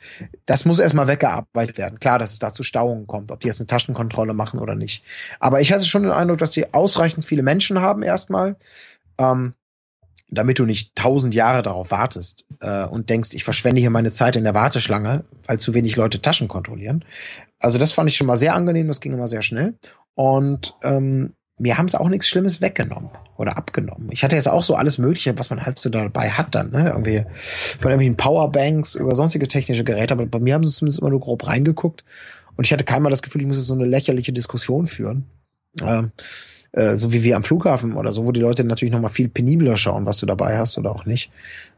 [0.45, 1.99] Das muss erstmal weggearbeitet werden.
[1.99, 5.03] Klar, dass es da zu Stauungen kommt, ob die jetzt eine Taschenkontrolle machen oder nicht.
[5.39, 8.55] Aber ich hatte schon den Eindruck, dass die ausreichend viele Menschen haben erstmal.
[9.17, 9.53] Ähm,
[10.28, 14.36] damit du nicht tausend Jahre darauf wartest äh, und denkst, ich verschwende hier meine Zeit
[14.36, 17.05] in der Warteschlange, weil zu wenig Leute Taschen kontrollieren.
[17.59, 19.78] Also das fand ich schon mal sehr angenehm, das ging immer sehr schnell.
[20.15, 24.09] Und ähm, mir haben sie auch nichts Schlimmes weggenommen oder abgenommen.
[24.11, 26.89] Ich hatte jetzt auch so alles Mögliche, was man halt so dabei hat dann, ne?
[26.89, 27.23] Irgendwie
[27.80, 31.21] von irgendwelchen Powerbanks über sonstige technische Geräte, aber bei mir haben sie zumindest immer nur
[31.21, 32.03] grob reingeguckt.
[32.57, 35.30] Und ich hatte keinmal das Gefühl, ich muss jetzt so eine lächerliche Diskussion führen.
[35.82, 36.11] Ähm,
[36.76, 39.30] äh, so wie wir am Flughafen oder so, wo die Leute natürlich noch mal viel
[39.30, 41.32] penibler schauen, was du dabei hast oder auch nicht.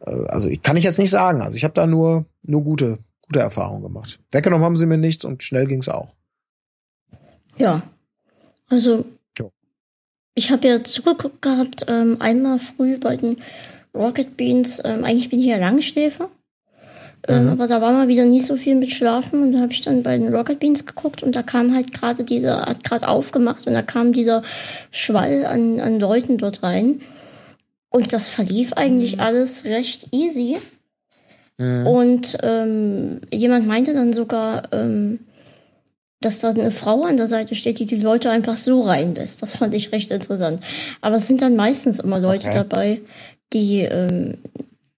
[0.05, 1.41] Äh, also ich, kann ich jetzt nicht sagen.
[1.41, 4.19] Also ich habe da nur nur gute gute Erfahrungen gemacht.
[4.31, 6.15] Weggenommen haben sie mir nichts und schnell ging's auch.
[7.57, 7.83] Ja,
[8.69, 9.05] also
[9.37, 9.51] jo.
[10.33, 13.37] ich habe ja zugeguckt gehabt ähm, einmal früh bei den
[13.93, 14.81] Rocket Beans.
[14.83, 16.29] Ähm, eigentlich bin ich ja Langschläfer.
[17.27, 17.49] Mhm.
[17.49, 20.03] aber da war mal wieder nicht so viel mit Schlafen und da habe ich dann
[20.03, 23.73] bei den Rocket Beans geguckt und da kam halt gerade dieser, hat gerade aufgemacht und
[23.73, 24.43] da kam dieser
[24.91, 27.01] Schwall an, an Leuten dort rein.
[27.89, 29.21] Und das verlief eigentlich mhm.
[29.21, 30.57] alles recht easy.
[31.57, 31.87] Mhm.
[31.87, 35.19] Und ähm, jemand meinte dann sogar, ähm,
[36.21, 39.41] dass da eine Frau an der Seite steht, die die Leute einfach so reinlässt.
[39.41, 40.61] Das fand ich recht interessant.
[41.01, 42.57] Aber es sind dann meistens immer Leute okay.
[42.57, 43.01] dabei,
[43.53, 44.37] die ähm,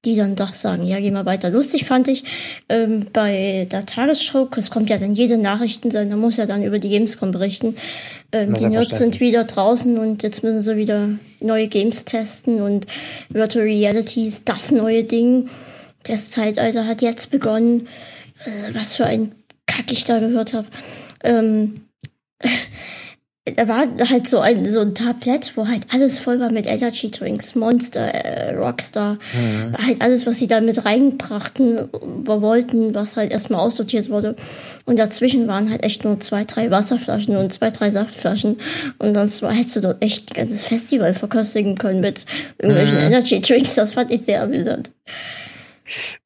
[0.05, 1.49] die dann doch sagen, ja, geh mal weiter.
[1.49, 2.23] Lustig fand ich
[2.69, 6.89] ähm, bei der Tagesschau, es kommt ja dann jede Nachrichtensender, muss ja dann über die
[6.89, 7.75] Gamescom berichten.
[8.31, 11.09] Ähm, die Nerds sind wieder draußen und jetzt müssen sie wieder
[11.41, 12.87] neue Games testen und
[13.29, 15.49] Virtual Reality ist das neue Ding.
[16.03, 17.87] Das Zeitalter hat jetzt begonnen.
[18.45, 19.33] Also, was für ein
[19.67, 20.67] Kack ich da gehört habe.
[21.23, 21.81] Ähm,
[23.55, 27.09] da war halt so ein, so ein Tablett, wo halt alles voll war mit Energy
[27.09, 29.75] Drinks, Monster, äh, Rockstar, mhm.
[29.77, 31.89] halt alles, was sie da mit reinbrachten,
[32.25, 34.35] wollten, was halt erstmal aussortiert wurde.
[34.85, 38.57] Und dazwischen waren halt echt nur zwei, drei Wasserflaschen und zwei, drei Saftflaschen.
[38.97, 42.25] Und sonst war, hättest du dort echt ein ganzes Festival verköstigen können mit
[42.57, 43.05] irgendwelchen mhm.
[43.05, 43.75] Energy Drinks.
[43.75, 44.91] Das fand ich sehr amüsant.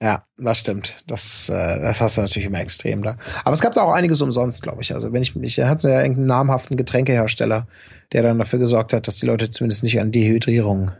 [0.01, 1.03] Ja, das stimmt.
[1.07, 3.17] Das, äh, das hast du natürlich immer extrem da.
[3.43, 4.93] Aber es gab da auch einiges umsonst, glaube ich.
[4.93, 7.67] Also wenn ich mich, er hatte ja irgendeinen namhaften Getränkehersteller,
[8.11, 10.91] der dann dafür gesorgt hat, dass die Leute zumindest nicht an Dehydrierung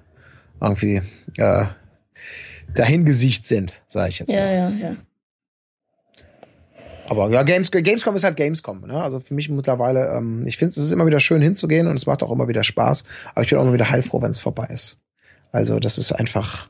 [0.61, 1.01] irgendwie
[1.37, 1.65] äh,
[2.73, 4.53] dahin gesiegt sind, sage ich jetzt ja, mal.
[4.53, 4.95] Ja, ja, ja.
[7.09, 8.87] Aber ja, Games, Gamescom ist halt Gamescom.
[8.87, 9.01] Ne?
[9.01, 12.05] Also für mich mittlerweile, ähm, ich finde es ist immer wieder schön hinzugehen und es
[12.05, 13.03] macht auch immer wieder Spaß.
[13.35, 14.97] Aber ich bin auch immer wieder heilfroh, wenn es vorbei ist.
[15.51, 16.69] Also das ist einfach,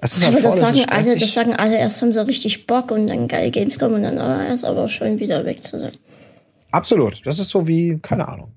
[0.00, 3.08] das ist aber das sagen alle, das sagen alle, erst haben sie richtig Bock und
[3.08, 5.92] dann geil Gamescom und dann aber erst aber schon wieder weg zu sein.
[6.70, 7.26] Absolut.
[7.26, 8.52] Das ist so wie, keine Ahnung.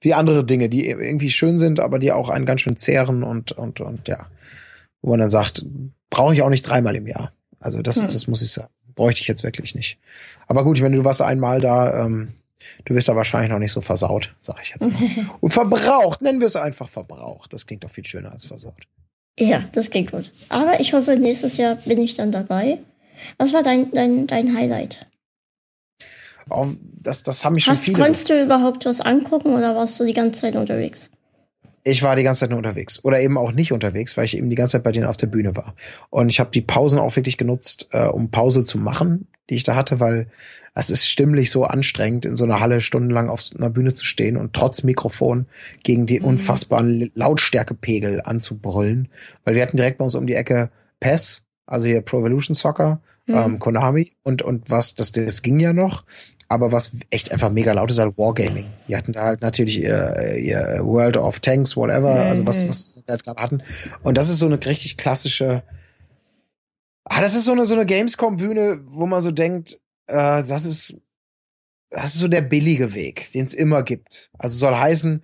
[0.00, 3.52] Wie andere Dinge, die irgendwie schön sind, aber die auch einen ganz schön zehren und,
[3.52, 4.28] und, und ja.
[5.02, 5.64] Wo man dann sagt,
[6.08, 7.32] brauche ich auch nicht dreimal im Jahr.
[7.60, 8.08] Also das, hm.
[8.10, 8.72] das muss ich sagen.
[8.94, 9.98] Bräuchte ich jetzt wirklich nicht.
[10.46, 12.32] Aber gut, wenn du warst einmal da, ähm,
[12.86, 15.26] du bist da wahrscheinlich noch nicht so versaut, sag ich jetzt mal.
[15.40, 17.52] und verbraucht, nennen wir es einfach verbraucht.
[17.52, 18.86] Das klingt doch viel schöner als versaut.
[19.38, 20.32] Ja, das klingt gut.
[20.48, 22.78] Aber ich hoffe, nächstes Jahr bin ich dann dabei.
[23.36, 25.06] Was war dein, dein, dein Highlight?
[26.50, 26.66] Oh,
[27.00, 27.98] das, das haben mich schon Hast, viele.
[27.98, 31.10] Konntest du überhaupt was angucken oder warst du die ganze Zeit unterwegs?
[31.84, 33.04] Ich war die ganze Zeit nur unterwegs.
[33.04, 35.28] Oder eben auch nicht unterwegs, weil ich eben die ganze Zeit bei denen auf der
[35.28, 35.74] Bühne war.
[36.10, 39.62] Und ich habe die Pausen auch wirklich genutzt, äh, um Pause zu machen, die ich
[39.62, 40.28] da hatte, weil
[40.78, 44.36] es ist stimmlich so anstrengend, in so einer Halle stundenlang auf einer Bühne zu stehen
[44.36, 45.46] und trotz Mikrofon
[45.82, 46.26] gegen die mhm.
[46.26, 49.08] unfassbaren Lautstärkepegel anzubrüllen.
[49.44, 53.00] Weil wir hatten direkt bei uns um die Ecke PES, also hier Pro Evolution Soccer,
[53.26, 53.34] mhm.
[53.34, 56.04] ähm, Konami und, und was, das, das ging ja noch.
[56.48, 58.66] Aber was echt einfach mega laut ist, halt Wargaming.
[58.86, 62.30] Die hatten da halt natürlich ihr, ihr World of Tanks, whatever, mhm.
[62.30, 63.62] also was, was sie halt gerade hatten.
[64.04, 65.64] Und das ist so eine richtig klassische,
[67.04, 71.00] ah, das ist so eine, so eine Gamescom-Bühne, wo man so denkt, äh, das ist,
[71.90, 74.30] das ist so der billige Weg, den es immer gibt.
[74.38, 75.22] Also soll heißen,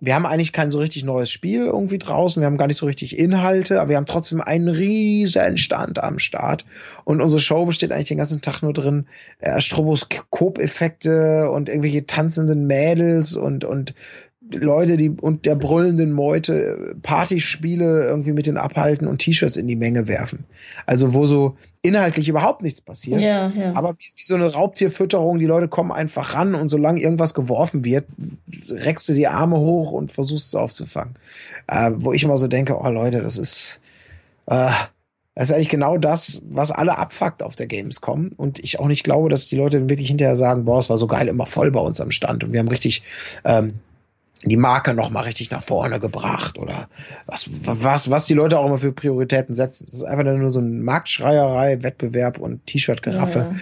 [0.00, 2.86] wir haben eigentlich kein so richtig neues Spiel irgendwie draußen, wir haben gar nicht so
[2.86, 6.64] richtig Inhalte, aber wir haben trotzdem einen riesen Stand am Start.
[7.04, 9.08] Und unsere Show besteht eigentlich den ganzen Tag nur drin,
[9.40, 13.94] äh, Stroboskop-Effekte und irgendwelche tanzenden Mädels und, und
[14.54, 19.76] Leute, die und der brüllenden Meute Partyspiele irgendwie mit den abhalten und T-Shirts in die
[19.76, 20.44] Menge werfen.
[20.86, 23.20] Also wo so inhaltlich überhaupt nichts passiert.
[23.20, 23.72] Ja, ja.
[23.74, 27.84] Aber wie, wie so eine Raubtierfütterung, die Leute kommen einfach ran und solange irgendwas geworfen
[27.84, 28.06] wird,
[28.68, 31.14] reckst du die Arme hoch und versuchst es aufzufangen.
[31.66, 33.80] Äh, wo ich immer so denke, oh Leute, das ist
[34.46, 34.70] äh,
[35.38, 38.32] das ist eigentlich genau das, was alle abfuckt auf der Gamescom.
[38.36, 41.06] Und ich auch nicht glaube, dass die Leute wirklich hinterher sagen, boah, es war so
[41.06, 42.42] geil, immer voll bei uns am Stand.
[42.42, 43.04] Und wir haben richtig
[43.44, 43.74] ähm,
[44.44, 46.88] die Marke noch mal richtig nach vorne gebracht oder
[47.26, 49.86] was was was die Leute auch immer für Prioritäten setzen.
[49.86, 53.38] Das ist einfach nur so ein Marktschreierei, Wettbewerb und T-Shirt-Geraffe.
[53.38, 53.56] Ja.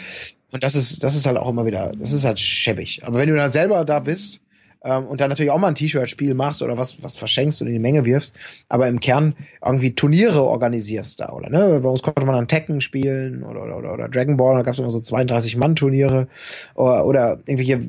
[0.53, 3.03] Und das ist das ist halt auch immer wieder, das ist halt schäbig.
[3.05, 4.40] Aber wenn du dann selber da bist
[4.87, 7.75] ähm, und dann natürlich auch mal ein T-Shirt-Spiel machst oder was, was verschenkst und in
[7.75, 8.37] die Menge wirfst,
[8.69, 9.35] aber im Kern
[9.65, 11.81] irgendwie Turniere organisierst da, oder ne?
[11.83, 14.79] Bei uns konnte man dann Tekken spielen oder, oder, oder Dragon Ball, da gab es
[14.79, 16.29] immer so 32-Mann-Turniere
[16.75, 17.81] oder, oder irgendwelche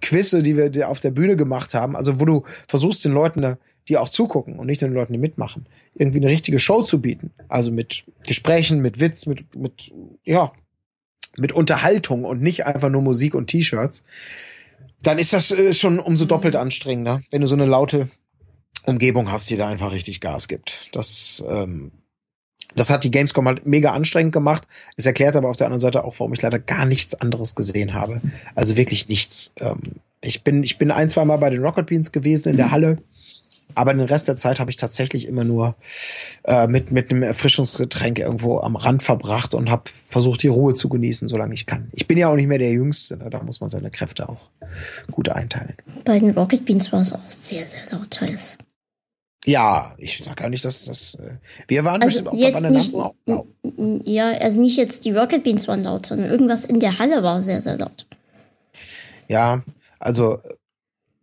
[0.00, 3.56] Quizze, die wir auf der Bühne gemacht haben, also wo du versuchst den Leuten
[3.88, 7.00] die auch zugucken und nicht nur den Leuten, die mitmachen, irgendwie eine richtige Show zu
[7.00, 7.32] bieten.
[7.48, 9.92] Also mit Gesprächen, mit Witz, mit, mit,
[10.24, 10.52] ja,
[11.36, 14.04] mit Unterhaltung und nicht einfach nur Musik und T-Shirts
[15.02, 18.08] dann ist das äh, schon umso doppelt anstrengender, wenn du so eine laute
[18.84, 20.88] Umgebung hast, die da einfach richtig Gas gibt.
[20.92, 21.92] Das, ähm,
[22.74, 24.66] das hat die Gamescom halt mega anstrengend gemacht.
[24.96, 27.94] Es erklärt aber auf der anderen Seite auch, warum ich leider gar nichts anderes gesehen
[27.94, 28.20] habe.
[28.54, 29.52] Also wirklich nichts.
[29.60, 29.80] Ähm,
[30.20, 32.98] ich bin, ich bin ein, zwei Mal bei den Rocket Beans gewesen in der Halle.
[33.74, 35.74] Aber den Rest der Zeit habe ich tatsächlich immer nur
[36.44, 40.88] äh, mit, mit einem Erfrischungsgetränk irgendwo am Rand verbracht und habe versucht, die Ruhe zu
[40.88, 41.88] genießen, solange ich kann.
[41.92, 43.30] Ich bin ja auch nicht mehr der Jüngste, ne?
[43.30, 44.50] da muss man seine Kräfte auch
[45.10, 45.74] gut einteilen.
[46.04, 48.58] Bei den Rocket Beans war es auch sehr, sehr laut heiß.
[49.44, 51.14] Ja, ich sag gar nicht, dass das.
[51.14, 51.32] Äh,
[51.66, 53.46] wir waren also bestimmt auch jetzt bei nicht, auch laut.
[54.04, 57.42] Ja, also nicht jetzt die Rocket Beans waren laut, sondern irgendwas in der Halle war
[57.42, 58.06] sehr, sehr laut.
[59.28, 59.62] Ja,
[59.98, 60.38] also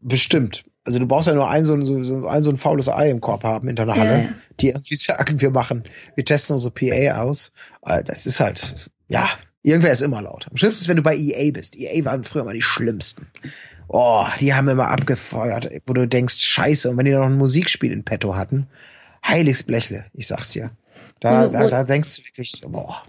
[0.01, 3.11] bestimmt also du brauchst ja nur ein so ein, so, ein, so ein faules Ei
[3.11, 4.29] im Korb haben in deiner Halle, ja.
[4.59, 5.83] die irgendwie sagen, wir machen,
[6.15, 7.51] wir testen unsere PA aus.
[7.85, 9.29] Äh, das ist halt, ja,
[9.61, 10.47] irgendwer ist immer laut.
[10.49, 11.77] Am schlimmsten ist, wenn du bei EA bist.
[11.77, 13.27] EA waren früher mal die schlimmsten.
[13.87, 17.91] Oh, die haben immer abgefeuert, wo du denkst, scheiße, und wenn die noch ein Musikspiel
[17.91, 18.65] in petto hatten,
[19.23, 20.71] heiliges Blechle, ich sag's dir.
[21.19, 23.03] Da, da, da denkst du wirklich, boah.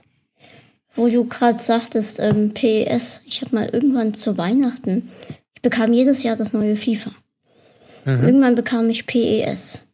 [0.96, 5.08] Wo du gerade sagtest, ähm, PES, ich habe mal irgendwann zu Weihnachten,
[5.54, 7.12] ich bekam jedes Jahr das neue FIFA.
[8.18, 8.24] Mhm.
[8.24, 9.86] Irgendwann bekam ich PES.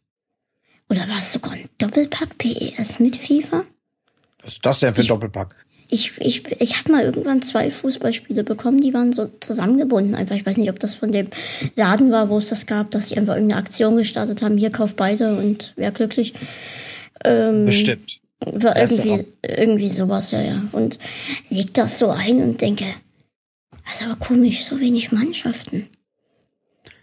[0.88, 3.64] Oder war es sogar ein Doppelpack PES mit FIFA?
[4.42, 5.56] Was ist das denn für ein ich, Doppelpack?
[5.88, 10.14] Ich, ich, ich habe mal irgendwann zwei Fußballspiele bekommen, die waren so zusammengebunden.
[10.14, 11.28] Einfach, ich weiß nicht, ob das von dem
[11.74, 14.56] Laden war, wo es das gab, dass sie einfach irgendeine Aktion gestartet haben.
[14.56, 16.34] Hier kauft beide und wer glücklich.
[17.24, 18.20] Ähm, Bestimmt.
[18.40, 20.62] War irgendwie, irgendwie sowas, ja, ja.
[20.72, 20.98] Und
[21.48, 22.84] leg das so ein und denke,
[23.84, 25.88] das ist aber komisch, so wenig Mannschaften.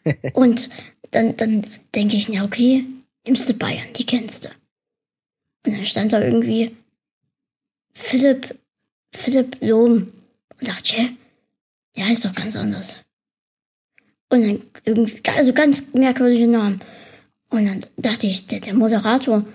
[0.33, 0.69] und
[1.13, 1.65] dann, dann
[1.95, 2.85] denke ich, ja, okay,
[3.25, 4.49] nimmst du Bayern, die kennst du.
[5.65, 6.75] Und dann stand da irgendwie
[7.93, 8.57] Philipp,
[9.13, 10.11] Philipp Lohm.
[10.59, 11.09] Und dachte, hä?
[11.95, 13.03] Der heißt doch ganz anders.
[14.29, 16.81] Und dann irgendwie, also ganz merkwürdige Namen.
[17.49, 19.45] Und dann dachte ich, der, der Moderator,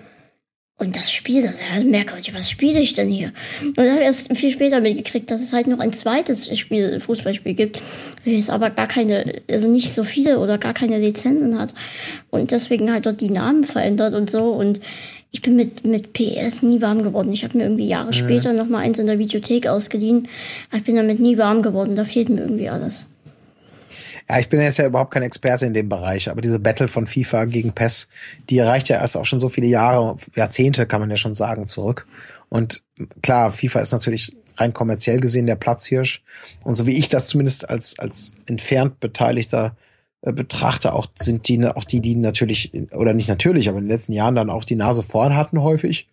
[0.79, 2.33] und das Spiel, das ist halt merkwürdig.
[2.33, 3.33] Was spiele ich denn hier?
[3.61, 7.01] Und dann habe ich erst viel später mitgekriegt, dass es halt noch ein zweites Spiel,
[7.01, 7.81] Fußballspiel gibt,
[8.23, 11.75] welches aber gar keine, also nicht so viele oder gar keine Lizenzen hat.
[12.29, 14.53] Und deswegen halt dort die Namen verändert und so.
[14.53, 14.79] Und
[15.31, 17.33] ich bin mit, mit PS nie warm geworden.
[17.33, 18.13] Ich habe mir irgendwie Jahre mhm.
[18.13, 20.29] später noch mal eins in der Videothek ausgeliehen.
[20.73, 21.97] Ich bin damit nie warm geworden.
[21.97, 23.07] Da fehlt mir irgendwie alles.
[24.29, 27.07] Ja, ich bin jetzt ja überhaupt kein Experte in dem Bereich, aber diese Battle von
[27.07, 28.07] FIFA gegen PES,
[28.49, 31.65] die reicht ja erst auch schon so viele Jahre, Jahrzehnte kann man ja schon sagen,
[31.65, 32.05] zurück.
[32.49, 32.83] Und
[33.23, 36.21] klar, FIFA ist natürlich rein kommerziell gesehen der Platzhirsch.
[36.63, 39.75] Und so wie ich das zumindest als, als entfernt Beteiligter
[40.21, 43.91] äh, betrachte, auch sind die, auch die, die natürlich, oder nicht natürlich, aber in den
[43.91, 46.07] letzten Jahren dann auch die Nase vorn hatten häufig.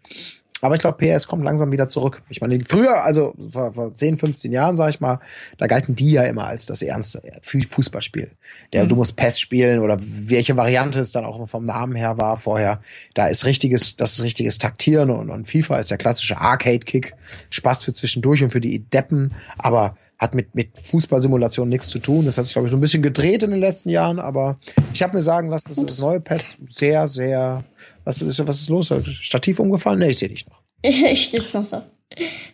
[0.66, 2.22] Aber ich glaube, PS kommt langsam wieder zurück.
[2.28, 5.20] Ich meine, früher, also vor, vor 10, 15 Jahren, sag ich mal,
[5.58, 8.32] da galten die ja immer als das ernste Fußballspiel.
[8.72, 8.88] Der, mhm.
[8.88, 12.80] du musst PES spielen oder welche Variante es dann auch vom Namen her war vorher.
[13.14, 17.14] Da ist richtiges, das ist richtiges Taktieren und, und FIFA ist der klassische Arcade-Kick.
[17.50, 19.34] Spaß für zwischendurch und für die Deppen.
[19.58, 22.24] Aber hat mit, mit Fußballsimulation nichts zu tun.
[22.24, 24.58] Das hat sich, glaube ich, so ein bisschen gedreht in den letzten Jahren, aber
[24.92, 27.64] ich habe mir sagen lassen, dass das neue PES sehr, sehr.
[28.06, 28.94] Was ist, was ist los?
[29.20, 29.98] Stativ umgefallen?
[29.98, 30.62] Nee, ich sehe dich noch.
[30.82, 31.82] ich stehe noch so.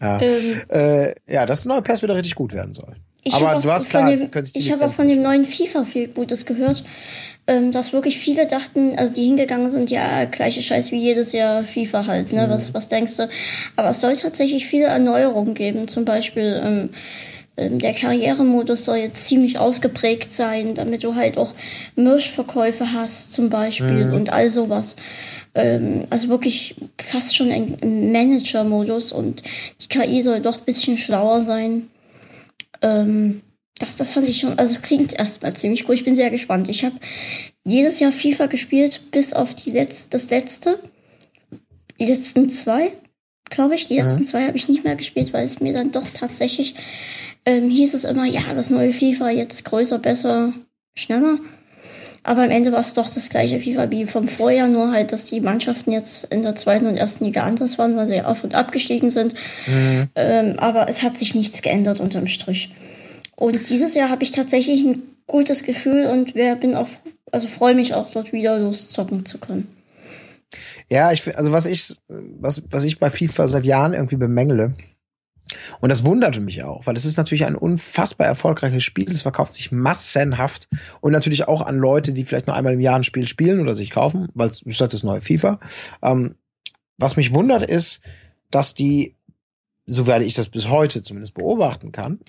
[0.01, 0.21] Ja.
[0.21, 2.97] Ähm, äh, ja, dass das neue PES wieder richtig gut werden soll.
[3.31, 6.83] aber du hast klar, dem, ich habe auch von dem neuen FIFA viel Gutes gehört,
[7.47, 11.63] ähm, dass wirklich viele dachten, also die hingegangen sind, ja, gleiche Scheiß wie jedes Jahr
[11.65, 12.47] FIFA halt, ne?
[12.47, 12.51] Mhm.
[12.51, 13.29] Was, was denkst du?
[13.77, 16.91] Aber es soll tatsächlich viele Erneuerungen geben, zum Beispiel ähm,
[17.57, 21.55] der Karrieremodus soll jetzt ziemlich ausgeprägt sein, damit du halt auch
[21.97, 24.15] Mischverkäufe hast zum Beispiel mhm.
[24.15, 24.97] und all sowas.
[25.55, 29.43] Ähm, also wirklich fast schon ein Manager-Modus und
[29.83, 31.91] die KI soll doch bisschen schlauer sein.
[32.81, 33.43] Ähm,
[33.79, 35.95] das, das fand ich schon, also klingt erstmal ziemlich cool.
[35.95, 36.69] Ich bin sehr gespannt.
[36.69, 36.97] Ich habe
[37.65, 40.79] jedes Jahr FIFA gespielt, bis auf die Letz-, das letzte.
[42.01, 42.93] Die letzten zwei,
[43.51, 43.87] glaube ich.
[43.89, 44.27] Die letzten mhm.
[44.27, 46.75] zwei habe ich nicht mehr gespielt, weil es mir dann doch tatsächlich
[47.45, 50.53] ähm, hieß es immer, ja, das neue FIFA jetzt größer, besser,
[50.95, 51.39] schneller.
[52.25, 55.25] Aber am Ende war es doch das gleiche FIFA wie vom Vorjahr, nur halt, dass
[55.25, 58.55] die Mannschaften jetzt in der zweiten und ersten Liga anders waren, weil sie auf und
[58.55, 59.35] abgestiegen sind.
[59.67, 60.09] Mhm.
[60.15, 62.73] Ähm, aber es hat sich nichts geändert unterm Strich.
[63.35, 66.89] Und dieses Jahr habe ich tatsächlich ein gutes Gefühl und bin auch,
[67.33, 69.67] also freue mich auch dort wieder loszocken zu können.
[70.89, 74.75] Ja, ich also was ich was was ich bei FIFA seit Jahren irgendwie bemängele,
[75.81, 79.11] und das wunderte mich auch, weil es ist natürlich ein unfassbar erfolgreiches Spiel.
[79.11, 80.69] Es verkauft sich massenhaft
[81.01, 83.75] und natürlich auch an Leute, die vielleicht nur einmal im Jahr ein Spiel spielen oder
[83.75, 85.59] sich kaufen, weil es ist halt das neue FIFA.
[86.03, 86.37] Ähm,
[86.99, 88.01] was mich wundert ist,
[88.51, 89.17] dass die,
[89.87, 92.21] soweit ich das bis heute zumindest beobachten kann,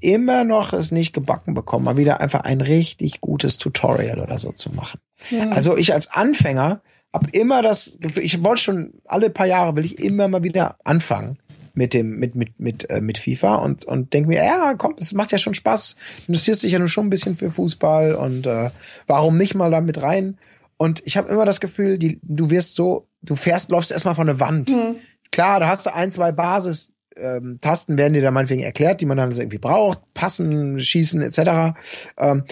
[0.00, 4.52] immer noch es nicht gebacken bekommen, mal wieder einfach ein richtig gutes Tutorial oder so
[4.52, 5.00] zu machen.
[5.30, 5.48] Ja.
[5.50, 6.82] Also ich als Anfänger
[7.12, 10.76] habe immer das Gefühl, ich wollte schon alle paar Jahre will ich immer mal wieder
[10.84, 11.38] anfangen
[11.74, 15.12] mit dem mit mit mit äh, mit FIFA und und denk mir ja komm es
[15.12, 15.96] macht ja schon Spaß.
[16.26, 18.70] Du interessierst dich ja nur schon ein bisschen für Fußball und äh,
[19.06, 20.38] warum nicht mal da mit rein?
[20.76, 24.26] Und ich habe immer das Gefühl die du wirst so du fährst läufst erstmal von
[24.26, 24.70] der Wand.
[24.70, 24.96] Mhm.
[25.30, 29.06] klar da hast du ein zwei Basis ähm, Tasten werden dir da meinetwegen erklärt die
[29.06, 31.76] man dann irgendwie braucht passen schießen etc
[32.18, 32.44] ähm,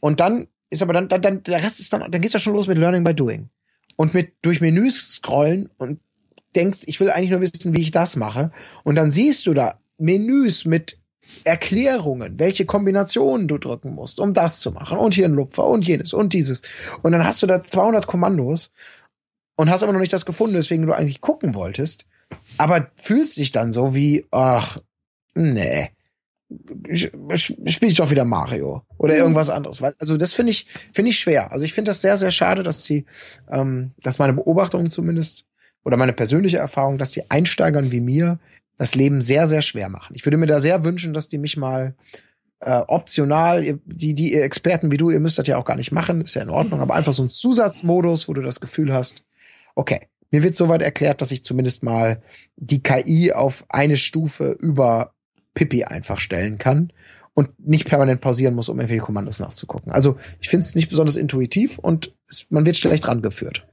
[0.00, 2.54] und dann ist aber dann, dann, dann der Rest ist dann dann geht's ja schon
[2.54, 3.48] los mit Learning by Doing
[3.96, 6.00] und mit durch Menüs scrollen und
[6.56, 8.50] denkst, ich will eigentlich nur wissen, wie ich das mache.
[8.82, 10.98] Und dann siehst du da Menüs mit
[11.44, 14.98] Erklärungen, welche Kombinationen du drücken musst, um das zu machen.
[14.98, 16.62] Und hier ein Lupfer und jenes und dieses.
[17.02, 18.70] Und dann hast du da 200 Kommandos
[19.56, 22.06] und hast aber noch nicht das gefunden, weswegen du eigentlich gucken wolltest.
[22.58, 24.78] Aber fühlst dich dann so wie, ach,
[25.34, 25.90] nee.
[27.34, 29.20] Spiel ich doch wieder Mario oder mhm.
[29.20, 31.50] irgendwas anderes, weil also das finde ich finde ich schwer.
[31.50, 33.04] Also ich finde das sehr sehr schade, dass sie,
[33.50, 35.44] ähm, dass meine Beobachtungen zumindest
[35.86, 38.40] oder meine persönliche Erfahrung, dass die Einsteigern wie mir
[38.76, 40.16] das Leben sehr, sehr schwer machen.
[40.16, 41.94] Ich würde mir da sehr wünschen, dass die mich mal
[42.58, 46.22] äh, optional, die, die Experten wie du, ihr müsst das ja auch gar nicht machen,
[46.22, 49.22] ist ja in Ordnung, aber einfach so ein Zusatzmodus, wo du das Gefühl hast,
[49.76, 52.20] okay, mir wird soweit erklärt, dass ich zumindest mal
[52.56, 55.12] die KI auf eine Stufe über
[55.54, 56.92] Pippi einfach stellen kann
[57.34, 59.92] und nicht permanent pausieren muss, um irgendwelche Kommandos nachzugucken.
[59.92, 63.64] Also ich finde es nicht besonders intuitiv und es, man wird schlecht rangeführt.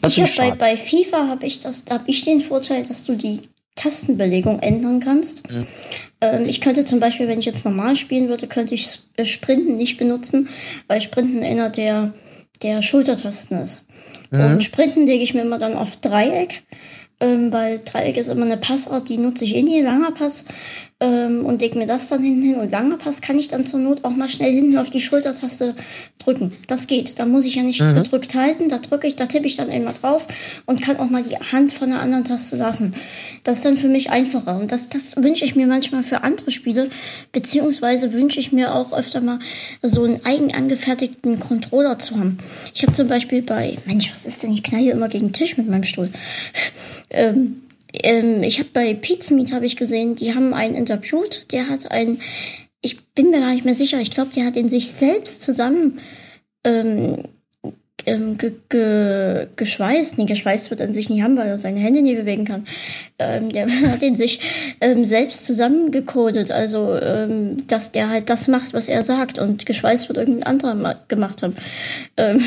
[0.00, 3.04] Das ich habe bei, bei FIFA habe ich das, da habe ich den Vorteil, dass
[3.04, 3.40] du die
[3.76, 5.50] Tastenbelegung ändern kannst.
[5.50, 5.66] Mhm.
[6.20, 9.76] Ähm, ich könnte zum Beispiel, wenn ich jetzt normal spielen würde, könnte ich äh, Sprinten
[9.76, 10.48] nicht benutzen,
[10.86, 12.12] weil Sprinten einer der,
[12.62, 13.84] der Schultertasten ist.
[14.30, 14.40] Mhm.
[14.40, 16.62] Und Sprinten lege ich mir immer dann auf Dreieck,
[17.20, 20.44] ähm, weil Dreieck ist immer eine Passart, die nutze ich eh nie, langer Pass
[21.00, 22.54] ähm, und leg mir das dann hinten hin.
[22.56, 25.74] Und langer Pass kann ich dann zur Not auch mal schnell hinten auf die Schultertaste
[26.18, 26.52] drücken.
[26.66, 27.18] Das geht.
[27.18, 27.94] Da muss ich ja nicht mhm.
[27.94, 28.68] gedrückt halten.
[28.68, 30.26] Da drücke ich, da tippe ich dann einmal drauf
[30.66, 32.94] und kann auch mal die Hand von der anderen Taste lassen.
[33.42, 34.56] Das ist dann für mich einfacher.
[34.56, 36.90] Und das, das wünsche ich mir manchmal für andere Spiele.
[37.32, 39.40] Beziehungsweise wünsche ich mir auch öfter mal
[39.82, 42.38] so einen eigen angefertigten Controller zu haben.
[42.72, 44.52] Ich habe zum Beispiel bei, Mensch, was ist denn?
[44.52, 46.10] Ich knall hier immer gegen den Tisch mit meinem Stuhl.
[47.10, 47.63] ähm,
[48.02, 52.20] ähm, ich habe bei Pizmeet habe ich gesehen, die haben einen interviewt, der hat ein,
[52.80, 56.00] ich bin mir gar nicht mehr sicher, ich glaube, der hat in sich selbst zusammen
[56.64, 57.24] ähm,
[58.06, 60.18] ähm, ge, ge, geschweißt.
[60.18, 62.66] Nee, geschweißt wird an sich nicht haben, weil er seine Hände nie bewegen kann.
[63.18, 64.40] Ähm, der hat in sich
[64.80, 70.08] ähm, selbst zusammengecodet, also ähm, dass der halt das macht, was er sagt und geschweißt
[70.08, 71.56] wird irgendein anderer gemacht haben.
[72.16, 72.44] Ähm,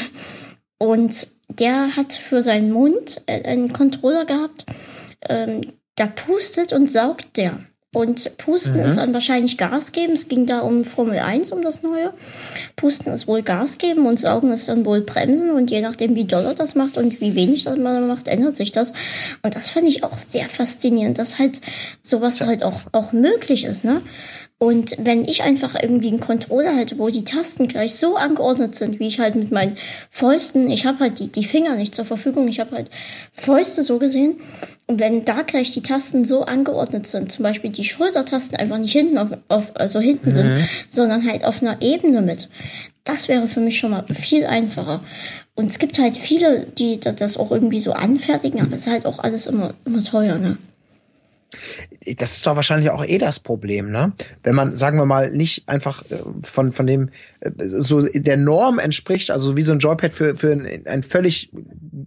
[0.79, 4.65] und der hat für seinen Mund einen Controller gehabt,
[5.21, 5.61] ähm,
[5.95, 7.59] da pustet und saugt der.
[7.93, 8.85] Und Pusten mhm.
[8.85, 10.13] ist dann wahrscheinlich Gas geben.
[10.13, 12.13] Es ging da um Formel 1, um das Neue.
[12.75, 15.49] Pusten ist wohl Gas geben und Saugen ist dann wohl Bremsen.
[15.51, 18.55] Und je nachdem, wie doll er das macht und wie wenig das man macht, ändert
[18.55, 18.93] sich das.
[19.41, 21.61] Und das fand ich auch sehr faszinierend, dass halt
[22.03, 22.45] sowas ja.
[22.45, 24.01] halt auch, auch möglich ist, ne?
[24.59, 28.99] Und wenn ich einfach irgendwie einen Controller hätte, wo die Tasten gleich so angeordnet sind,
[28.99, 29.77] wie ich halt mit meinen
[30.09, 32.89] Fäusten, ich habe halt die, die Finger nicht zur Verfügung, ich habe halt
[33.33, 34.37] Fäuste so gesehen.
[34.87, 38.93] Und wenn da gleich die Tasten so angeordnet sind, zum Beispiel die Schultertasten einfach nicht
[38.93, 40.33] hinten auf, auf also hinten mhm.
[40.33, 42.49] sind, sondern halt auf einer Ebene mit,
[43.03, 45.01] das wäre für mich schon mal viel einfacher.
[45.55, 49.05] Und es gibt halt viele, die das auch irgendwie so anfertigen, aber es ist halt
[49.05, 50.57] auch alles immer, immer teuer, ne?
[52.17, 54.13] Das ist doch wahrscheinlich auch eh das Problem, ne?
[54.43, 57.09] Wenn man, sagen wir mal, nicht einfach äh, von, von dem,
[57.39, 61.51] äh, so der Norm entspricht, also wie so ein Joypad für, für einen völlig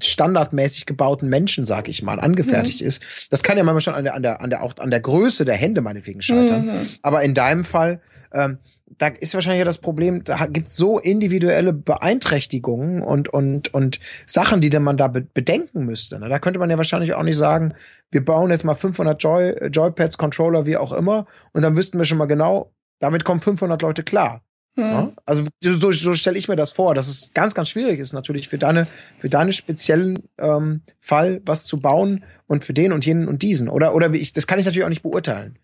[0.02, 2.86] standardmäßig gebauten Menschen, sag ich mal, angefertigt mhm.
[2.86, 3.02] ist.
[3.30, 5.44] Das kann ja manchmal schon an der, an der, an der, auch an der Größe
[5.44, 6.66] der Hände meinetwegen scheitern.
[6.66, 6.88] Mhm.
[7.02, 8.00] Aber in deinem Fall,
[8.32, 8.58] ähm,
[8.98, 14.60] da ist wahrscheinlich ja das Problem, da gibt so individuelle Beeinträchtigungen und, und, und Sachen,
[14.60, 16.18] die man da bedenken müsste.
[16.18, 16.28] Ne?
[16.28, 17.74] Da könnte man ja wahrscheinlich auch nicht sagen,
[18.10, 22.04] wir bauen jetzt mal 500 Joy, Joypads, Controller, wie auch immer, und dann wüssten wir
[22.04, 24.42] schon mal genau, damit kommen 500 Leute klar.
[24.76, 24.84] Hm.
[24.84, 25.12] Ja?
[25.24, 28.48] Also so, so stelle ich mir das vor, dass es ganz, ganz schwierig ist natürlich
[28.48, 28.86] für deine,
[29.18, 33.68] für deine speziellen ähm, Fall was zu bauen und für den und jenen und diesen.
[33.68, 35.54] Oder, oder wie ich, das kann ich natürlich auch nicht beurteilen.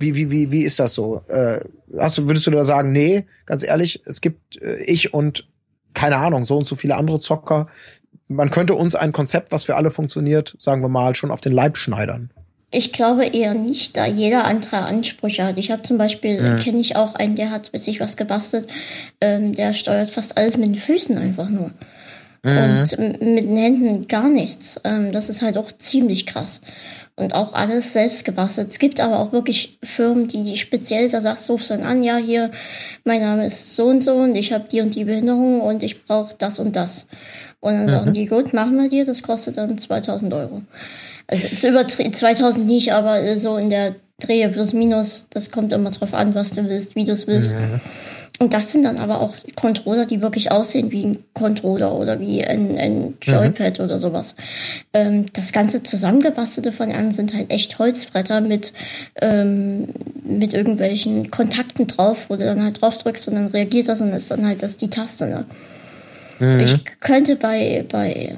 [0.00, 1.22] Wie, wie, wie, wie ist das so?
[1.28, 1.60] Äh,
[1.98, 5.46] hast du, würdest du da sagen, nee, ganz ehrlich, es gibt äh, ich und
[5.94, 7.66] keine Ahnung, so und so viele andere Zocker.
[8.28, 11.52] Man könnte uns ein Konzept, was für alle funktioniert, sagen wir mal, schon auf den
[11.52, 12.30] Leib schneidern.
[12.72, 15.58] Ich glaube eher nicht, da jeder andere Ansprüche hat.
[15.58, 16.58] Ich habe zum Beispiel, mhm.
[16.60, 18.68] kenne ich auch einen, der hat sich was gebastelt,
[19.20, 21.72] ähm, der steuert fast alles mit den Füßen einfach nur.
[22.44, 22.58] Mhm.
[22.58, 24.80] Und mit den Händen gar nichts.
[24.84, 26.60] Ähm, das ist halt auch ziemlich krass
[27.20, 28.68] und auch alles selbst gebastelt.
[28.70, 32.16] Es gibt aber auch wirklich Firmen, die, die speziell, da sagst du dann an, ja,
[32.16, 32.50] hier,
[33.04, 36.04] mein Name ist so und so und ich habe die und die Behinderung und ich
[36.04, 37.08] brauche das und das.
[37.60, 37.88] Und dann mhm.
[37.88, 40.62] sagen die, gut, machen wir dir, das kostet dann 2000 Euro.
[41.26, 45.90] Also es über 2000 nicht, aber so in der Drehe plus minus, das kommt immer
[45.90, 47.54] drauf an, was du willst, wie du es willst.
[47.54, 47.80] Mhm.
[48.42, 52.42] Und das sind dann aber auch Controller, die wirklich aussehen wie ein Controller oder wie
[52.42, 53.84] ein, ein Joypad mhm.
[53.84, 54.34] oder sowas.
[54.94, 58.72] Ähm, das ganze zusammengebastelte von an sind halt echt Holzbretter mit,
[59.20, 59.88] ähm,
[60.24, 64.08] mit irgendwelchen Kontakten drauf, wo du dann halt drauf drückst und dann reagiert das und
[64.08, 65.26] ist dann halt das die Taste.
[65.26, 65.44] Ne?
[66.38, 66.60] Mhm.
[66.60, 68.36] Ich könnte bei, bei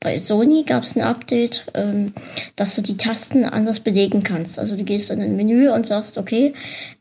[0.00, 2.12] bei Sony gab es ein Update, ähm,
[2.56, 4.58] dass du die Tasten anders belegen kannst.
[4.58, 6.54] Also du gehst in ein Menü und sagst, okay,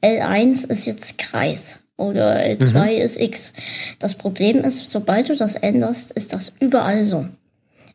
[0.04, 3.02] L1 ist jetzt Kreis oder L2 mhm.
[3.02, 3.54] ist X.
[4.00, 7.28] Das Problem ist, sobald du das änderst, ist das überall so.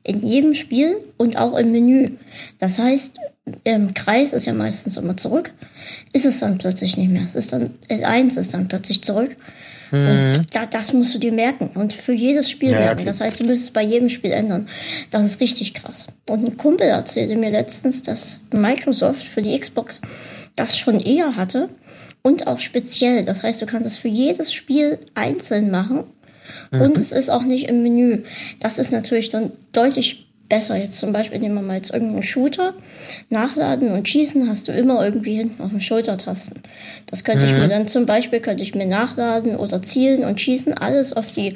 [0.03, 2.11] In jedem Spiel und auch im Menü.
[2.59, 3.19] Das heißt,
[3.65, 5.53] im Kreis ist ja meistens immer zurück,
[6.13, 7.23] ist es dann plötzlich nicht mehr.
[7.23, 9.37] Es ist dann, L1 ist dann plötzlich zurück.
[9.93, 10.07] Mhm.
[10.07, 13.01] Und da, das musst du dir merken und für jedes Spiel ja, merken.
[13.01, 13.07] Okay.
[13.07, 14.69] Das heißt, du müsstest es bei jedem Spiel ändern.
[15.11, 16.07] Das ist richtig krass.
[16.29, 20.01] Und ein Kumpel erzählte mir letztens, dass Microsoft für die Xbox
[20.57, 21.69] das schon eher hatte
[22.23, 23.25] und auch speziell.
[23.25, 26.05] Das heißt, du kannst es für jedes Spiel einzeln machen
[26.71, 26.81] mhm.
[26.81, 28.23] und es ist auch nicht im Menü.
[28.61, 30.77] Das ist natürlich dann deutlich besser.
[30.77, 32.75] Jetzt zum Beispiel nehmen wir mal jetzt irgendeinen Shooter,
[33.31, 36.63] nachladen und schießen hast du immer irgendwie hinten auf den Schultertasten.
[37.07, 37.55] Das könnte mhm.
[37.55, 41.33] ich mir dann zum Beispiel, könnte ich mir nachladen oder zielen und schießen, alles auf
[41.33, 41.55] die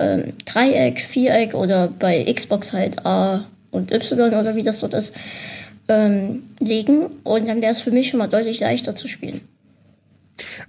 [0.00, 5.14] ähm, Dreieck, Viereck oder bei Xbox halt A und Y oder wie das dort ist,
[5.86, 9.40] ähm, legen und dann wäre es für mich schon mal deutlich leichter zu spielen.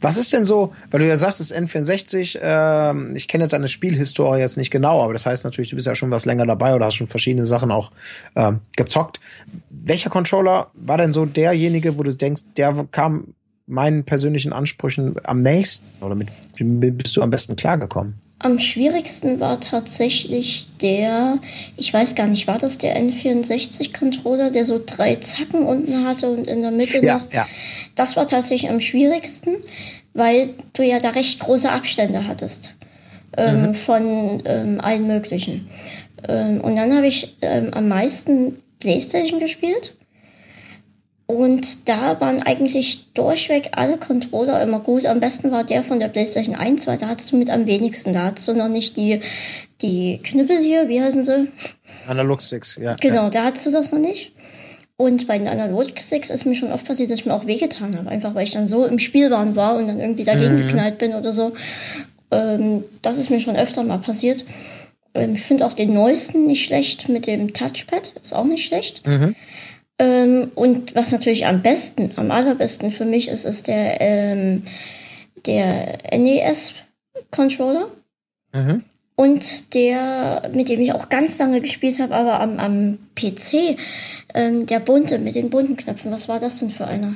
[0.02, 4.40] Was ist denn so, weil du ja sagtest, N64, äh, ich kenne jetzt deine Spielhistorie
[4.40, 6.86] jetzt nicht genau, aber das heißt natürlich, du bist ja schon was länger dabei oder
[6.86, 7.92] hast schon verschiedene Sachen auch
[8.36, 9.20] äh, gezockt.
[9.70, 13.34] Welcher Controller war denn so derjenige, wo du denkst, der kam
[13.66, 16.30] meinen persönlichen Ansprüchen am nächsten oder mit,
[16.60, 18.23] mit bist du am besten klargekommen?
[18.40, 21.40] Am schwierigsten war tatsächlich der,
[21.78, 26.48] ich weiß gar nicht, war das der N64-Controller, der so drei Zacken unten hatte und
[26.48, 27.32] in der Mitte ja, noch.
[27.32, 27.48] Ja.
[27.96, 29.56] Das war tatsächlich am schwierigsten,
[30.14, 32.76] weil du ja da recht große Abstände hattest
[33.38, 33.76] ähm, mhm.
[33.76, 35.70] von ähm, allen möglichen.
[36.28, 39.96] Ähm, und dann habe ich ähm, am meisten PlayStation gespielt.
[41.34, 45.08] Und da waren eigentlich durchweg alle Controller immer gut.
[45.08, 48.14] Am besten war der von der PlayStation 1, weil da hattest du mit am wenigsten.
[48.14, 49.20] Da hattest du noch nicht die,
[49.82, 51.48] die Knüppel hier, wie heißen sie?
[52.08, 52.96] Analog-Sticks, ja.
[53.02, 54.32] Genau, da hattest du das noch nicht.
[54.96, 58.12] Und bei den Analog-Sticks ist mir schon oft passiert, dass ich mir auch wehgetan habe.
[58.12, 60.68] Einfach weil ich dann so im Spielwahn war und dann irgendwie dagegen mhm.
[60.68, 61.54] geknallt bin oder so.
[62.30, 64.46] Ähm, das ist mir schon öfter mal passiert.
[65.16, 68.14] Ähm, ich finde auch den neuesten nicht schlecht mit dem Touchpad.
[68.22, 69.08] Ist auch nicht schlecht.
[69.08, 69.36] Mhm.
[70.04, 74.64] Ähm, und was natürlich am besten, am allerbesten für mich ist, ist der, ähm,
[75.46, 77.88] der NES-Controller.
[78.52, 78.84] Mhm.
[79.16, 83.78] Und der, mit dem ich auch ganz lange gespielt habe, aber am, am PC,
[84.34, 86.12] ähm, der bunte, mit den bunten Knöpfen.
[86.12, 87.16] Was war das denn für einer?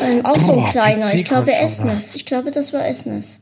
[0.00, 1.12] Ähm, auch so ein kleiner.
[1.12, 2.14] Ich glaube Esnes.
[2.14, 3.40] Ich glaube, das war Esnes.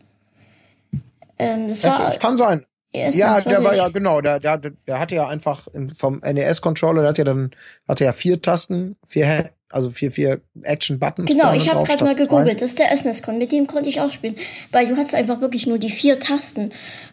[1.38, 2.64] Ähm, das, war, das kann sein.
[2.94, 3.78] Esnes, ja, der war ich.
[3.78, 5.68] ja genau, der, der, der hatte ja einfach
[5.98, 7.50] vom NES-Controller, der hat ja dann
[7.88, 11.28] hatte ja vier Tasten, vier Head, also vier, vier Action-Buttons.
[11.28, 14.12] Genau, ich habe gerade mal gegoogelt, das ist der SNES-Con, mit dem konnte ich auch
[14.12, 14.36] spielen.
[14.70, 16.70] Weil du hast einfach wirklich nur die vier Tasten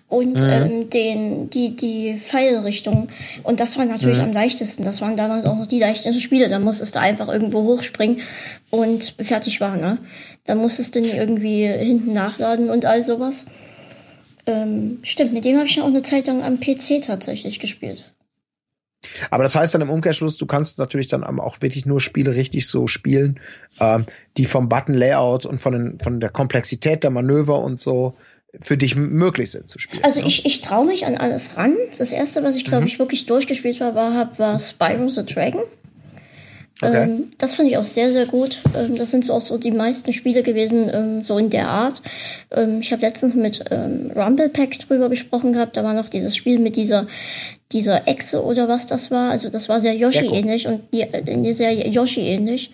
[0.07, 0.49] und mhm.
[0.49, 3.07] ähm, den, die, die Pfeilrichtung.
[3.43, 4.25] Und das war natürlich mhm.
[4.25, 4.85] am leichtesten.
[4.85, 6.49] Das waren damals auch noch die leichtesten Spiele.
[6.49, 8.19] Da musstest du einfach irgendwo hochspringen
[8.69, 9.97] und fertig war, ne?
[10.45, 13.45] Da musstest du nie irgendwie hinten nachladen und all sowas.
[14.45, 18.11] Ähm, stimmt, mit dem habe ich ja auch eine Zeit lang am PC tatsächlich gespielt.
[19.31, 22.68] Aber das heißt dann im Umkehrschluss, du kannst natürlich dann auch wirklich nur Spiele richtig
[22.68, 23.39] so spielen,
[23.80, 24.05] ähm,
[24.38, 28.15] die vom Button-Layout und von, den, von der Komplexität der Manöver und so
[28.59, 30.03] für dich möglich sind zu spielen.
[30.03, 30.27] Also ne?
[30.27, 31.76] ich, ich traue mich an alles ran.
[31.97, 32.88] Das erste, was ich glaube mhm.
[32.88, 35.61] ich wirklich durchgespielt war, war, war Spyro the Dragon.
[36.81, 37.03] Okay.
[37.03, 38.57] Ähm, das finde ich auch sehr, sehr gut.
[38.75, 42.01] Ähm, das sind so auch so die meisten Spiele gewesen, ähm, so in der Art.
[42.49, 45.77] Ähm, ich habe letztens mit ähm, Rumble Pack drüber gesprochen gehabt.
[45.77, 47.07] Da war noch dieses Spiel mit dieser
[47.71, 49.31] dieser Echse oder was das war.
[49.31, 52.71] Also das war sehr Yoshi-ähnlich und die, äh, sehr Yoshi-ähnlich.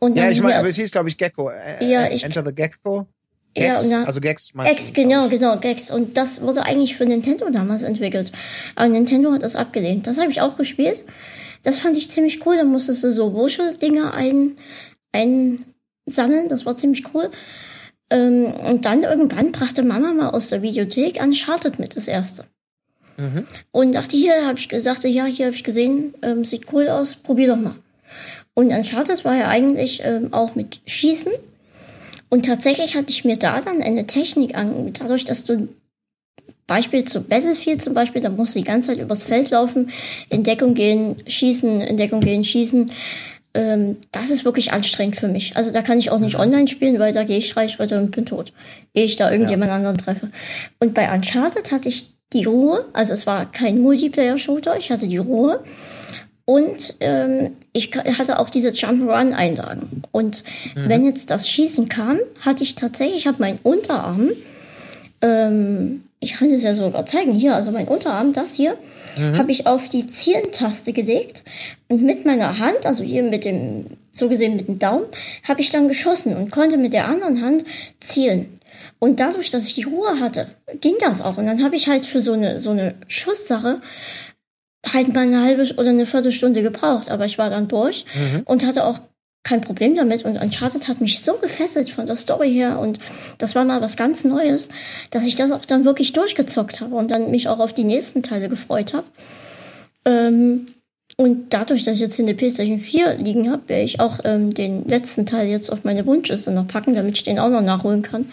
[0.00, 1.50] ja, ich meine, aber es hieß, glaube ich, Gecko.
[1.50, 3.06] Äh, ja, ich, Enter the Gecko.
[3.54, 5.90] Gex, ja, also Gex meinst Gex, du, genau, genau, Gex.
[5.90, 8.32] Und das wurde eigentlich für Nintendo damals entwickelt.
[8.74, 10.06] Aber Nintendo hat das abgelehnt.
[10.06, 11.02] Das habe ich auch gespielt.
[11.62, 12.56] Das fand ich ziemlich cool.
[12.56, 14.56] Da musstest du so Wuschel-Dinger ein,
[15.12, 16.48] einsammeln.
[16.48, 17.30] Das war ziemlich cool.
[18.10, 22.44] Ähm, und dann irgendwann brachte Mama mal aus der Videothek Uncharted mit, das erste.
[23.16, 23.46] Mhm.
[23.70, 27.16] Und dachte, hier habe ich gesagt, ja, hier habe ich gesehen, ähm, sieht cool aus,
[27.16, 27.74] probier doch mal.
[28.54, 31.32] Und Uncharted war ja eigentlich ähm, auch mit Schießen.
[32.30, 35.68] Und tatsächlich hatte ich mir da dann eine Technik an, dadurch, dass du
[36.68, 39.90] Beispiel zu Battlefield zum Beispiel, da musst du die ganze Zeit übers Feld laufen,
[40.28, 42.92] in Deckung gehen, schießen, in Deckung gehen, schießen.
[43.54, 45.56] Ähm, das ist wirklich anstrengend für mich.
[45.56, 46.42] Also da kann ich auch nicht mhm.
[46.42, 48.52] online spielen, weil da gehe ich drei Schritte und bin tot,
[48.94, 49.76] ehe ich da irgendjemand ja.
[49.76, 50.30] anderen treffe.
[50.78, 55.16] Und bei Uncharted hatte ich die Ruhe, also es war kein Multiplayer-Shooter, ich hatte die
[55.16, 55.64] Ruhe.
[56.44, 60.02] Und ähm, ich hatte auch diese Jump-Run-Einlagen.
[60.12, 60.88] Und mhm.
[60.88, 64.30] wenn jetzt das Schießen kam, hatte ich tatsächlich, ich habe meinen Unterarm
[65.20, 68.76] ähm, ich kann es ja sogar zeigen, hier, also mein Unterarm, das hier,
[69.16, 69.38] mhm.
[69.38, 71.44] habe ich auf die Zielentaste gelegt
[71.88, 75.06] und mit meiner Hand, also hier mit dem, so gesehen mit dem Daumen,
[75.46, 77.64] habe ich dann geschossen und konnte mit der anderen Hand
[78.00, 78.58] zielen.
[78.98, 80.48] Und dadurch, dass ich die Ruhe hatte,
[80.80, 81.36] ging das auch.
[81.36, 83.80] Und dann habe ich halt für so eine, so eine Schusssache
[84.86, 87.10] halt mal eine halbe oder eine Viertelstunde gebraucht.
[87.10, 88.42] Aber ich war dann durch mhm.
[88.44, 89.00] und hatte auch
[89.48, 92.98] kein Problem damit und Uncharted hat mich so gefesselt von der Story her und
[93.38, 94.68] das war mal was ganz Neues,
[95.10, 98.22] dass ich das auch dann wirklich durchgezockt habe und dann mich auch auf die nächsten
[98.22, 99.06] Teile gefreut habe.
[100.04, 100.66] Ähm,
[101.16, 104.52] und dadurch, dass ich jetzt hier eine PlayStation 4 liegen habe, werde ich auch ähm,
[104.52, 108.02] den letzten Teil jetzt auf meine Wunschliste noch packen, damit ich den auch noch nachholen
[108.02, 108.30] kann.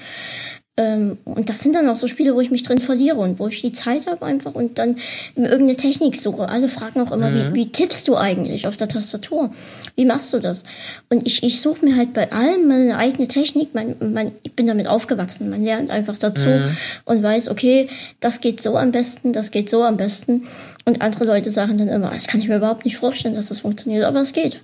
[0.78, 3.48] Ähm, und das sind dann auch so Spiele, wo ich mich drin verliere und wo
[3.48, 4.98] ich die Zeit habe einfach und dann
[5.36, 6.50] irgendeine Technik suche.
[6.50, 7.54] Alle fragen auch immer, mhm.
[7.54, 9.54] wie, wie tippst du eigentlich auf der Tastatur?
[9.96, 10.64] Wie machst du das?
[11.10, 13.74] Und ich, ich suche mir halt bei allem meine eigene Technik.
[13.74, 15.50] Man, man, ich bin damit aufgewachsen.
[15.50, 16.78] Man lernt einfach dazu mhm.
[17.06, 17.88] und weiß, okay,
[18.20, 20.46] das geht so am besten, das geht so am besten.
[20.84, 23.60] Und andere Leute sagen dann immer, das kann ich mir überhaupt nicht vorstellen, dass das
[23.60, 24.62] funktioniert, aber es geht.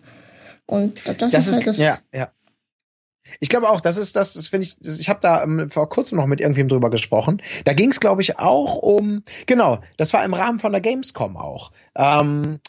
[0.65, 1.77] Und das, das, das ist, halt das.
[1.77, 2.31] Ja, ja.
[3.39, 6.17] Ich glaube auch, das ist das, das finde ich, ich habe da ähm, vor kurzem
[6.17, 7.41] noch mit irgendwem drüber gesprochen.
[7.65, 11.37] Da ging es, glaube ich, auch um, genau, das war im Rahmen von der Gamescom
[11.37, 11.71] auch.
[11.95, 12.59] Ähm,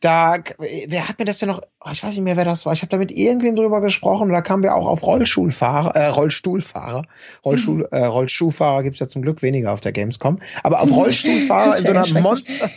[0.00, 2.72] da, wer hat mir das denn noch, oh, ich weiß nicht mehr, wer das war.
[2.74, 4.28] Ich habe da mit irgendwem drüber gesprochen.
[4.28, 7.06] Da kamen wir auch auf Rollstuhlfahrer, äh, Rollstuhlfahrer.
[7.44, 7.86] Rollstuhl, mhm.
[7.90, 10.38] äh, Rollschuhfahrer gibt's ja zum Glück weniger auf der Gamescom.
[10.62, 12.70] Aber auf Rollstuhlfahrer in so einer Monster,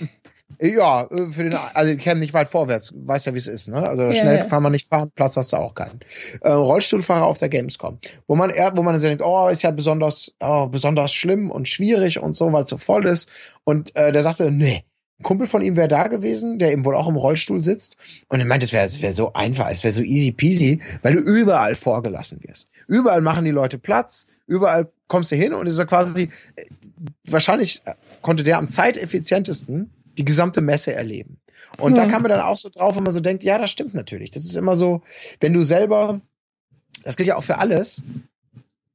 [0.60, 3.70] ja, äh, für den, also ich kenne nicht weit vorwärts, weiß ja, wie es ist,
[3.70, 3.78] ne?
[3.88, 4.46] Also ja, schnell ja.
[4.46, 6.00] kann man nicht fahren, Platz hast du auch keinen.
[6.42, 9.72] Äh, Rollstuhlfahrer auf der Gamescom, wo man eher, wo man so denkt, oh, ist ja
[9.72, 13.30] besonders, oh, besonders schlimm und schwierig und so, weil es so voll ist.
[13.64, 14.84] Und äh, der sagte, nee,
[15.20, 17.96] ein Kumpel von ihm wäre da gewesen, der eben wohl auch im Rollstuhl sitzt.
[18.30, 21.14] Und er meint, es wäre es wäre so einfach, es wäre so easy peasy, weil
[21.14, 22.70] du überall vorgelassen wirst.
[22.88, 26.66] Überall machen die Leute Platz, überall kommst du hin und es ist ja quasi, äh,
[27.26, 27.82] wahrscheinlich
[28.22, 31.40] konnte der am zeiteffizientesten die gesamte Messe erleben.
[31.78, 31.96] Und hm.
[31.96, 34.32] da kam man dann auch so drauf, wenn man so denkt, ja, das stimmt natürlich.
[34.32, 35.02] Das ist immer so,
[35.40, 36.20] wenn du selber,
[37.04, 38.04] das gilt ja auch für alles,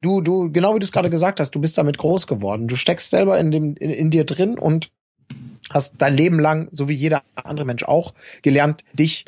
[0.02, 2.68] du, du, genau wie du es gerade gesagt hast, du bist damit groß geworden.
[2.68, 4.90] Du steckst selber in dem, in, in dir drin und
[5.70, 9.24] hast dein Leben lang, so wie jeder andere Mensch auch, gelernt, dich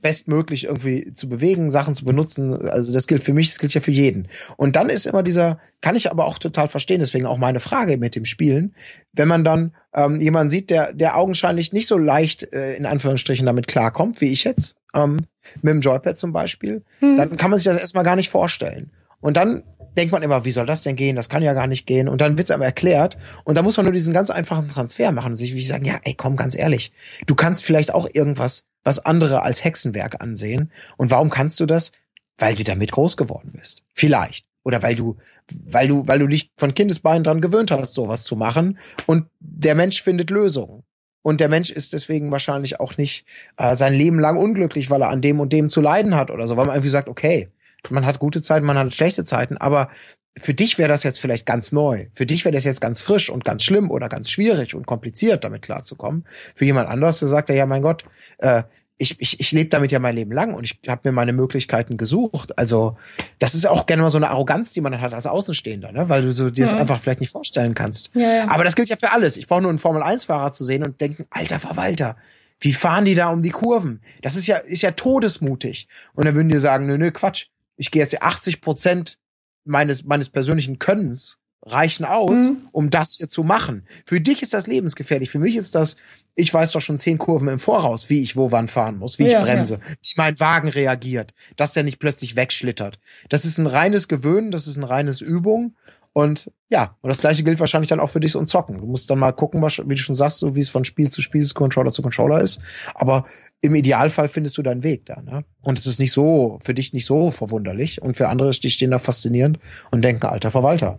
[0.00, 2.68] bestmöglich irgendwie zu bewegen, Sachen zu benutzen.
[2.68, 4.28] Also das gilt für mich, das gilt ja für jeden.
[4.56, 7.98] Und dann ist immer dieser, kann ich aber auch total verstehen, deswegen auch meine Frage
[7.98, 8.74] mit dem Spielen,
[9.12, 13.46] wenn man dann ähm, jemanden sieht, der, der augenscheinlich nicht so leicht äh, in Anführungsstrichen
[13.46, 15.18] damit klarkommt, wie ich jetzt, ähm,
[15.62, 17.16] mit dem Joypad zum Beispiel, hm.
[17.16, 18.90] dann kann man sich das erstmal gar nicht vorstellen.
[19.20, 19.62] Und dann
[19.96, 21.16] denkt man immer, wie soll das denn gehen?
[21.16, 22.08] Das kann ja gar nicht gehen.
[22.08, 23.16] Und dann wird's aber erklärt.
[23.44, 25.98] Und da muss man nur diesen ganz einfachen Transfer machen und sich wie sagen, ja,
[26.04, 26.92] ey, komm, ganz ehrlich,
[27.26, 30.70] du kannst vielleicht auch irgendwas, was andere als Hexenwerk ansehen.
[30.96, 31.92] Und warum kannst du das?
[32.38, 33.82] Weil du damit groß geworden bist.
[33.94, 34.46] Vielleicht.
[34.62, 35.16] Oder weil du,
[35.48, 38.78] weil du, weil du dich von Kindesbeinen dran gewöhnt hast, sowas zu machen.
[39.06, 40.84] Und der Mensch findet Lösungen.
[41.22, 43.26] Und der Mensch ist deswegen wahrscheinlich auch nicht
[43.58, 46.46] äh, sein Leben lang unglücklich, weil er an dem und dem zu leiden hat oder
[46.46, 47.48] so, weil man irgendwie sagt, okay,
[47.90, 49.90] man hat gute Zeiten, man hat schlechte Zeiten, aber
[50.38, 52.06] für dich wäre das jetzt vielleicht ganz neu.
[52.12, 55.44] Für dich wäre das jetzt ganz frisch und ganz schlimm oder ganz schwierig und kompliziert,
[55.44, 56.24] damit klarzukommen.
[56.54, 58.04] Für jemand anderes, der sagt ja, mein Gott,
[58.38, 58.62] äh,
[59.00, 61.96] ich, ich, ich lebe damit ja mein Leben lang und ich habe mir meine Möglichkeiten
[61.96, 62.56] gesucht.
[62.58, 62.98] Also
[63.38, 66.10] das ist auch gerne mal so eine Arroganz, die man dann hat als Außenstehender, ne?
[66.10, 66.78] weil du so dir das ja.
[66.78, 68.10] einfach vielleicht nicht vorstellen kannst.
[68.14, 68.50] Ja, ja.
[68.50, 69.38] Aber das gilt ja für alles.
[69.38, 72.16] Ich brauche nur einen Formel-1-Fahrer zu sehen und denken, alter Verwalter,
[72.60, 74.02] wie fahren die da um die Kurven?
[74.20, 75.88] Das ist ja, ist ja todesmutig.
[76.12, 77.46] Und dann würden die sagen, nö, nö, Quatsch.
[77.78, 79.16] Ich gehe jetzt 80 Prozent
[79.64, 82.68] meines, meines persönlichen Könnens reichen aus, mhm.
[82.72, 83.86] um das hier zu machen.
[84.06, 85.30] Für dich ist das lebensgefährlich.
[85.30, 85.96] Für mich ist das,
[86.34, 89.28] ich weiß doch schon zehn Kurven im Voraus, wie ich wo wann fahren muss, wie
[89.28, 89.80] ja, ich bremse, ja.
[89.80, 92.98] wie mein Wagen reagiert, dass der nicht plötzlich wegschlittert.
[93.28, 95.76] Das ist ein reines Gewöhnen, das ist ein reines Übung.
[96.12, 98.78] Und ja, und das gleiche gilt wahrscheinlich dann auch für dich und Zocken.
[98.78, 101.22] Du musst dann mal gucken, wie du schon sagst, so wie es von Spiel zu
[101.22, 102.58] Spiel, Controller zu Controller ist.
[102.94, 103.26] Aber
[103.62, 105.20] im Idealfall findest du deinen Weg da.
[105.20, 105.44] Ne?
[105.62, 108.00] Und es ist nicht so, für dich nicht so verwunderlich.
[108.00, 109.58] Und für andere, die stehen da faszinierend
[109.90, 110.98] und denken, alter Verwalter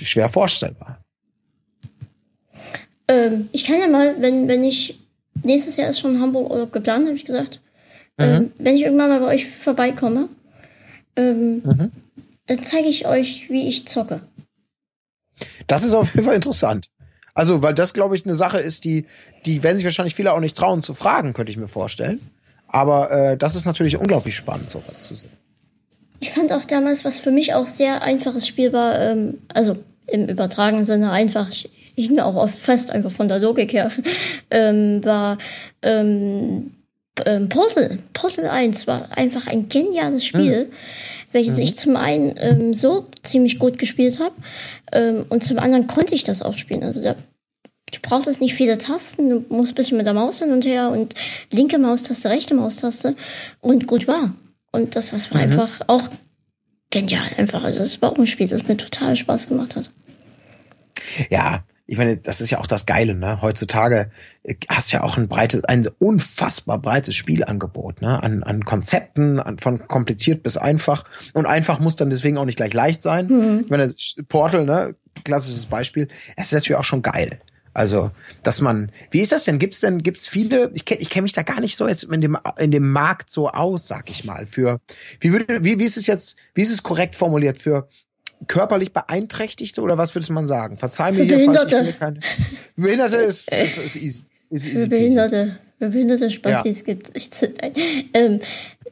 [0.00, 1.00] schwer vorstellbar.
[3.08, 5.00] Ähm, ich kann ja mal, wenn, wenn ich,
[5.42, 7.60] nächstes Jahr ist schon Hamburg Urlaub geplant, habe ich gesagt.
[8.18, 8.52] Ähm, mhm.
[8.58, 10.28] wenn ich irgendwann mal bei euch vorbeikomme,
[11.16, 11.92] ähm, mhm.
[12.46, 14.20] dann zeige ich euch, wie ich zocke.
[15.66, 16.88] Das ist auf jeden Fall interessant.
[17.38, 19.06] Also, weil das, glaube ich, eine Sache ist, die,
[19.46, 22.18] die werden sich wahrscheinlich viele auch nicht trauen zu fragen, könnte ich mir vorstellen.
[22.66, 25.30] Aber äh, das ist natürlich unglaublich spannend, sowas zu sehen.
[26.18, 29.76] Ich fand auch damals, was für mich auch sehr einfaches Spiel war, ähm, also
[30.08, 33.92] im übertragenen Sinne einfach, ich hing auch oft fest, einfach von der Logik her,
[34.50, 35.38] ähm, war
[35.82, 36.72] ähm,
[37.24, 38.00] ähm, Portal.
[38.14, 40.72] Portal 1 war einfach ein geniales Spiel, mhm.
[41.32, 41.62] Welches mhm.
[41.62, 44.34] ich zum einen ähm, so ziemlich gut gespielt habe
[44.92, 46.82] ähm, und zum anderen konnte ich das auch spielen.
[46.82, 50.38] Also da, du brauchst jetzt nicht viele Tasten, du musst ein bisschen mit der Maus
[50.38, 51.14] hin und her und
[51.52, 53.16] linke Maustaste, rechte Maustaste
[53.60, 54.34] und gut war.
[54.72, 55.52] Und das, das war mhm.
[55.52, 56.08] einfach auch
[56.90, 57.64] genial einfach.
[57.64, 59.90] Also es war auch ein Spiel, das mir total Spaß gemacht hat.
[61.30, 63.40] Ja, ich meine, das ist ja auch das Geile, ne?
[63.40, 64.10] Heutzutage
[64.42, 68.22] äh, hast du ja auch ein breites, ein unfassbar breites Spielangebot, ne?
[68.22, 71.04] An, an Konzepten, an, von kompliziert bis einfach.
[71.32, 73.28] Und einfach muss dann deswegen auch nicht gleich leicht sein.
[73.28, 73.60] Mhm.
[73.64, 73.94] Ich meine,
[74.28, 74.96] Portal, ne?
[75.24, 76.08] Klassisches Beispiel.
[76.36, 77.40] Es ist natürlich auch schon geil.
[77.72, 78.10] Also,
[78.42, 79.58] dass man, wie ist das denn?
[79.58, 82.20] Gibt's denn, gibt's viele, ich kenne ich kenn mich da gar nicht so jetzt in
[82.20, 84.80] dem, in dem Markt so aus, sag ich mal, für,
[85.20, 87.88] wie würde, wie, wie ist es jetzt, wie ist es korrekt formuliert für
[88.46, 90.78] körperlich Beeinträchtigte oder was würde man sagen?
[90.78, 92.20] Verzeih mir hier, falls ich keine,
[92.76, 94.22] Behinderte ist, ist, ist easy.
[94.50, 95.58] Ist easy für Behinderte.
[95.78, 96.84] Für behinderte Spastis ja.
[96.94, 97.30] gibt es.
[98.12, 98.40] Ähm,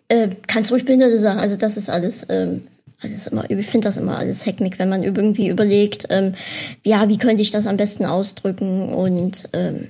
[0.09, 1.41] äh, kannst ruhig Behinderte sagen.
[1.41, 2.63] Also das ist alles ähm,
[3.01, 6.33] also ist immer, ich finde das immer alles Heckmick, wenn man irgendwie überlegt, ähm,
[6.83, 9.89] ja, wie könnte ich das am besten ausdrücken und ähm,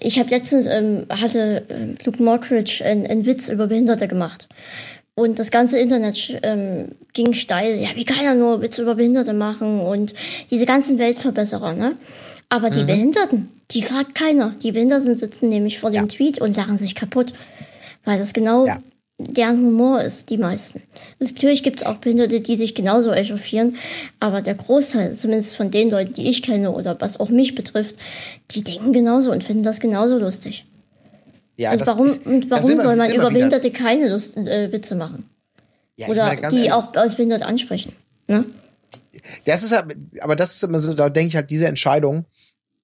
[0.00, 4.48] ich habe letztens ähm, hatte ähm, Luke Mockridge einen Witz über Behinderte gemacht
[5.18, 7.78] und das ganze Internet ähm, ging steil.
[7.80, 10.14] Ja, wie kann er nur Witze über Behinderte machen und
[10.50, 11.96] diese ganzen Weltverbesserer, ne?
[12.48, 12.86] Aber die mhm.
[12.86, 14.54] Behinderten, die fragt keiner.
[14.62, 16.06] Die Behinderten sitzen nämlich vor dem ja.
[16.06, 17.32] Tweet und lachen sich kaputt,
[18.04, 18.78] weil das genau ja
[19.18, 20.82] deren Humor ist, die meisten.
[21.18, 23.76] Natürlich gibt es auch Behinderte, die sich genauso echauffieren,
[24.20, 27.96] aber der Großteil, zumindest von den Leuten, die ich kenne oder was auch mich betrifft,
[28.52, 30.66] die denken genauso und finden das genauso lustig.
[31.58, 35.28] Ja, also warum, ist, und warum soll man über Behinderte keine Lust, äh, Witze machen?
[35.96, 37.92] Ja, oder die ehrlich, auch als behindert ansprechen.
[38.28, 38.44] Ne?
[39.44, 42.26] Das ist halt, aber das ist immer so, da denke ich halt, diese Entscheidung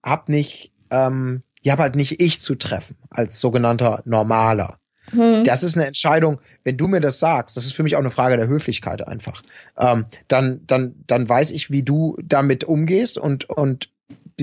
[0.03, 4.81] hab nicht, ähm, die hab halt nicht ich zu treffen, als sogenannter Normaler.
[5.11, 5.45] Hm.
[5.45, 8.11] Das ist eine Entscheidung, wenn du mir das sagst, das ist für mich auch eine
[8.11, 9.41] Frage der Höflichkeit einfach.
[9.79, 13.91] Ähm, dann, dann, dann weiß ich, wie du damit umgehst und, und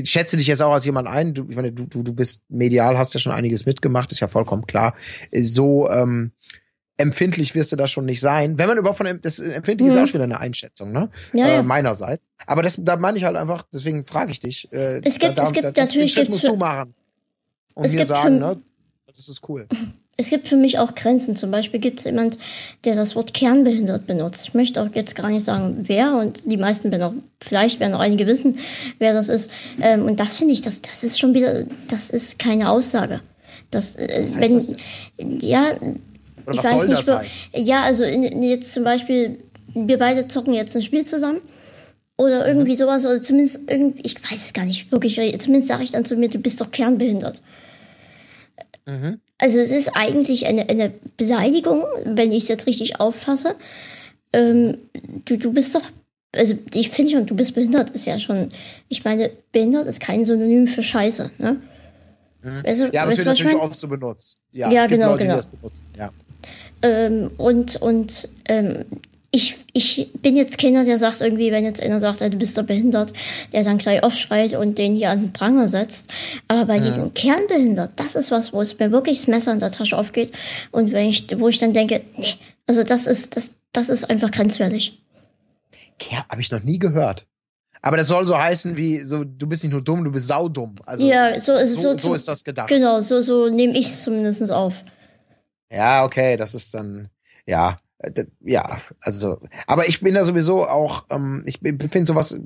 [0.03, 1.33] schätze dich jetzt auch als jemand ein.
[1.33, 4.27] Du, ich meine, du, du, du bist medial, hast ja schon einiges mitgemacht, ist ja
[4.27, 4.95] vollkommen klar.
[5.33, 6.31] So ähm,
[6.97, 8.57] empfindlich wirst du da schon nicht sein.
[8.57, 9.95] Wenn man überhaupt von das empfindlich mhm.
[9.95, 11.09] ist auch schon wieder eine Einschätzung, ne?
[11.33, 12.23] Ja, äh, meinerseits.
[12.45, 14.71] Aber das, da meine ich halt einfach, deswegen frage ich dich.
[14.71, 16.93] Äh, es gibt, da, es gibt da, natürlich den Schritt musst du machen
[17.73, 18.61] und mir sagen, ne?
[19.07, 19.67] Das ist cool
[20.17, 21.35] es gibt für mich auch Grenzen.
[21.35, 22.37] Zum Beispiel gibt es jemand,
[22.85, 24.47] der das Wort kernbehindert benutzt.
[24.47, 27.93] Ich möchte auch jetzt gar nicht sagen, wer, und die meisten werden auch, vielleicht werden
[27.93, 28.59] auch einige wissen,
[28.99, 29.51] wer das ist.
[29.81, 33.21] Ähm, und das finde ich, das, das ist schon wieder, das ist keine Aussage.
[33.71, 34.75] Das, äh, wenn, das?
[35.17, 35.75] ja,
[36.45, 37.65] Oder was soll das heißen?
[37.65, 39.39] Ja, also in, in jetzt zum Beispiel,
[39.73, 41.41] wir beide zocken jetzt ein Spiel zusammen.
[42.17, 42.77] Oder irgendwie mhm.
[42.77, 46.17] sowas, oder zumindest irgendwie, ich weiß es gar nicht wirklich, zumindest sage ich dann zu
[46.17, 47.41] mir, du bist doch kernbehindert.
[48.85, 49.19] Mhm.
[49.41, 53.55] Also es ist eigentlich eine, eine Beleidigung, wenn ich es jetzt richtig auffasse.
[54.33, 54.77] Ähm,
[55.25, 55.81] du, du bist doch,
[56.31, 58.49] also ich finde schon, du bist behindert, ist ja schon,
[58.87, 61.59] ich meine, behindert ist kein Synonym für Scheiße, ne?
[62.43, 62.63] Mhm.
[62.65, 64.37] Also, ja, aber es wird natürlich oft so benutzt.
[64.51, 65.69] Ja, ja genau, Leute, genau.
[65.97, 66.11] Ja.
[66.83, 68.85] Ähm, und und ähm,
[69.33, 72.65] ich, ich bin jetzt keiner, der sagt irgendwie, wenn jetzt einer sagt, du bist doch
[72.65, 73.13] behindert,
[73.53, 76.11] der dann gleich aufschreit und den hier an den Pranger setzt.
[76.49, 76.83] Aber bei ja.
[76.83, 80.33] diesen Kernbehindert, das ist was, wo es mir wirklich das Messer in der Tasche aufgeht.
[80.71, 82.33] Und wenn ich, wo ich dann denke, nee,
[82.67, 85.01] also das ist, das, das ist einfach grenzwertig.
[85.97, 87.25] Kern, habe ich noch nie gehört.
[87.81, 90.75] Aber das soll so heißen wie, so, du bist nicht nur dumm, du bist saudumm.
[90.85, 92.67] Also, ja, so, ist so, so, so ist das gedacht.
[92.67, 94.83] Genau, so, so nehme ich es zumindest auf.
[95.71, 97.09] Ja, okay, das ist dann,
[97.45, 97.79] ja,
[98.41, 102.39] ja, also, aber ich bin da sowieso auch, ähm, ich finde sowas,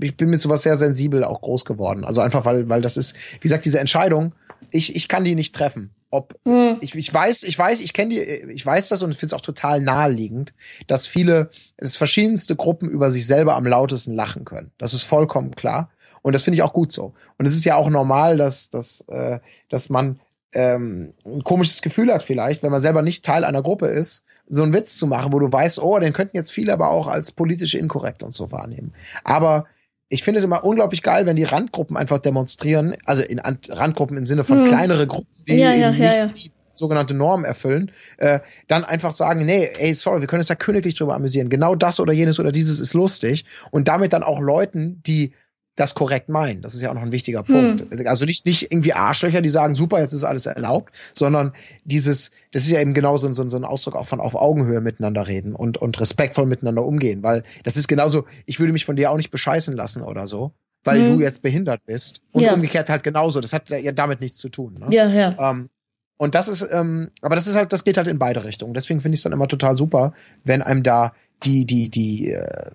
[0.00, 2.04] ich bin mit sowas sehr sensibel auch groß geworden.
[2.04, 4.34] Also einfach, weil, weil das ist, wie gesagt, diese Entscheidung,
[4.70, 5.90] ich, ich kann die nicht treffen.
[6.10, 6.78] Ob hm.
[6.80, 9.40] ich, ich weiß, ich weiß, ich kenne die, ich weiß das und finde es auch
[9.40, 10.54] total naheliegend,
[10.86, 14.70] dass viele, es verschiedenste Gruppen über sich selber am lautesten lachen können.
[14.78, 15.90] Das ist vollkommen klar.
[16.22, 17.12] Und das finde ich auch gut so.
[17.38, 20.20] Und es ist ja auch normal, dass, dass, äh, dass man
[20.54, 24.62] ähm, ein komisches Gefühl hat vielleicht, wenn man selber nicht Teil einer Gruppe ist, so
[24.62, 27.32] einen Witz zu machen, wo du weißt, oh, den könnten jetzt viele aber auch als
[27.32, 28.92] politisch inkorrekt und so wahrnehmen.
[29.24, 29.66] Aber
[30.08, 34.26] ich finde es immer unglaublich geil, wenn die Randgruppen einfach demonstrieren, also in Randgruppen im
[34.26, 34.68] Sinne von hm.
[34.68, 36.26] kleinere Gruppen, die ja, ja, ja, ja.
[36.26, 40.54] die sogenannte Norm erfüllen, äh, dann einfach sagen, nee, ey, sorry, wir können uns da
[40.54, 41.48] königlich drüber amüsieren.
[41.48, 43.44] Genau das oder jenes oder dieses ist lustig.
[43.70, 45.32] Und damit dann auch Leuten, die
[45.76, 46.62] das korrekt meinen.
[46.62, 47.80] Das ist ja auch noch ein wichtiger Punkt.
[47.90, 48.06] Hm.
[48.06, 51.52] Also nicht, nicht irgendwie Arschlöcher, die sagen, super, jetzt ist alles erlaubt, sondern
[51.84, 54.80] dieses, das ist ja eben genau so, so, so ein Ausdruck auch von auf Augenhöhe
[54.80, 58.96] miteinander reden und, und respektvoll miteinander umgehen, weil das ist genauso, ich würde mich von
[58.96, 60.52] dir auch nicht bescheißen lassen oder so,
[60.84, 61.16] weil hm.
[61.16, 62.20] du jetzt behindert bist.
[62.32, 62.52] Und ja.
[62.52, 63.40] umgekehrt halt genauso.
[63.40, 64.74] Das hat ja damit nichts zu tun.
[64.78, 64.86] Ne?
[64.90, 65.50] Ja, ja.
[65.50, 65.70] Ähm,
[66.16, 68.74] und das ist, ähm, aber das ist halt, das geht halt in beide Richtungen.
[68.74, 70.12] Deswegen finde ich es dann immer total super,
[70.44, 72.70] wenn einem da die, die, die, äh,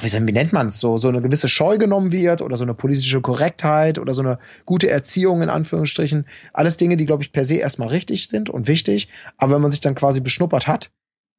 [0.00, 2.74] wie, wie nennt man es, so, so eine gewisse Scheu genommen wird oder so eine
[2.74, 6.26] politische Korrektheit oder so eine gute Erziehung in Anführungsstrichen.
[6.52, 9.08] Alles Dinge, die, glaube ich, per se erstmal richtig sind und wichtig.
[9.36, 10.90] Aber wenn man sich dann quasi beschnuppert hat,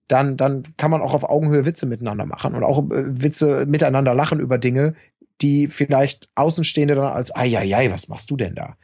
[0.07, 4.16] dann, dann kann man auch auf Augenhöhe Witze miteinander machen und auch äh, Witze miteinander
[4.16, 4.95] lachen über Dinge,
[5.41, 8.76] die vielleicht Außenstehende dann als, ai, ai, ai, was machst du denn da?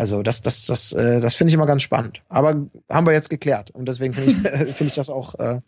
[0.00, 2.22] Also das, das, das, äh, das finde ich immer ganz spannend.
[2.30, 3.70] Aber haben wir jetzt geklärt.
[3.70, 4.36] Und deswegen finde ich,
[4.74, 5.34] finde ich das auch.
[5.38, 5.60] Äh,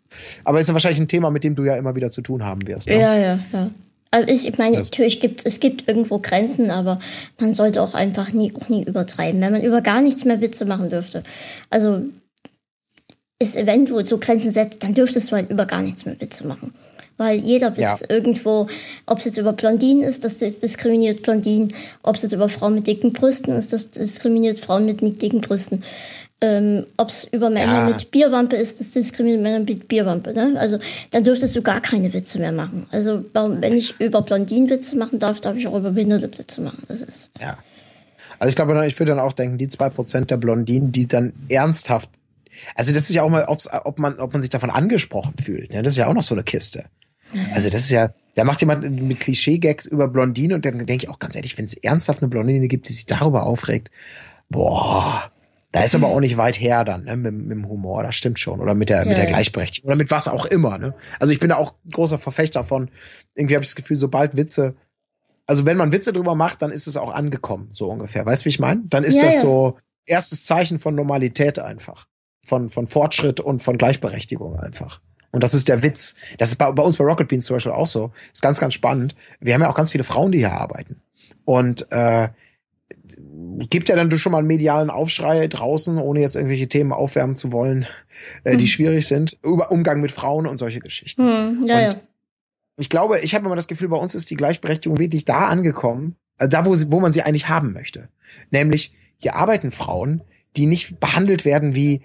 [0.43, 2.67] aber ist ja wahrscheinlich ein Thema, mit dem du ja immer wieder zu tun haben
[2.67, 2.87] wirst.
[2.87, 2.99] Ne?
[2.99, 3.69] Ja, ja, ja.
[4.09, 6.99] Also ich meine, natürlich gibt es gibt irgendwo Grenzen, aber
[7.39, 10.65] man sollte auch einfach nie, auch nie übertreiben, wenn man über gar nichts mehr Witze
[10.65, 11.23] machen dürfte.
[11.69, 12.01] Also
[13.39, 16.45] ist, wenn du so Grenzen setzt, dann dürftest du halt über gar nichts mehr Witze
[16.45, 16.73] machen
[17.17, 17.97] weil jeder Witz ja.
[18.09, 18.67] irgendwo,
[19.05, 22.87] ob es jetzt über Blondinen ist, das diskriminiert Blondinen, ob es jetzt über Frauen mit
[22.87, 25.83] dicken Brüsten ist, das diskriminiert Frauen mit dicken Brüsten.
[26.41, 27.85] Ähm, ob es über Männer ja.
[27.85, 30.33] mit Bierwampe ist, das diskriminiert Männer mit Bierwampe.
[30.33, 30.55] Ne?
[30.57, 30.77] Also
[31.11, 32.85] dann dürftest du gar keine Witze mehr machen.
[32.91, 36.83] Also wenn ich über Blondinen Witze machen darf, darf ich auch über behinderte Witze machen.
[36.89, 37.57] Das ist ja.
[38.39, 41.31] Also ich glaube, ich würde dann auch denken, die zwei Prozent der Blondinen, die dann
[41.47, 42.09] ernsthaft
[42.75, 45.73] also das ist ja auch mal, ob man, ob man sich davon angesprochen fühlt.
[45.73, 45.83] Ne?
[45.83, 46.85] Das ist ja auch noch so eine Kiste.
[47.53, 51.09] Also das ist ja, da macht jemand mit Klischee-Gags über Blondine und dann denke ich
[51.09, 53.91] auch ganz ehrlich, wenn es ernsthaft eine Blondine gibt, die sich darüber aufregt,
[54.49, 55.31] boah,
[55.71, 58.39] da ist aber auch nicht weit her dann, ne, mit, mit dem Humor, das stimmt
[58.39, 58.59] schon.
[58.59, 60.93] Oder mit der, ja, mit der Gleichberechtigung oder mit was auch immer, ne?
[61.19, 62.91] Also ich bin da auch großer Verfechter von,
[63.33, 64.75] irgendwie habe ich das Gefühl, sobald Witze,
[65.47, 68.25] also wenn man Witze drüber macht, dann ist es auch angekommen, so ungefähr.
[68.25, 68.83] Weißt du, wie ich meine?
[68.85, 69.41] Dann ist ja, das ja.
[69.41, 72.07] so erstes Zeichen von Normalität einfach.
[72.45, 75.01] Von, von Fortschritt und von Gleichberechtigung einfach.
[75.33, 76.13] Und das ist der Witz.
[76.37, 78.11] Das ist bei, bei uns bei Rocket Beans zum Beispiel auch so.
[78.31, 79.15] Ist ganz, ganz spannend.
[79.41, 81.01] Wir haben ja auch ganz viele Frauen, die hier arbeiten.
[81.43, 82.29] Und äh,
[83.69, 87.51] gibt ja dann schon mal einen medialen Aufschrei draußen, ohne jetzt irgendwelche Themen aufwärmen zu
[87.51, 87.87] wollen,
[88.43, 88.67] äh, die mhm.
[88.67, 91.23] schwierig sind, über Umgang mit Frauen und solche Geschichten.
[91.23, 91.99] Mhm, ja, und ja.
[92.77, 96.15] ich glaube, ich habe immer das Gefühl, bei uns ist die Gleichberechtigung wirklich da angekommen,
[96.37, 98.09] äh, da wo, sie, wo man sie eigentlich haben möchte.
[98.51, 100.21] Nämlich, hier arbeiten Frauen,
[100.55, 102.03] die nicht behandelt werden wie,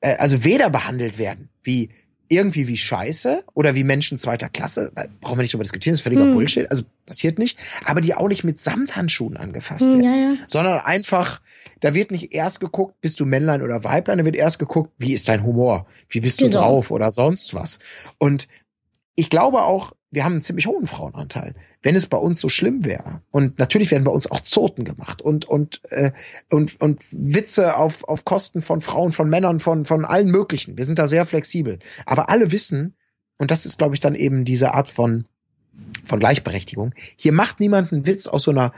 [0.00, 1.90] äh, also weder behandelt werden wie
[2.28, 6.04] irgendwie wie Scheiße oder wie Menschen zweiter Klasse, brauchen wir nicht darüber diskutieren, das ist
[6.04, 6.34] völliger hm.
[6.34, 10.36] Bullshit, also passiert nicht, aber die auch nicht mit Samthandschuhen angefasst hm, werden, ja, ja.
[10.46, 11.40] sondern einfach,
[11.80, 15.12] da wird nicht erst geguckt, bist du Männlein oder Weiblein, da wird erst geguckt, wie
[15.12, 16.60] ist dein Humor, wie bist du genau.
[16.60, 17.78] drauf oder sonst was.
[18.18, 18.48] Und
[19.16, 21.54] ich glaube auch, wir haben einen ziemlich hohen Frauenanteil.
[21.82, 25.20] Wenn es bei uns so schlimm wäre und natürlich werden bei uns auch Zoten gemacht
[25.20, 26.12] und und äh,
[26.50, 30.78] und und Witze auf auf Kosten von Frauen, von Männern, von von allen möglichen.
[30.78, 32.96] Wir sind da sehr flexibel, aber alle wissen
[33.38, 35.26] und das ist glaube ich dann eben diese Art von
[36.04, 36.94] von Gleichberechtigung.
[37.16, 38.72] Hier macht niemand einen Witz aus so einer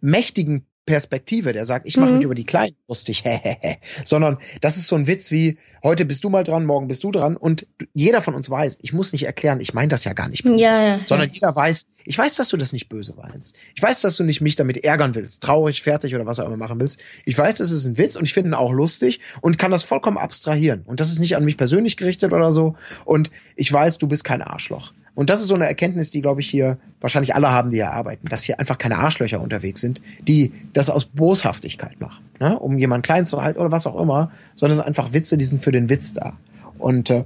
[0.00, 2.16] mächtigen Perspektive, der sagt, ich mache mhm.
[2.16, 3.24] mich über die Kleinen lustig,
[4.04, 7.10] sondern das ist so ein Witz wie, heute bist du mal dran, morgen bist du
[7.10, 10.28] dran und jeder von uns weiß, ich muss nicht erklären, ich meine das ja gar
[10.28, 13.56] nicht böse, ja, ja, sondern jeder weiß, ich weiß, dass du das nicht böse meinst.
[13.74, 16.58] Ich weiß, dass du nicht mich damit ärgern willst, traurig, fertig oder was auch immer
[16.58, 17.00] machen willst.
[17.24, 19.84] Ich weiß, es ist ein Witz und ich finde ihn auch lustig und kann das
[19.84, 23.96] vollkommen abstrahieren und das ist nicht an mich persönlich gerichtet oder so und ich weiß,
[23.98, 24.92] du bist kein Arschloch.
[25.14, 27.92] Und das ist so eine Erkenntnis, die, glaube ich, hier wahrscheinlich alle haben, die hier
[27.92, 32.58] arbeiten, dass hier einfach keine Arschlöcher unterwegs sind, die das aus Boshaftigkeit machen, ne?
[32.58, 35.44] um jemanden klein zu halten oder was auch immer, sondern es sind einfach Witze, die
[35.44, 36.36] sind für den Witz da.
[36.78, 37.24] Und äh,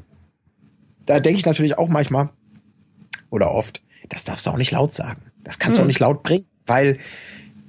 [1.06, 2.28] da denke ich natürlich auch manchmal
[3.30, 5.22] oder oft, das darfst du auch nicht laut sagen.
[5.42, 5.88] Das kannst du auch hm.
[5.88, 6.98] nicht laut bringen, weil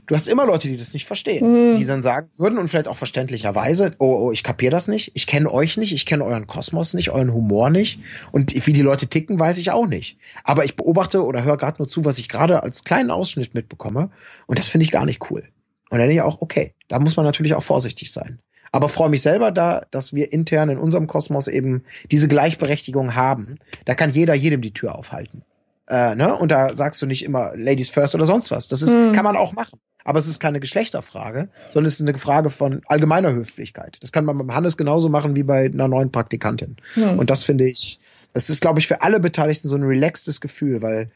[0.10, 1.76] du hast immer Leute, die das nicht verstehen, mhm.
[1.78, 5.28] die dann sagen würden und vielleicht auch verständlicherweise, oh, oh ich kapiere das nicht, ich
[5.28, 8.00] kenne euch nicht, ich kenne euren Kosmos nicht, euren Humor nicht
[8.32, 10.18] und wie die Leute ticken, weiß ich auch nicht.
[10.44, 14.10] Aber ich beobachte oder höre gerade nur zu, was ich gerade als kleinen Ausschnitt mitbekomme
[14.48, 15.44] und das finde ich gar nicht cool.
[15.92, 18.40] Und dann denke ich auch, okay, da muss man natürlich auch vorsichtig sein.
[18.72, 23.58] Aber freue mich selber da, dass wir intern in unserem Kosmos eben diese Gleichberechtigung haben.
[23.86, 25.44] Da kann jeder jedem die Tür aufhalten.
[25.88, 26.36] Äh, ne?
[26.36, 28.68] Und da sagst du nicht immer Ladies first oder sonst was.
[28.68, 29.14] Das ist, hm.
[29.14, 29.80] kann man auch machen.
[30.10, 34.00] Aber es ist keine Geschlechterfrage, sondern es ist eine Frage von allgemeiner Höflichkeit.
[34.02, 36.78] Das kann man beim Hannes genauso machen wie bei einer neuen Praktikantin.
[36.96, 37.20] Hm.
[37.20, 38.00] Und das finde ich,
[38.34, 41.12] das ist, glaube ich, für alle Beteiligten so ein relaxtes Gefühl, weil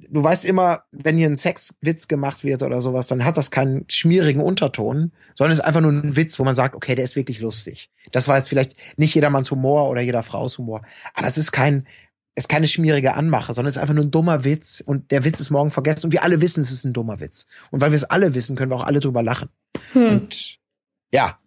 [0.00, 3.84] du weißt immer, wenn hier ein Sexwitz gemacht wird oder sowas, dann hat das keinen
[3.88, 7.14] schmierigen Unterton, sondern es ist einfach nur ein Witz, wo man sagt, okay, der ist
[7.14, 7.88] wirklich lustig.
[8.10, 10.82] Das war jetzt vielleicht nicht jedermanns Humor oder jeder Frau's Humor,
[11.14, 11.86] aber es ist kein
[12.36, 15.40] ist keine schmierige Anmache, sondern es ist einfach nur ein dummer Witz und der Witz
[15.40, 17.46] ist morgen vergessen und wir alle wissen, es ist ein dummer Witz.
[17.70, 19.50] Und weil wir es alle wissen, können wir auch alle drüber lachen.
[19.92, 20.08] Hm.
[20.08, 20.58] Und
[21.12, 21.38] ja,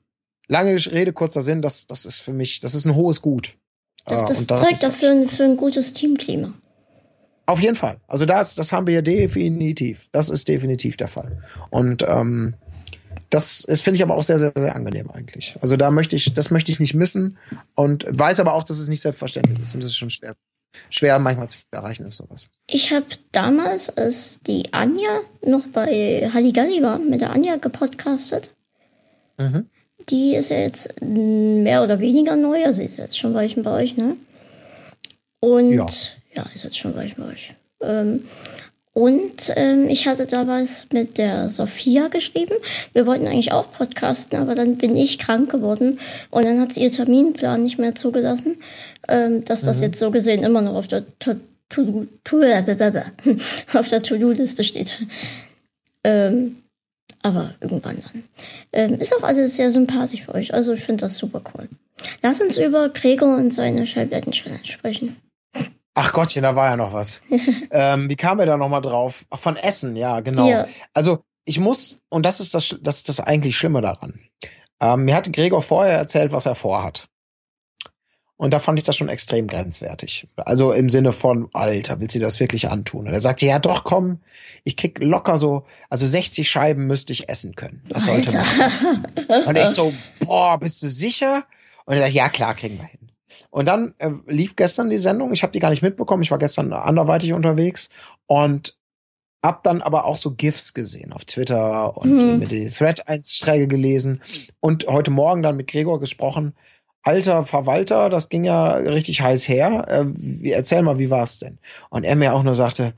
[0.48, 3.58] lange Rede, kurzer Sinn, das, das ist für mich, das ist ein hohes Gut.
[4.06, 6.54] Das, das, das zeugt auch für ein, für ein gutes Teamklima.
[7.46, 7.98] Auf jeden Fall.
[8.08, 10.08] Also das, das haben wir ja definitiv.
[10.14, 11.44] Das ist definitiv der Fall.
[11.70, 12.56] Und ähm,
[13.30, 15.58] das ist, finde ich aber auch sehr, sehr, sehr angenehm eigentlich.
[15.62, 17.38] Also da möchte ich, das möchte ich nicht missen
[17.76, 20.36] und weiß aber auch, dass es nicht selbstverständlich ist und das ist schon schwer
[20.90, 22.50] schwer manchmal zu erreichen ist sowas.
[22.68, 28.52] Ich habe damals, als die Anja noch bei Halligalli war, mit der Anja gepodcastet.
[29.38, 29.70] Mhm.
[30.10, 33.98] Die ist ja jetzt mehr oder weniger neu, also ist jetzt schon Weichen bei euch,
[33.98, 34.16] ne?
[35.40, 35.86] Und ja,
[36.34, 37.54] ja ist jetzt schon Weichen bei euch.
[37.82, 38.24] Ähm,
[38.98, 42.56] und ähm, ich hatte damals mit der Sophia geschrieben.
[42.94, 46.00] Wir wollten eigentlich auch podcasten, aber dann bin ich krank geworden
[46.32, 48.56] und dann hat sie ihr Terminplan nicht mehr zugelassen,
[49.08, 49.84] ähm, dass das mhm.
[49.84, 51.04] jetzt so gesehen immer noch auf der
[51.70, 54.98] To-Do-Liste steht.
[56.04, 56.64] Ähm,
[57.22, 58.24] aber irgendwann dann.
[58.74, 60.56] Ähm, ist auch alles sehr sympathisch bei euch.
[60.56, 61.70] Also ich finde das super cool.
[62.24, 65.18] Lass uns über Gregor und seine Schallplatten-Challenge sprechen.
[66.00, 67.22] Ach Gottchen, da war ja noch was.
[67.72, 69.26] ähm, wie kam er da nochmal drauf?
[69.32, 70.48] Ach, von Essen, ja, genau.
[70.48, 70.68] Ja.
[70.94, 74.20] Also ich muss, und das ist das, das, ist das eigentlich Schlimme daran.
[74.80, 77.08] Ähm, mir hatte Gregor vorher erzählt, was er vorhat.
[78.36, 80.28] Und da fand ich das schon extrem grenzwertig.
[80.36, 83.08] Also im Sinne von, Alter, willst du das wirklich antun?
[83.08, 84.20] Und er sagte, ja doch, komm,
[84.64, 87.82] ich krieg locker so, also 60 Scheiben müsste ich essen können.
[87.90, 89.46] Das sollte man.
[89.48, 91.46] Und ich so, boah, bist du sicher?
[91.86, 93.07] Und er sagt, ja klar, kriegen wir hin.
[93.50, 95.32] Und dann äh, lief gestern die Sendung.
[95.32, 96.24] Ich habe die gar nicht mitbekommen.
[96.24, 97.90] Ich war gestern anderweitig unterwegs
[98.26, 98.78] und
[99.44, 102.40] hab dann aber auch so GIFs gesehen auf Twitter und mhm.
[102.40, 104.22] mir die Thread-Einträge gelesen
[104.60, 106.54] und heute Morgen dann mit Gregor gesprochen.
[107.04, 109.86] Alter Verwalter, das ging ja richtig heiß her.
[109.88, 111.60] Äh, erzähl mal, wie war's denn?
[111.90, 112.94] Und er mir auch nur sagte,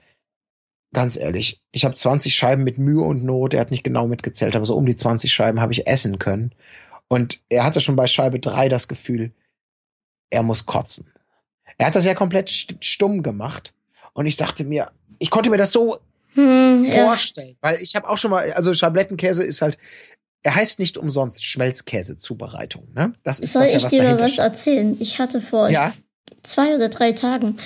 [0.93, 4.55] ganz ehrlich, ich habe 20 Scheiben mit Mühe und Not, er hat nicht genau mitgezählt,
[4.55, 6.53] aber so um die 20 Scheiben habe ich essen können.
[7.07, 9.31] Und er hatte schon bei Scheibe 3 das Gefühl,
[10.29, 11.07] er muss kotzen.
[11.77, 12.49] Er hat das ja komplett
[12.81, 13.73] stumm gemacht.
[14.13, 15.97] Und ich dachte mir, ich konnte mir das so
[16.33, 17.55] hm, vorstellen, ja.
[17.61, 19.77] weil ich habe auch schon mal, also Schablettenkäse ist halt,
[20.43, 22.87] er heißt nicht umsonst Schmelzkäse-Zubereitung.
[22.93, 23.13] Ne?
[23.23, 24.97] Das ist Soll das ja, ich was dir mal was erzählen?
[24.99, 25.93] Ich hatte vor ja?
[26.43, 27.57] zwei oder drei Tagen,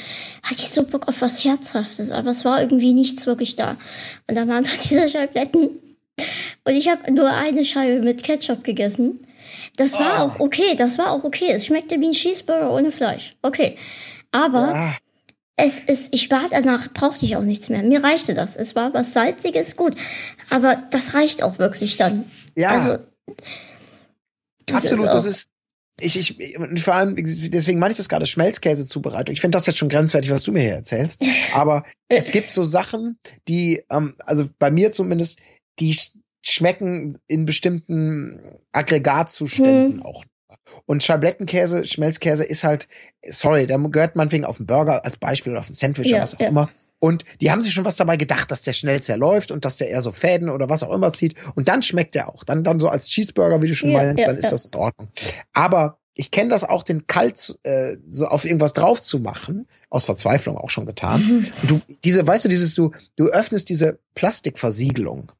[0.41, 3.77] hatte ich so Bock auf was Herzhaftes, aber es war irgendwie nichts wirklich da.
[4.27, 5.69] Und da waren da diese Schabletten.
[6.65, 9.25] Und ich habe nur eine Scheibe mit Ketchup gegessen.
[9.77, 10.21] Das war oh.
[10.21, 11.51] auch okay, das war auch okay.
[11.51, 13.31] Es schmeckte wie ein Cheeseburger ohne Fleisch.
[13.41, 13.77] Okay.
[14.31, 14.97] Aber ja.
[15.55, 17.83] es ist, ich war danach, brauchte ich auch nichts mehr.
[17.83, 18.55] Mir reichte das.
[18.55, 19.95] Es war was Salziges, gut.
[20.49, 22.29] Aber das reicht auch wirklich dann.
[22.55, 22.69] Ja.
[22.69, 23.03] Also,
[24.65, 25.47] das Absolut, ist das ist,
[25.99, 29.33] ich, ich, und vor allem, deswegen meine ich das gerade, Schmelzkäse-Zubereitung.
[29.33, 31.23] Ich finde das jetzt schon grenzwertig, was du mir hier erzählst.
[31.53, 33.17] Aber es gibt so Sachen,
[33.47, 35.39] die, ähm, also bei mir zumindest,
[35.79, 35.95] die
[36.43, 38.41] schmecken in bestimmten
[38.71, 40.03] Aggregatzuständen hm.
[40.03, 40.23] auch.
[40.85, 42.87] Und Schablettenkäse, Schmelzkäse ist halt,
[43.27, 46.17] sorry, da gehört man wegen auf einen Burger als Beispiel oder auf ein Sandwich ja,
[46.17, 46.47] oder was auch ja.
[46.47, 46.69] immer.
[46.99, 49.89] Und die haben sich schon was dabei gedacht, dass der schnell zerläuft und dass der
[49.89, 51.35] eher so Fäden oder was auch immer zieht.
[51.55, 52.43] Und dann schmeckt der auch.
[52.43, 55.09] Dann, dann so als Cheeseburger, wie du schon ja, meinst, dann ist das in Ordnung.
[55.53, 60.05] Aber ich kenne das auch, den kalt äh, so auf irgendwas drauf zu machen, aus
[60.05, 61.21] Verzweiflung auch schon getan.
[61.21, 61.47] Mhm.
[61.67, 65.31] du, diese, weißt du, dieses, du, du öffnest diese Plastikversiegelung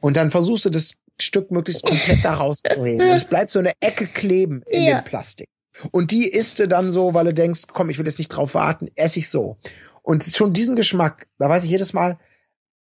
[0.00, 3.08] und dann versuchst du das Stück möglichst komplett da rauszunehmen.
[3.08, 5.00] Und es bleibt so eine Ecke kleben in ja.
[5.00, 5.48] dem Plastik.
[5.92, 8.54] Und die isst du dann so, weil du denkst, komm, ich will jetzt nicht drauf
[8.54, 9.58] warten, esse ich so.
[10.02, 12.18] Und schon diesen Geschmack, da weiß ich jedes Mal,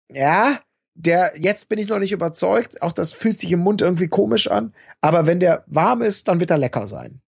[0.09, 0.59] ja,
[0.95, 4.49] der, jetzt bin ich noch nicht überzeugt, auch das fühlt sich im Mund irgendwie komisch
[4.49, 7.21] an, aber wenn der warm ist, dann wird er lecker sein.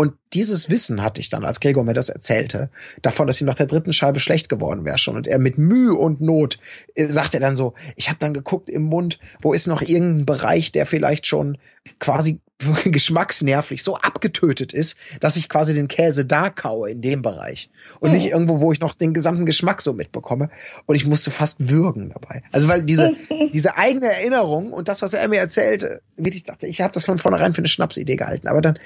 [0.00, 2.70] Und dieses Wissen hatte ich dann, als Gregor mir das erzählte,
[3.02, 5.16] davon, dass ihm nach der dritten Scheibe schlecht geworden wäre schon.
[5.16, 6.60] Und er mit Mühe und Not
[6.94, 10.24] äh, sagt er dann so, ich habe dann geguckt im Mund, wo ist noch irgendein
[10.24, 11.58] Bereich, der vielleicht schon
[11.98, 12.40] quasi
[12.84, 17.68] geschmacksnervlich so abgetötet ist, dass ich quasi den Käse da kaue in dem Bereich.
[17.98, 20.48] Und nicht irgendwo, wo ich noch den gesamten Geschmack so mitbekomme.
[20.86, 22.44] Und ich musste fast würgen dabei.
[22.52, 23.16] Also weil diese,
[23.52, 27.18] diese eigene Erinnerung und das, was er mir erzählte, ich dachte, ich habe das von
[27.18, 28.46] vornherein für eine Schnapsidee gehalten.
[28.46, 28.78] Aber dann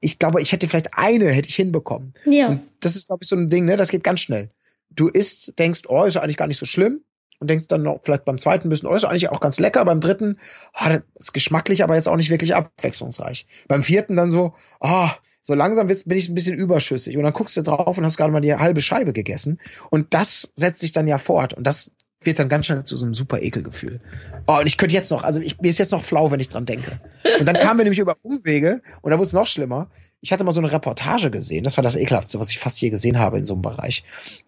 [0.00, 2.14] ich glaube, ich hätte vielleicht eine hätte ich hinbekommen.
[2.24, 2.48] Ja.
[2.48, 3.76] Und das ist, glaube ich, so ein Ding, ne?
[3.76, 4.50] Das geht ganz schnell.
[4.90, 7.02] Du isst, denkst, oh, ist eigentlich gar nicht so schlimm.
[7.38, 9.82] Und denkst dann noch vielleicht beim zweiten bisschen, oh, ist eigentlich auch ganz lecker.
[9.84, 10.38] Beim dritten,
[10.74, 13.46] oh, das ist geschmacklich, aber jetzt auch nicht wirklich abwechslungsreich.
[13.66, 15.08] Beim vierten dann so, oh,
[15.42, 17.16] so langsam bin ich ein bisschen überschüssig.
[17.16, 19.58] Und dann guckst du drauf und hast gerade mal die halbe Scheibe gegessen.
[19.90, 21.54] Und das setzt sich dann ja fort.
[21.54, 24.00] Und das wird dann ganz schnell zu so einem super Ekelgefühl.
[24.46, 26.48] Oh, und ich könnte jetzt noch, also ich, mir ist jetzt noch flau, wenn ich
[26.48, 27.00] dran denke.
[27.38, 29.90] Und dann kamen wir nämlich über Umwege und da wurde es noch schlimmer.
[30.20, 32.90] Ich hatte mal so eine Reportage gesehen, das war das Ekelhaftste, was ich fast je
[32.90, 34.04] gesehen habe in so einem Bereich,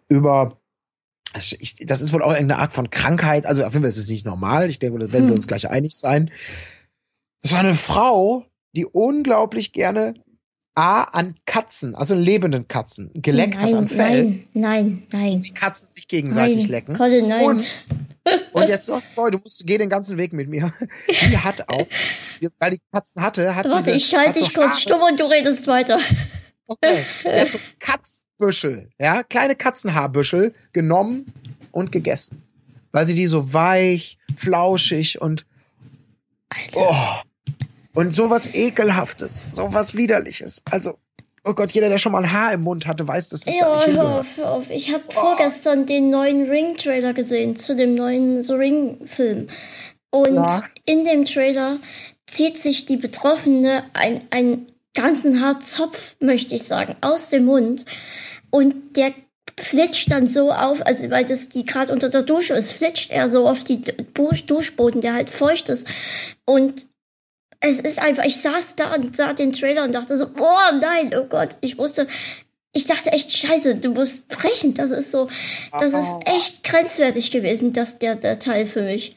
[0.08, 0.58] über
[1.32, 1.52] das
[2.02, 3.46] ist wohl auch irgendeine Art von Krankheit.
[3.46, 4.68] Also auf jeden Fall ist es nicht normal.
[4.68, 5.36] Ich denke, da werden wir hm.
[5.36, 6.30] uns gleich einig sein.
[7.40, 8.44] Das war eine Frau,
[8.76, 10.14] die unglaublich gerne
[10.74, 14.24] A an Katzen, also lebenden Katzen, geleckt nein, hat am Fell.
[14.24, 15.42] Nein, nein, nein.
[15.42, 16.96] Die Katzen sich gegenseitig nein, lecken.
[16.96, 17.44] Colin, nein.
[17.44, 17.66] Und,
[18.52, 20.72] und jetzt noch, boy, du musst, geh den ganzen Weg mit mir.
[21.08, 21.86] Die hat auch,
[22.58, 25.66] weil die Katzen hatte, hat Warte, diese, ich schalte dich kurz stumm und du redest
[25.66, 25.98] weiter.
[26.66, 31.32] Okay, er hat so Katzbüschel, ja, kleine Katzenhaarbüschel genommen
[31.70, 32.42] und gegessen.
[32.92, 35.44] Weil sie die so weich, flauschig und,
[36.48, 36.80] Alter.
[36.90, 37.31] Oh,
[37.94, 40.62] und sowas ekelhaftes, sowas widerliches.
[40.70, 40.98] Also,
[41.44, 43.66] oh Gott, jeder, der schon mal ein Haar im Mund hatte, weiß, dass das ja,
[43.66, 44.70] da nicht hör auf, hör auf.
[44.70, 45.12] Ich habe oh.
[45.12, 49.48] vorgestern den neuen Ring-Trailer gesehen zu dem neuen The Ring-Film.
[50.10, 50.62] Und ja.
[50.84, 51.78] in dem Trailer
[52.26, 57.84] zieht sich die Betroffene ein, einen ganzen Haarzopf, möchte ich sagen, aus dem Mund.
[58.50, 59.12] Und der
[59.58, 63.30] flitscht dann so auf, also weil das die gerade unter der Dusche ist, flitscht er
[63.30, 63.80] so auf die
[64.46, 65.86] Duschboden, der halt feucht ist.
[66.44, 66.86] Und
[67.62, 71.12] es ist einfach, ich saß da und sah den Trailer und dachte so, oh nein,
[71.16, 72.08] oh Gott, ich wusste,
[72.72, 74.74] ich dachte echt, scheiße, du musst brechen.
[74.74, 75.28] Das ist so,
[75.72, 79.16] das ist echt grenzwertig gewesen, das, der, der Teil für mich.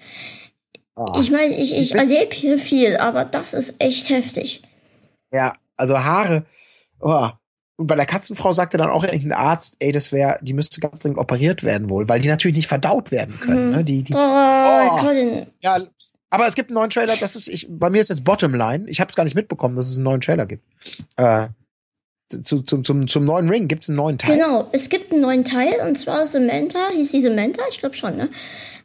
[0.95, 1.17] Oh.
[1.19, 4.61] Ich meine, ich, ich erlebe hier viel, aber das ist echt heftig.
[5.31, 6.45] Ja, also Haare.
[7.01, 7.29] Oh.
[7.77, 10.99] Und bei der Katzenfrau sagte dann auch irgendein Arzt, ey, das wäre, die müsste ganz
[10.99, 13.71] dringend operiert werden wohl, weil die natürlich nicht verdaut werden können.
[13.71, 13.71] Hm.
[13.71, 13.83] Ne?
[13.83, 14.97] Die, die, oh, oh.
[14.97, 15.47] Colin.
[15.59, 15.81] Ja,
[16.35, 18.89] aber es gibt einen neuen Trailer, das ist, ich, bei mir ist jetzt Bottomline.
[18.89, 20.63] Ich habe es gar nicht mitbekommen, dass es einen neuen Trailer gibt.
[21.15, 21.47] Äh,
[22.43, 24.35] zu, zum, zum, zum neuen Ring gibt es einen neuen Teil.
[24.37, 26.89] Genau, es gibt einen neuen Teil und zwar Samantha.
[26.93, 27.61] Hieß sie Samantha?
[27.69, 28.29] Ich glaube schon, ne?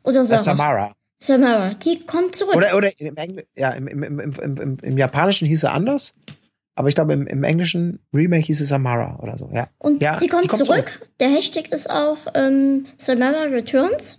[0.02, 0.43] Oder Sarah.
[0.43, 0.93] Samara.
[1.22, 2.56] Samara, die kommt zurück.
[2.56, 6.14] Oder, oder im, Engl ja, im, im, im, im, im, Japanischen hieß sie anders.
[6.77, 9.68] Aber ich glaube, im, im englischen Remake hieß es Samara oder so, ja.
[9.78, 10.89] Und ja, sie kommt, kommt zurück.
[10.89, 11.10] zurück.
[11.18, 14.18] Der Hashtag ist auch ähm, Samara Returns.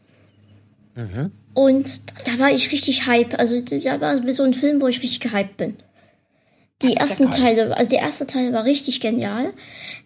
[0.96, 1.32] Mhm.
[1.54, 3.38] Und da war ich richtig hype.
[3.38, 5.76] Also da war so ein Film, wo ich richtig gehypt bin.
[6.82, 9.54] Die ersten ja Teile, also der erste Teil war richtig genial.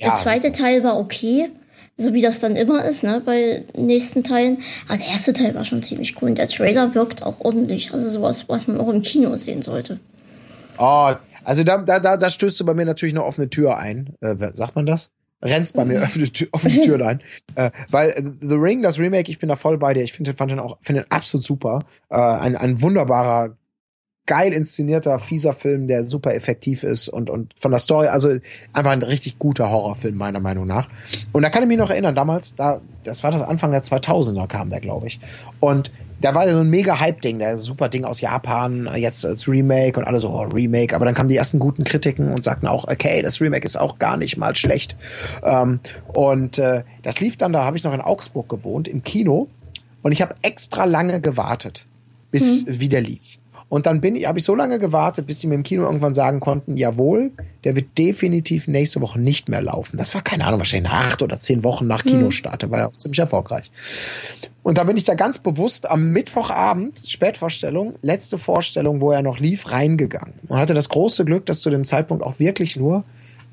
[0.02, 0.60] Der ja, zweite super.
[0.60, 1.50] Teil war okay,
[1.96, 4.58] so wie das dann immer ist, ne, bei nächsten Teilen.
[4.88, 6.30] Aber der erste Teil war schon ziemlich cool.
[6.30, 7.94] Und der Trailer wirkt auch ordentlich.
[7.94, 10.00] Also sowas, was man auch im Kino sehen sollte.
[10.78, 11.14] Oh,
[11.46, 14.14] also da, da, da, da stößt du bei mir natürlich eine offene Tür ein.
[14.20, 15.12] Äh, sagt man das?
[15.42, 17.22] Rennst bei mir öffne, auf die Tür rein.
[17.56, 20.04] äh, weil äh, The Ring, das Remake, ich bin da voll bei dir.
[20.04, 21.80] Ich finde fand den auch finde den absolut super.
[22.10, 23.56] Äh, ein, ein wunderbarer
[24.26, 28.30] geil inszenierter, fieser Film, der super effektiv ist und, und von der Story, also
[28.74, 30.90] einfach ein richtig guter Horrorfilm, meiner Meinung nach.
[31.32, 34.48] Und da kann ich mich noch erinnern, damals, da, das war das Anfang der 2000er
[34.48, 35.20] kam der, glaube ich.
[35.60, 35.92] Und
[36.22, 40.06] da war so ein mega Hype-Ding, der super Ding aus Japan, jetzt als Remake und
[40.06, 40.96] alle so, oh, Remake.
[40.96, 44.00] Aber dann kamen die ersten guten Kritiken und sagten auch, okay, das Remake ist auch
[44.00, 44.98] gar nicht mal schlecht.
[45.44, 45.80] Ähm,
[46.14, 49.50] und äh, das lief dann, da habe ich noch in Augsburg gewohnt, im Kino.
[50.02, 51.86] Und ich habe extra lange gewartet,
[52.32, 52.80] bis mhm.
[52.80, 53.40] wieder lief.
[53.68, 56.14] Und dann bin ich, habe ich so lange gewartet, bis sie mir im Kino irgendwann
[56.14, 57.32] sagen konnten, jawohl,
[57.64, 59.98] der wird definitiv nächste Woche nicht mehr laufen.
[59.98, 62.62] Das war keine Ahnung, wahrscheinlich acht oder zehn Wochen nach Kinostart.
[62.62, 63.72] Der war ja auch ziemlich erfolgreich.
[64.62, 69.40] Und da bin ich da ganz bewusst am Mittwochabend, Spätvorstellung, letzte Vorstellung, wo er noch
[69.40, 70.34] lief, reingegangen.
[70.48, 73.04] Und hatte das große Glück, dass zu dem Zeitpunkt auch wirklich nur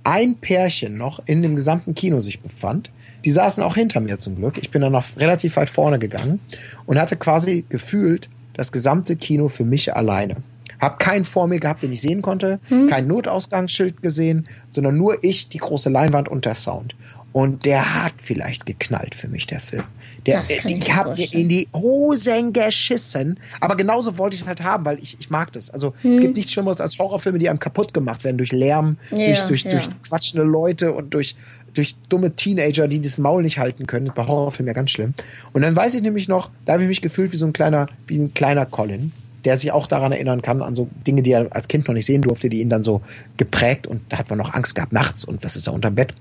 [0.04, 2.90] ein Pärchen noch in dem gesamten Kino sich befand.
[3.24, 4.58] Die saßen auch hinter mir zum Glück.
[4.58, 6.40] Ich bin dann noch relativ weit vorne gegangen
[6.86, 10.36] und hatte quasi gefühlt das gesamte Kino für mich alleine.
[10.80, 12.88] Hab keinen vor mir gehabt, den ich sehen konnte, hm.
[12.88, 16.96] kein Notausgangsschild gesehen, sondern nur ich, die große Leinwand und der Sound.
[17.32, 19.84] Und der hat vielleicht geknallt für mich, der Film.
[20.26, 23.40] Der, ich ich habe mir in die Hosen geschissen.
[23.60, 25.70] Aber genauso wollte ich es halt haben, weil ich, ich mag das.
[25.70, 26.14] Also hm.
[26.14, 29.44] es gibt nichts Schlimmeres als Horrorfilme, die einem kaputt gemacht werden durch Lärm, ja, durch,
[29.44, 29.70] durch, ja.
[29.70, 31.36] durch quatschende Leute und durch,
[31.74, 34.06] durch dumme Teenager, die das Maul nicht halten können.
[34.06, 35.14] Das ist bei Horrorfilmen ja ganz schlimm.
[35.52, 37.86] Und dann weiß ich nämlich noch, da habe ich mich gefühlt wie so ein kleiner,
[38.06, 39.12] wie ein kleiner Colin
[39.44, 42.06] der sich auch daran erinnern kann, an so Dinge, die er als Kind noch nicht
[42.06, 43.02] sehen durfte, die ihn dann so
[43.36, 46.14] geprägt und da hat man noch Angst gehabt nachts und was ist da unterm Bett.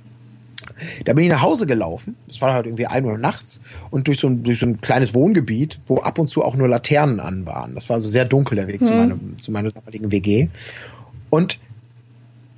[1.06, 3.60] Da bin ich nach Hause gelaufen, es war halt irgendwie ein Uhr nachts
[3.90, 6.68] und durch so, ein, durch so ein kleines Wohngebiet, wo ab und zu auch nur
[6.68, 7.76] Laternen an waren.
[7.76, 8.86] Das war so sehr dunkel der Weg mhm.
[8.86, 10.48] zu, meinem, zu meiner damaligen WG.
[11.30, 11.60] Und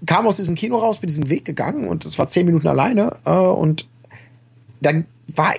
[0.06, 3.16] kam aus diesem Kino raus, bin diesen Weg gegangen und es war zehn Minuten alleine
[3.26, 3.88] äh, und
[4.82, 5.54] dann war,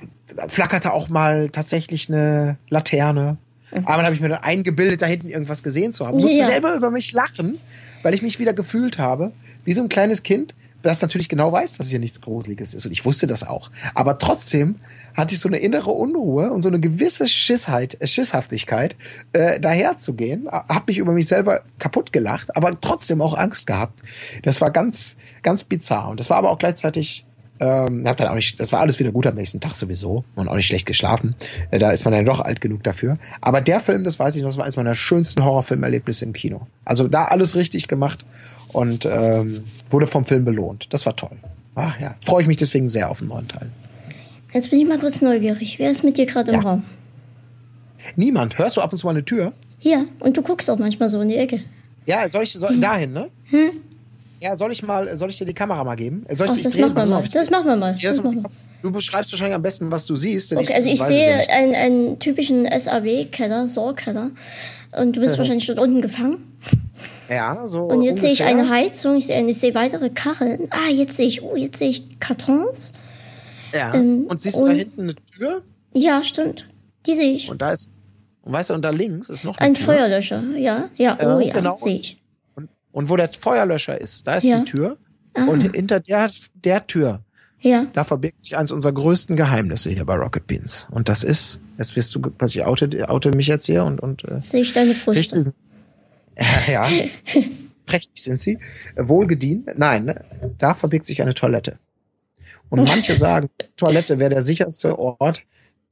[0.48, 3.38] flackerte auch mal tatsächlich eine Laterne.
[3.84, 6.16] Aber dann habe ich mir dann eingebildet, da hinten irgendwas gesehen zu haben.
[6.18, 7.58] Ich musste selber über mich lachen,
[8.02, 9.32] weil ich mich wieder gefühlt habe,
[9.64, 10.54] wie so ein kleines Kind,
[10.84, 12.86] das natürlich genau weiß, dass hier nichts Gruseliges ist.
[12.86, 13.70] Und ich wusste das auch.
[13.94, 14.76] Aber trotzdem
[15.16, 18.96] hatte ich so eine innere Unruhe und so eine gewisse Schissheit, äh, Schisshaftigkeit,
[19.32, 20.48] äh, daher zu gehen.
[20.50, 24.02] Hab mich über mich selber kaputt gelacht, aber trotzdem auch Angst gehabt.
[24.42, 26.08] Das war ganz, ganz bizarr.
[26.08, 27.24] Und das war aber auch gleichzeitig
[27.60, 30.48] ähm, hab dann auch nicht, das war alles wieder gut am nächsten Tag sowieso und
[30.48, 31.36] auch nicht schlecht geschlafen.
[31.70, 33.16] Äh, da ist man dann doch alt genug dafür.
[33.40, 36.66] Aber der Film, das weiß ich noch, das war eines meiner schönsten Horrorfilmerlebnisse im Kino.
[36.84, 38.26] Also da alles richtig gemacht
[38.74, 40.92] und ähm, wurde vom Film belohnt.
[40.92, 41.36] Das war toll.
[41.74, 43.70] Ach ja, freue ich mich deswegen sehr auf den neuen Teil.
[44.52, 45.78] Jetzt bin ich mal kurz neugierig.
[45.78, 46.68] Wer ist mit dir gerade im ja.
[46.68, 46.84] Raum?
[48.16, 48.58] Niemand.
[48.58, 49.52] Hörst du ab und zu mal eine Tür?
[49.80, 51.60] Ja, und du guckst auch manchmal so in die Ecke.
[52.06, 52.80] Ja, soll ich soll, hm.
[52.80, 53.30] dahin, ne?
[53.44, 53.70] Hm?
[54.40, 56.24] Ja, soll ich mal, soll ich dir die Kamera mal geben?
[56.30, 57.24] Soll ich, Ach, das machen wir mal.
[57.32, 57.94] Das machen wir mal.
[58.00, 58.50] Das machen wir.
[58.82, 60.52] Du beschreibst wahrscheinlich am besten, was du siehst.
[60.52, 64.32] Okay, ich, also ich sehe ja einen, einen typischen SAW-Keller, Saw-Keller.
[65.00, 66.36] Und du bist wahrscheinlich dort unten gefangen.
[67.28, 67.84] Ja, so.
[67.84, 68.22] Und jetzt ungefähr.
[68.22, 70.68] sehe ich eine Heizung, ich sehe, ich sehe weitere Kacheln.
[70.70, 72.92] Ah, jetzt sehe ich, oh, jetzt sehe ich Kartons.
[73.72, 73.94] Ja.
[73.94, 75.62] Ähm, und siehst du und, da hinten eine Tür?
[75.92, 76.68] Ja, stimmt.
[77.06, 77.50] Die sehe ich.
[77.50, 78.00] Und da ist,
[78.42, 79.86] und weißt du, und da links ist noch ein Tür.
[79.86, 80.42] Feuerlöscher.
[80.56, 81.76] Ja, ja, oh äh, ja, genau.
[81.76, 82.18] sehe ich.
[82.54, 84.58] Und, und wo der Feuerlöscher ist, da ist ja.
[84.58, 84.96] die Tür.
[85.34, 85.46] Ah.
[85.46, 87.20] Und hinter der, der Tür,
[87.60, 87.86] ja.
[87.92, 90.86] da verbirgt sich eines unserer größten Geheimnisse hier bei Rocket Beans.
[90.90, 94.24] Und das ist, jetzt wirst du, was ich oute, oute mich jetzt hier und, und
[94.24, 95.52] äh, sehe ich deine Brüste.
[96.68, 96.88] ja,
[97.86, 98.58] prächtig sind sie.
[98.96, 99.78] Wohlgedient.
[99.78, 100.24] Nein, ne?
[100.58, 101.78] da verbirgt sich eine Toilette.
[102.68, 105.42] Und manche sagen, Toilette wäre der sicherste Ort,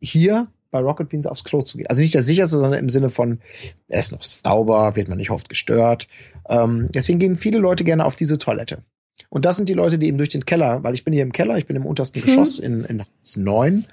[0.00, 1.86] hier bei Rocket Beans aufs Klo zu gehen.
[1.86, 3.40] Also nicht der sicherste, sondern im Sinne von,
[3.88, 6.08] er ist noch sauber, wird man nicht oft gestört.
[6.48, 8.82] Ähm, deswegen gehen viele Leute gerne auf diese Toilette.
[9.28, 11.32] Und das sind die Leute, die eben durch den Keller, weil ich bin hier im
[11.32, 12.24] Keller, ich bin im untersten mhm.
[12.24, 13.84] Geschoss in, in Haus 9.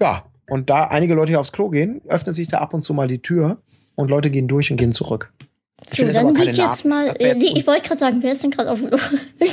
[0.00, 2.92] Ja, und da einige Leute hier aufs Klo gehen, öffnet sich da ab und zu
[2.92, 3.58] mal die Tür
[3.94, 5.32] und Leute gehen durch und gehen zurück.
[5.88, 8.78] So, dann liegt jetzt mal, äh, ich wollte gerade sagen, wer ist denn gerade auf
[8.78, 8.98] dem Klo?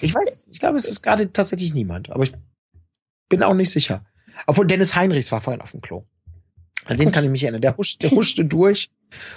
[0.00, 0.56] ich weiß es nicht.
[0.56, 2.32] Ich glaube, es ist gerade tatsächlich niemand, aber ich
[3.28, 4.04] bin auch nicht sicher.
[4.46, 6.04] Obwohl Dennis Heinrichs war vorhin auf dem Klo.
[6.86, 7.60] An den kann ich mich erinnern.
[7.60, 8.90] Der huschte, der huschte durch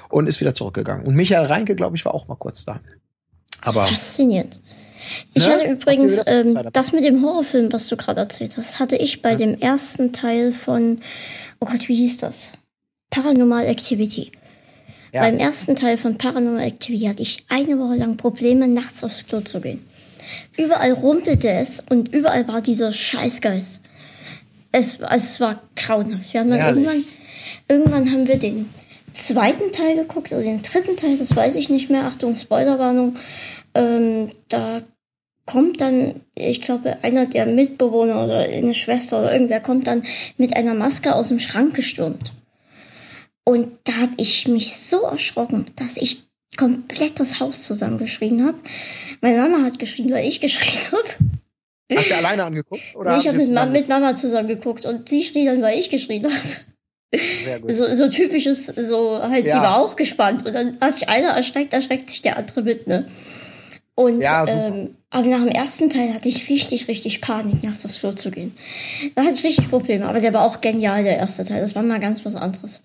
[0.09, 1.05] und ist wieder zurückgegangen.
[1.05, 2.79] Und Michael Reinke, glaube ich, war auch mal kurz da.
[3.61, 4.59] Aber Faszinierend.
[5.33, 5.51] Ich ne?
[5.51, 9.31] hatte übrigens ähm, das mit dem Horrorfilm, was du gerade erzählt hast, hatte ich bei
[9.31, 9.35] ja.
[9.35, 11.01] dem ersten Teil von,
[11.59, 12.53] oh Gott, wie hieß das?
[13.09, 14.31] Paranormal Activity.
[15.13, 15.21] Ja.
[15.21, 19.41] Beim ersten Teil von Paranormal Activity hatte ich eine Woche lang Probleme, nachts aufs Klo
[19.41, 19.85] zu gehen.
[20.57, 23.81] Überall rumpelte es und überall war dieser Scheißgeist.
[24.71, 26.33] Es, also es war grauenhaft.
[26.33, 27.03] Wir haben dann irgendwann,
[27.67, 28.69] irgendwann haben wir den
[29.13, 32.05] zweiten Teil geguckt oder den dritten Teil, das weiß ich nicht mehr.
[32.05, 33.19] Achtung, Spoilerwarnung.
[33.75, 34.81] Ähm, da
[35.45, 40.03] kommt dann, ich glaube, einer der Mitbewohner oder eine Schwester oder irgendwer kommt dann
[40.37, 42.33] mit einer Maske aus dem Schrank gestürmt.
[43.45, 46.23] Und da habe ich mich so erschrocken, dass ich
[46.57, 48.57] komplett das Haus zusammengeschrien habe.
[49.21, 51.07] Meine Mama hat geschrien, weil ich geschrien habe.
[51.95, 52.81] Hast du alleine angeguckt?
[52.95, 55.77] Oder nee, ich habe mit, Ma mit, Mama zusammen geguckt und sie schrie dann, weil
[55.77, 56.33] ich geschrien habe.
[57.67, 59.53] So, so typisches, so halt, ja.
[59.53, 60.47] sie war auch gespannt.
[60.47, 63.05] Und dann, als sich einer erschreckt, erschreckt sich der andere mit, ne?
[63.95, 67.99] Und ja, ähm, aber nach dem ersten Teil hatte ich richtig, richtig Panik, nachts aufs
[67.99, 68.55] Klo zu gehen.
[69.13, 70.07] Da hatte ich richtig Probleme.
[70.07, 71.61] Aber der war auch genial, der erste Teil.
[71.61, 72.81] Das war mal ganz was anderes.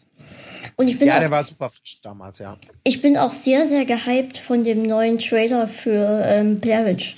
[0.76, 2.58] Und ich bin ja, der war super frisch damals, ja.
[2.84, 7.16] Ich bin auch sehr, sehr gehypt von dem neuen Trailer für ähm, Blair Witch.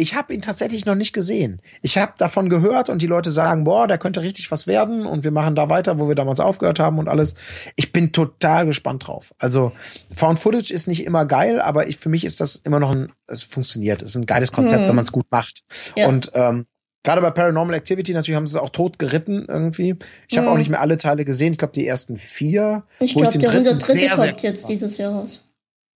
[0.00, 1.60] Ich habe ihn tatsächlich noch nicht gesehen.
[1.82, 5.24] Ich habe davon gehört und die Leute sagen, boah, der könnte richtig was werden und
[5.24, 7.34] wir machen da weiter, wo wir damals aufgehört haben und alles.
[7.74, 9.34] Ich bin total gespannt drauf.
[9.40, 9.72] Also
[10.14, 13.10] Found Footage ist nicht immer geil, aber ich, für mich ist das immer noch ein,
[13.26, 14.02] es funktioniert.
[14.02, 14.88] Es ist ein geiles Konzept, mhm.
[14.88, 15.64] wenn man es gut macht.
[15.96, 16.06] Ja.
[16.06, 16.66] Und ähm,
[17.04, 19.96] Gerade bei Paranormal Activity natürlich haben sie es auch tot geritten irgendwie.
[20.28, 20.52] Ich habe mhm.
[20.52, 21.52] auch nicht mehr alle Teile gesehen.
[21.52, 22.82] Ich glaube die ersten vier.
[23.00, 25.44] Ich glaube der dritte sehr, kommt sehr jetzt dieses Jahr raus.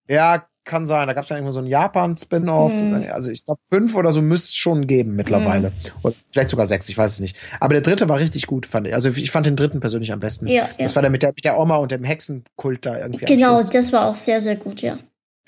[0.09, 1.09] Ja, kann sein.
[1.09, 2.73] Da gab es ja irgendwo so ein Japan-Spin-Off.
[2.73, 3.07] Mhm.
[3.11, 5.71] Also ich glaube, fünf oder so müsste es schon geben mittlerweile.
[5.71, 5.75] Mhm.
[6.03, 7.37] Oder vielleicht sogar sechs, ich weiß es nicht.
[7.61, 8.95] Aber der dritte war richtig gut, fand ich.
[8.95, 10.47] Also ich fand den dritten persönlich am besten.
[10.47, 10.95] Ja, das ja.
[10.97, 13.25] war der mit, der mit der Oma und dem Hexenkult da irgendwie.
[13.25, 14.99] Genau, das war auch sehr, sehr gut, ja.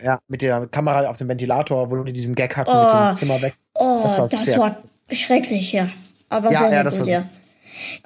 [0.03, 3.15] Ja, mit der Kamera auf dem Ventilator, wo die diesen Gag hatten oh, mit dem
[3.15, 3.55] Zimmer weg.
[3.75, 4.77] Oh, das war, das war
[5.11, 5.89] schrecklich, ja.
[6.29, 7.29] Aber ja, sehr, sehr ja, gut, ja.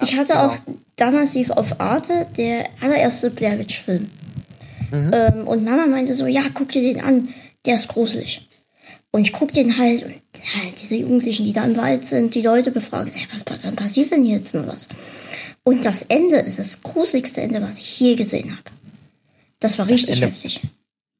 [0.01, 0.47] Ich hatte genau.
[0.47, 0.55] auch
[0.95, 4.09] damals lief auf Arte der allererste Blair Witch Film.
[4.91, 5.11] Mhm.
[5.13, 7.29] Ähm, und Mama meinte so, ja, guck dir den an,
[7.65, 8.47] der ist gruselig.
[9.11, 10.13] Und ich guck den halt, und
[10.55, 14.23] halt diese Jugendlichen, die da im Wald sind, die Leute befragen, was, was passiert denn
[14.23, 14.89] jetzt mal was?
[15.63, 18.63] Und das Ende ist das gruseligste Ende, was ich je gesehen habe.
[19.59, 20.61] Das war richtig das heftig.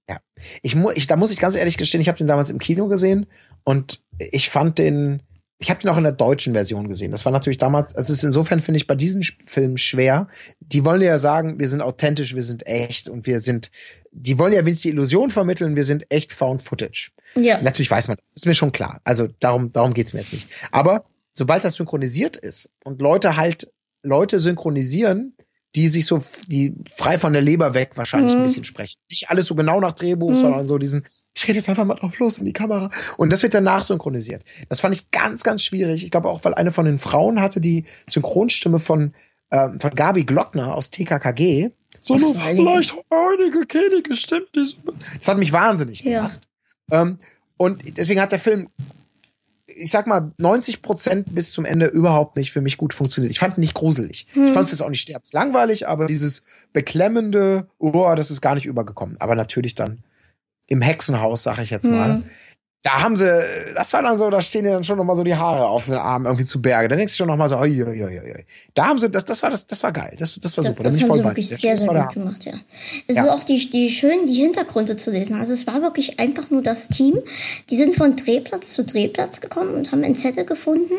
[0.07, 0.17] Ja,
[0.61, 2.87] ich, mu ich, da muss ich ganz ehrlich gestehen, ich habe den damals im Kino
[2.87, 3.27] gesehen
[3.63, 5.21] und ich fand den,
[5.61, 7.11] ich habe den auch in der deutschen Version gesehen.
[7.11, 10.29] Das war natürlich damals, es ist insofern, finde ich, bei diesen Filmen schwer.
[10.61, 13.69] Die wollen ja sagen, wir sind authentisch, wir sind echt und wir sind,
[14.11, 17.11] die wollen ja wenigstens die Illusion vermitteln, wir sind echt Found Footage.
[17.35, 17.61] Ja.
[17.61, 19.01] Natürlich weiß man, das ist mir schon klar.
[19.03, 20.47] Also darum, darum geht's mir jetzt nicht.
[20.71, 21.03] Aber
[21.33, 23.69] sobald das synchronisiert ist und Leute halt
[24.01, 25.35] Leute synchronisieren,
[25.75, 28.39] die sich so, die frei von der Leber weg wahrscheinlich mhm.
[28.39, 28.99] ein bisschen sprechen.
[29.09, 30.35] Nicht alles so genau nach Drehbuch, mhm.
[30.35, 31.05] sondern so diesen,
[31.35, 32.89] ich rede jetzt einfach mal drauf los in die Kamera.
[33.17, 34.43] Und das wird danach synchronisiert.
[34.67, 36.03] Das fand ich ganz, ganz schwierig.
[36.03, 39.13] Ich glaube auch, weil eine von den Frauen hatte die Synchronstimme von,
[39.51, 41.69] äh, von Gabi Glockner aus TKKG.
[42.01, 44.49] So eine vielleicht einige Könige stimmt.
[44.53, 46.39] Das hat mich wahnsinnig gemacht.
[46.91, 47.01] Ja.
[47.01, 47.19] Ähm,
[47.57, 48.69] und deswegen hat der Film
[49.79, 53.31] ich sag mal, 90 Prozent bis zum Ende überhaupt nicht für mich gut funktioniert.
[53.31, 54.27] Ich fand ihn nicht gruselig.
[54.33, 54.47] Hm.
[54.47, 56.43] Ich fand es jetzt auch nicht sterbenslangweilig, aber dieses
[56.73, 59.17] beklemmende, oh, das ist gar nicht übergekommen.
[59.19, 59.99] Aber natürlich dann
[60.67, 62.15] im Hexenhaus, sag ich jetzt mal.
[62.15, 62.23] Hm
[62.81, 63.29] da haben sie,
[63.75, 65.87] das war dann so, da stehen ja dann schon noch mal so die Haare auf
[65.87, 66.87] den Armen irgendwie zu Berge.
[66.87, 68.45] Da denkst du schon noch mal so, oi, oi, oi, oi.
[68.73, 70.15] Da haben sie, das, das war das, das war geil.
[70.17, 70.83] Das, das war super.
[70.83, 72.53] Das, das haben sie wirklich sehr, sehr gut gemacht, ja.
[73.05, 73.23] Es ja.
[73.23, 75.37] ist auch die, die schön, die Hintergründe zu lesen.
[75.37, 77.19] Also es war wirklich einfach nur das Team.
[77.69, 80.93] Die sind von Drehplatz zu Drehplatz gekommen und haben einen Zettel gefunden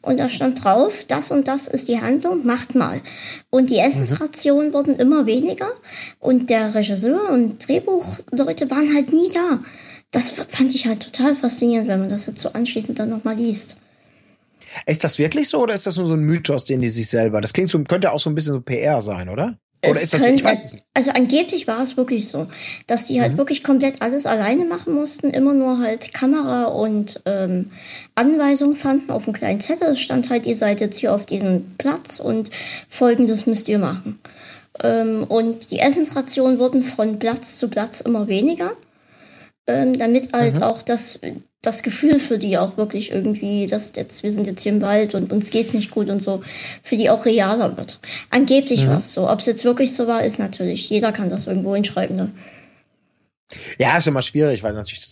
[0.00, 3.02] und da stand drauf, das und das ist die Handlung, macht mal.
[3.50, 4.72] Und die Essensrationen mhm.
[4.72, 5.68] wurden immer weniger
[6.18, 9.60] und der Regisseur und Drehbuchleute waren halt nie da
[10.10, 13.78] das fand ich halt total faszinierend, wenn man das jetzt so anschließend dann nochmal liest.
[14.84, 17.40] Ist das wirklich so oder ist das nur so ein Mythos, den die sich selber?
[17.40, 19.58] Das klingt so, könnte auch so ein bisschen so PR sein, oder?
[19.84, 20.84] Oder es ist das könnte, ich weiß es nicht.
[20.94, 22.46] Also angeblich war es wirklich so,
[22.86, 23.38] dass die halt mhm.
[23.38, 27.70] wirklich komplett alles alleine machen mussten, immer nur halt Kamera und ähm,
[28.14, 29.88] Anweisungen fanden auf einem kleinen Zettel.
[29.88, 32.50] Es stand halt, ihr seid jetzt hier auf diesem Platz und
[32.88, 34.18] folgendes müsst ihr machen.
[34.82, 38.72] Ähm, und die Essensrationen wurden von Platz zu Platz immer weniger
[39.66, 40.62] ähm, damit halt mhm.
[40.62, 41.18] auch das,
[41.62, 45.14] das Gefühl für die auch wirklich irgendwie, dass jetzt, wir sind jetzt hier im Wald
[45.14, 46.42] und uns geht's nicht gut und so,
[46.82, 47.98] für die auch realer wird.
[48.30, 48.90] Angeblich mhm.
[48.90, 49.28] war es so.
[49.28, 52.16] Ob es jetzt wirklich so war, ist natürlich, jeder kann das irgendwo hinschreiben.
[52.16, 52.30] Ne?
[53.78, 55.02] Ja, ist immer schwierig, weil natürlich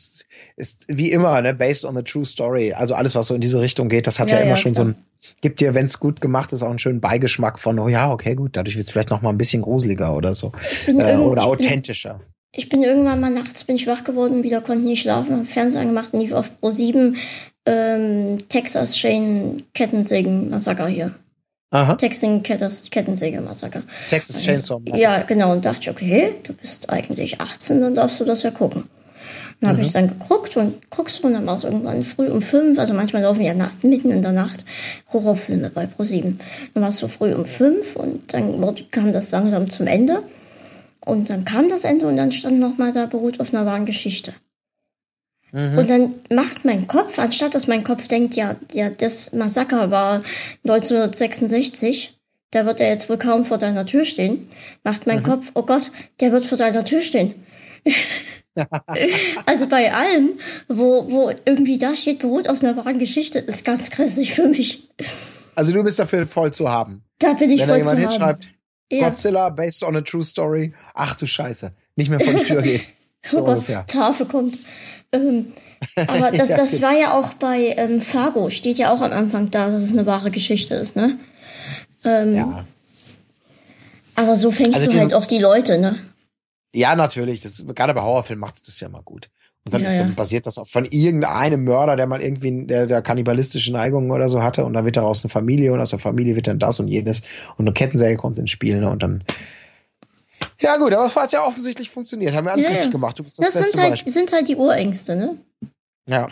[0.57, 2.73] ist wie immer, ne, based on a true story.
[2.73, 4.73] Also alles, was so in diese Richtung geht, das hat ja, ja immer ja, schon
[4.73, 4.87] klar.
[4.87, 4.97] so ein,
[5.41, 8.35] gibt dir, wenn es gut gemacht ist, auch einen schönen Beigeschmack von, oh ja, okay,
[8.35, 10.53] gut, dadurch wird es vielleicht noch mal ein bisschen gruseliger oder so.
[10.87, 12.21] Äh, oder authentischer.
[12.57, 15.81] Ich bin irgendwann mal nachts bin ich wach geworden, wieder konnte nicht schlafen, hab Fernseher
[15.81, 17.17] angemacht und lief auf Pro 7
[17.67, 21.13] ähm, Texas Chain Kettensägen Massaker hier.
[21.71, 21.97] Aha.
[21.97, 22.43] Texas
[22.91, 23.83] Kettensäge Massaker.
[24.09, 25.03] Texas Chainsaw Massaker.
[25.03, 25.51] Ja, genau.
[25.53, 28.85] Und dachte ich, okay, du bist eigentlich 18, dann darfst du das ja gucken.
[29.61, 29.85] Dann habe mhm.
[29.85, 32.95] ich dann geguckt und guckst du und dann war es irgendwann früh um fünf, also
[32.95, 34.65] manchmal laufen ja Nacht, mitten in der Nacht
[35.13, 36.35] Horrorfilme bei Pro7.
[36.75, 40.23] Dann war es so früh um fünf und dann kam das langsam zum Ende.
[41.05, 44.33] Und dann kam das Ende und dann stand nochmal da beruht auf einer wahren Geschichte.
[45.53, 45.79] Mhm.
[45.79, 50.23] Und dann macht mein Kopf, anstatt dass mein Kopf denkt, ja, ja, das Massaker war
[50.65, 52.19] 1966,
[52.53, 54.49] der wird ja jetzt wohl kaum vor deiner Tür stehen,
[54.83, 55.25] macht mein mhm.
[55.25, 57.35] Kopf, oh Gott, der wird vor deiner Tür stehen.
[59.47, 63.91] also bei allem, wo, wo irgendwie da steht, beruht auf einer wahren Geschichte, ist ganz
[63.91, 64.89] grässlich für mich.
[65.55, 67.05] Also du bist dafür voll zu haben.
[67.19, 68.54] Da bin ich Wenn voll da jemand zu hinschreibt, haben.
[68.91, 69.09] Ja.
[69.09, 70.75] Godzilla based on a true story.
[70.95, 71.73] Ach du Scheiße.
[71.97, 72.81] Nicht mehr vor die Tür gehen.
[73.33, 73.87] oh Gott, ungefähr.
[73.87, 74.59] Tafel kommt.
[75.13, 75.53] Ähm,
[75.97, 76.83] aber das, das genau.
[76.83, 80.07] war ja auch bei ähm, Fargo, steht ja auch am Anfang da, dass es eine
[80.07, 81.19] wahre Geschichte ist, ne?
[82.05, 82.67] Ähm, ja.
[84.17, 85.99] Aber so fängst also du halt auch die Leute, ne?
[86.73, 87.41] Ja, natürlich.
[87.41, 89.31] Das, gerade bei Horrorfilmen macht das ja mal gut.
[89.65, 90.15] Und dann, ja, ist, dann ja.
[90.15, 94.43] basiert das auch von irgendeinem Mörder, der mal irgendwie der, der kannibalistische Neigungen oder so
[94.43, 94.65] hatte.
[94.65, 97.23] Und dann wird daraus eine Familie und aus der Familie wird dann das und jenes.
[97.57, 98.81] Und eine Kettensäge kommt ins Spiel.
[98.81, 98.91] Ne?
[98.91, 99.25] Und dann.
[100.61, 102.35] Ja, gut, aber es hat ja offensichtlich funktioniert.
[102.35, 103.19] Haben wir alles ja, richtig gemacht.
[103.19, 104.13] Du bist das, das beste sind halt, Beispiel.
[104.13, 105.39] sind halt die Urängste, ne?
[106.09, 106.29] Ja.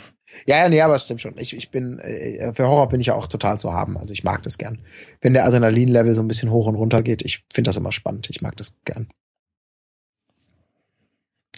[0.46, 1.34] Ja, ja, nee, aber es stimmt schon.
[1.38, 3.96] Ich, ich bin, äh, für Horror bin ich ja auch total zu haben.
[3.98, 4.78] Also ich mag das gern.
[5.20, 8.28] Wenn der Adrenalin-Level so ein bisschen hoch und runter geht, ich finde das immer spannend.
[8.30, 9.08] Ich mag das gern.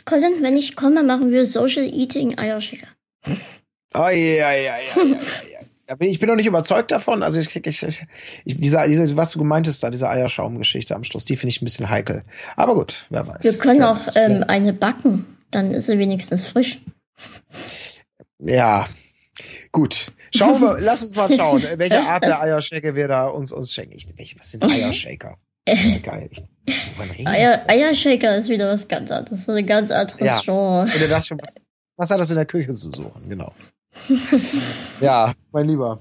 [0.04, 2.88] Colin, wenn ich komme, machen wir Social Eating Eierschicker.
[3.94, 5.96] Oh, ja, ja, ja.
[6.00, 7.22] Ich bin noch nicht überzeugt davon.
[7.22, 8.06] Also ich ich, ich,
[8.44, 11.90] diese, diese, was du gemeintest da, diese Eierschaumgeschichte am Schluss, die finde ich ein bisschen
[11.90, 12.24] heikel.
[12.56, 13.42] Aber gut, wer weiß.
[13.42, 16.80] Wir können auch ähm, eine backen, dann ist sie wenigstens frisch.
[18.38, 18.86] Ja,
[19.72, 20.10] gut.
[20.34, 24.14] Schauen wir, lass uns mal schauen, welche Art der Eiershaker wir da uns, uns schenken.
[24.16, 25.38] Ich, was sind Eiershaker?
[25.66, 26.28] Geil.
[26.30, 26.42] Ich,
[27.24, 29.44] Eier, Eiershaker ist wieder was ganz anderes.
[29.44, 30.40] Das ist ein ganz anderes ja.
[30.40, 30.82] Genre.
[30.82, 31.62] Und du dachtest schon, was,
[31.96, 33.28] was hat das in der Küche zu suchen?
[33.28, 33.52] Genau.
[35.00, 36.00] ja, mein Lieber.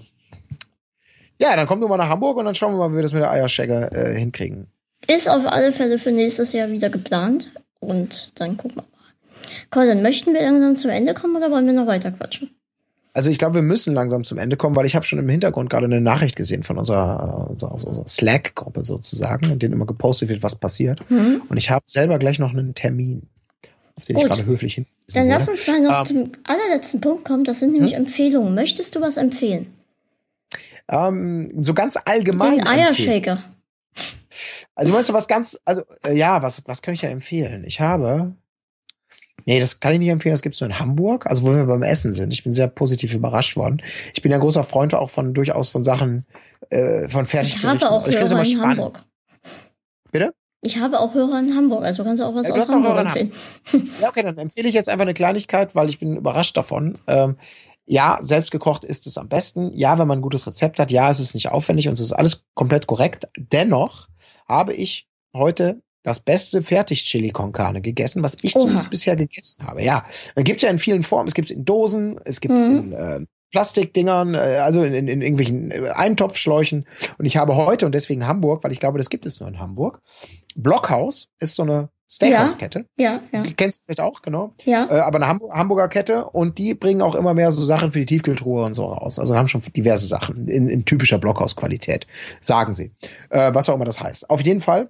[1.38, 3.14] Ja, dann komm du mal nach Hamburg und dann schauen wir mal, wie wir das
[3.14, 4.68] mit der Eiershaker äh, hinkriegen.
[5.08, 7.50] Ist auf alle Fälle für nächstes Jahr wieder geplant.
[7.80, 8.90] Und dann gucken wir mal.
[9.70, 12.56] Colin, möchten wir langsam zum Ende kommen oder wollen wir noch weiter quatschen?
[13.16, 15.70] Also ich glaube, wir müssen langsam zum Ende kommen, weil ich habe schon im Hintergrund
[15.70, 20.42] gerade eine Nachricht gesehen von unserer, unserer, unserer Slack-Gruppe sozusagen, in denen immer gepostet wird,
[20.42, 21.00] was passiert.
[21.12, 21.44] Mhm.
[21.48, 23.30] Und ich habe selber gleich noch einen Termin,
[23.96, 24.24] auf den Gut.
[24.24, 24.88] ich gerade höflich hin.
[25.14, 27.44] Dann lass uns mal noch ähm, zum allerletzten Punkt kommen.
[27.44, 28.00] Das sind nämlich hm?
[28.00, 28.56] Empfehlungen.
[28.56, 29.68] Möchtest du was empfehlen?
[30.90, 32.58] Ähm, so ganz allgemein.
[32.58, 33.44] Den Eiershaker.
[34.76, 37.64] Also meinst du was ganz, also äh, ja, was, was kann ich ja empfehlen?
[37.66, 38.34] Ich habe
[39.46, 40.34] Nee, das kann ich nicht empfehlen.
[40.34, 42.32] Das gibt's nur in Hamburg, also wo wir beim Essen sind.
[42.32, 43.82] Ich bin sehr positiv überrascht worden.
[44.14, 46.26] Ich bin ja großer Freund auch von durchaus von Sachen
[46.70, 47.78] äh, von Fertiggerichten.
[47.78, 48.78] Ich habe auch Hörer in spannend.
[48.78, 49.04] Hamburg.
[50.12, 50.34] Bitte?
[50.62, 53.32] Ich habe auch Hörer in Hamburg, also kannst du auch was ja, aus Hamburg empfehlen.
[54.02, 56.98] Ja, okay, dann empfehle ich jetzt einfach eine Kleinigkeit, weil ich bin überrascht davon.
[57.08, 57.36] Ähm,
[57.86, 59.72] ja, selbstgekocht ist es am besten.
[59.74, 60.90] Ja, wenn man ein gutes Rezept hat.
[60.90, 63.28] Ja, es ist nicht aufwendig und es ist alles komplett korrekt.
[63.38, 64.08] Dennoch
[64.48, 68.62] habe ich heute das beste Fertig-Chili con Carne gegessen, was ich Oha.
[68.62, 69.84] zumindest bisher gegessen habe.
[69.84, 70.06] Ja,
[70.36, 71.28] es gibt ja in vielen Formen.
[71.28, 72.78] Es gibt es in Dosen, es gibt es mhm.
[72.78, 73.20] in äh,
[73.52, 76.86] Plastikdingern, äh, also in, in, in irgendwelchen äh, Eintopfschläuchen.
[77.18, 79.60] Und ich habe heute und deswegen Hamburg, weil ich glaube, das gibt es nur in
[79.60, 80.02] Hamburg.
[80.56, 82.86] Blockhaus ist so eine Steakhouse-Kette.
[82.96, 83.42] Ja, ja, ja.
[83.42, 84.54] Die kennst du vielleicht auch, genau.
[84.66, 84.88] Ja.
[84.90, 88.00] Äh, aber eine Hamburg Hamburger Kette und die bringen auch immer mehr so Sachen für
[88.00, 89.20] die Tiefkühltruhe und so raus.
[89.20, 92.08] Also haben schon diverse Sachen in, in typischer Blockhaus-Qualität,
[92.42, 92.92] sagen sie.
[93.30, 94.30] Äh, was auch immer das heißt.
[94.30, 94.90] Auf jeden Fall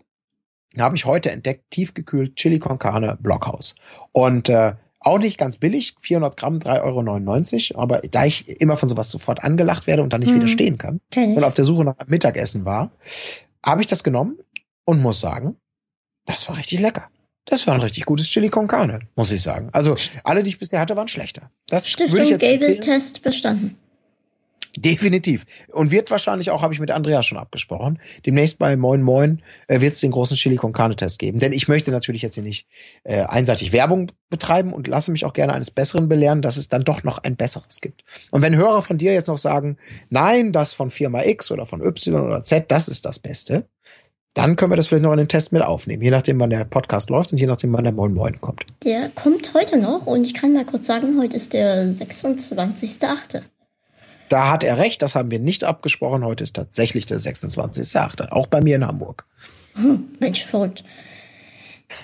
[0.82, 3.76] habe ich heute entdeckt, tiefgekühlt Chili con Carne Blockhaus.
[4.12, 7.82] Und äh, auch nicht ganz billig, 400 Gramm, 3,99 Euro.
[7.82, 10.38] Aber da ich immer von sowas sofort angelacht werde und dann nicht mhm.
[10.38, 11.34] widerstehen kann okay.
[11.36, 12.91] und auf der Suche nach Mittagessen war,
[13.66, 14.40] habe ich das genommen
[14.86, 15.58] und muss sagen,
[16.26, 17.10] das war richtig lecker.
[17.45, 19.70] Das war ein richtig gutes Chili con Carne, muss ich sagen.
[19.74, 21.52] Also alle, die ich bisher hatte, waren schlechter.
[21.68, 23.78] Das Stiftung Gable-Test bestanden.
[24.76, 25.45] Definitiv.
[25.72, 29.82] Und wird wahrscheinlich auch, habe ich mit Andreas schon abgesprochen, demnächst bei Moin Moin äh,
[29.82, 31.40] wird es den großen Chili con Carne Test geben.
[31.40, 32.68] Denn ich möchte natürlich jetzt hier nicht
[33.04, 36.84] äh, einseitig Werbung betreiben und lasse mich auch gerne eines Besseren belehren, dass es dann
[36.84, 38.04] doch noch ein besseres gibt.
[38.32, 39.78] Und wenn Hörer von dir jetzt noch sagen,
[40.10, 43.68] nein, das von Firma X oder von Y oder Z, das ist das Beste,
[44.34, 46.66] dann können wir das vielleicht noch in den Test mit aufnehmen, je nachdem, wann der
[46.66, 48.66] Podcast läuft und je nachdem, wann der Moin Moin kommt.
[48.84, 53.44] Der kommt heute noch und ich kann mal kurz sagen, heute ist der 26.8.
[54.30, 56.26] Da hat er recht, das haben wir nicht abgesprochen.
[56.26, 58.30] Heute ist tatsächlich der 26.8.
[58.30, 59.26] Auch bei mir in Hamburg.
[59.76, 60.84] Hm, Mensch, verrückt.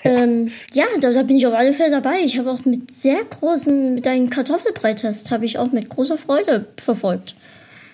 [0.04, 2.20] ähm, ja, da, da, bin ich auf alle Fälle dabei.
[2.24, 6.66] Ich habe auch mit sehr großen, mit deinem Kartoffelbreitest habe ich auch mit großer Freude
[6.76, 7.34] verfolgt.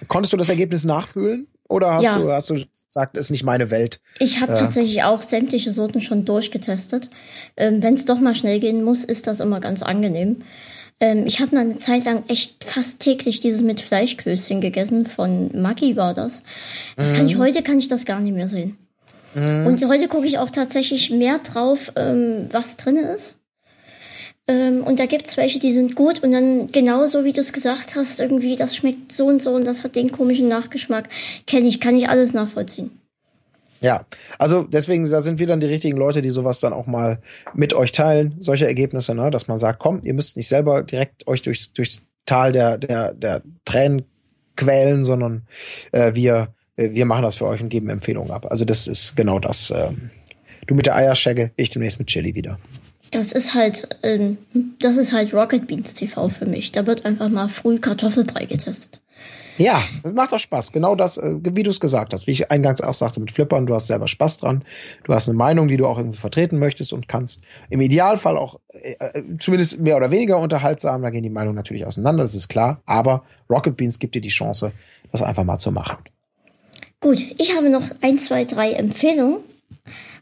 [0.09, 1.47] Konntest du das Ergebnis nachfühlen?
[1.69, 2.19] Oder hast ja.
[2.19, 4.01] du, hast du gesagt, ist nicht meine Welt?
[4.21, 4.57] Ich habe äh.
[4.57, 7.11] tatsächlich auch sämtliche Sorten schon durchgetestet.
[7.57, 10.43] Ähm, Wenn es doch mal schnell gehen muss, ist das immer ganz angenehm.
[11.01, 15.07] Ähm, ich habe mal eine Zeit lang echt fast täglich dieses mit Fleischklößchen gegessen.
[15.07, 16.43] Von Maggi war das.
[16.97, 17.17] Das mhm.
[17.17, 17.41] kann ich mhm.
[17.41, 18.79] heute kann ich das gar nicht mehr sehen.
[19.35, 19.67] Mhm.
[19.67, 23.39] Und heute gucke ich auch tatsächlich mehr drauf, ähm, was drin ist.
[24.49, 27.97] Ähm, und da gibt's welche, die sind gut und dann genauso wie du es gesagt
[27.97, 31.09] hast, irgendwie, das schmeckt so und so und das hat den komischen Nachgeschmack.
[31.47, 32.93] Kenne ich, kann ich alles nachvollziehen.
[33.81, 34.07] Ja,
[34.39, 37.21] also deswegen da sind wir dann die richtigen Leute, die sowas dann auch mal
[37.55, 39.31] mit euch teilen, solche Ergebnisse, ne?
[39.31, 43.13] dass man sagt, komm, ihr müsst nicht selber direkt euch durchs, durchs Tal der, der,
[43.15, 44.05] der Tränen
[44.57, 45.47] quälen, sondern
[45.93, 48.47] äh, wir, wir machen das für euch und geben Empfehlungen ab.
[48.51, 49.73] Also das ist genau das.
[49.75, 50.11] Ähm,
[50.67, 52.59] du mit der Eierschecke, ich demnächst mit Chili wieder.
[53.13, 54.39] Das ist halt, ähm,
[54.81, 56.73] das ist halt Rocket Beans TV für mich.
[56.73, 59.01] Da wird einfach mal früh Kartoffelbrei getestet.
[59.59, 60.73] Ja, das macht auch Spaß.
[60.73, 62.27] Genau das, äh, wie du es gesagt hast.
[62.27, 64.65] Wie ich eingangs auch sagte mit Flippern, du hast selber Spaß dran.
[65.05, 67.43] Du hast eine Meinung, die du auch irgendwie vertreten möchtest und kannst.
[67.71, 71.03] Im Idealfall auch äh, äh, zumindest mehr oder weniger unterhaltsam.
[71.03, 72.83] Da gehen die Meinungen natürlich auseinander, das ist klar.
[72.87, 74.73] Aber Rocket Beans gibt dir die Chance,
[75.13, 75.99] das einfach mal zu machen.
[77.01, 79.39] Gut, ich habe noch ein, zwei, drei Empfehlungen.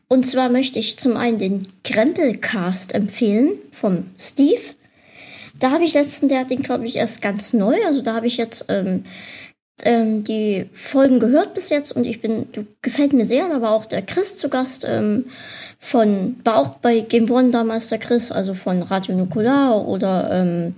[0.08, 4.60] Und zwar möchte ich zum einen den Krempelcast empfehlen vom Steve.
[5.58, 7.76] Da habe ich letzten, der hat den, glaube ich, erst ganz neu.
[7.86, 9.04] Also da habe ich jetzt ähm,
[9.82, 13.48] ähm, die Folgen gehört bis jetzt und ich bin, du gefällt mir sehr.
[13.48, 15.26] Da war auch der Chris zu Gast ähm,
[15.80, 20.74] von, war auch bei Game One damals der Chris, also von Radio Nukular oder ähm,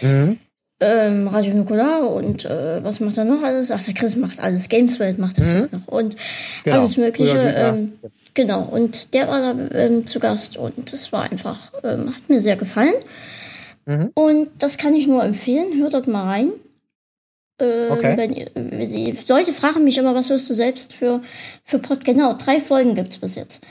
[0.00, 0.38] mhm.
[0.80, 3.70] ähm, Radio Nukular und äh, was macht er noch alles?
[3.70, 4.68] Ach, der Chris macht alles.
[4.68, 5.52] Gameswelt macht der mhm.
[5.52, 6.16] Chris noch und
[6.64, 6.78] genau.
[6.78, 7.38] alles Mögliche.
[7.38, 7.92] Ähm,
[8.34, 12.40] genau, und der war da ähm, zu Gast und das war einfach, ähm, hat mir
[12.40, 12.94] sehr gefallen.
[13.86, 14.10] Mhm.
[14.14, 15.78] Und das kann ich nur empfehlen.
[15.78, 16.52] Hört dort mal rein.
[17.60, 18.16] Ähm, okay.
[18.16, 21.22] Wenn, wenn die Leute fragen mich immer, was hörst du selbst für,
[21.64, 22.04] für Pod?
[22.04, 23.64] Genau, drei Folgen gibt's bis jetzt.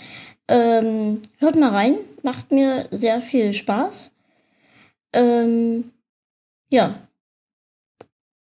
[0.47, 1.95] Ähm, hört mal rein.
[2.23, 4.11] Macht mir sehr viel Spaß.
[5.13, 5.91] Ähm,
[6.69, 6.99] ja.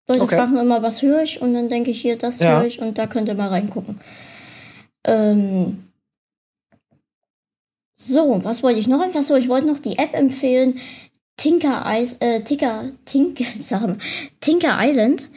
[0.08, 0.38] Leute okay.
[0.38, 1.42] fragen immer, was höre ich?
[1.42, 2.58] Und dann denke ich hier, das ja.
[2.58, 4.02] höre ich und da könnt ihr mal reingucken.
[5.06, 5.86] Ähm,
[7.96, 9.02] so, was wollte ich noch?
[9.02, 10.80] Einfach so, ich wollte noch die App empfehlen.
[11.40, 13.98] Tinker, Eis, äh, Tinker, Tinker, sagen
[14.42, 15.30] Tinker Island.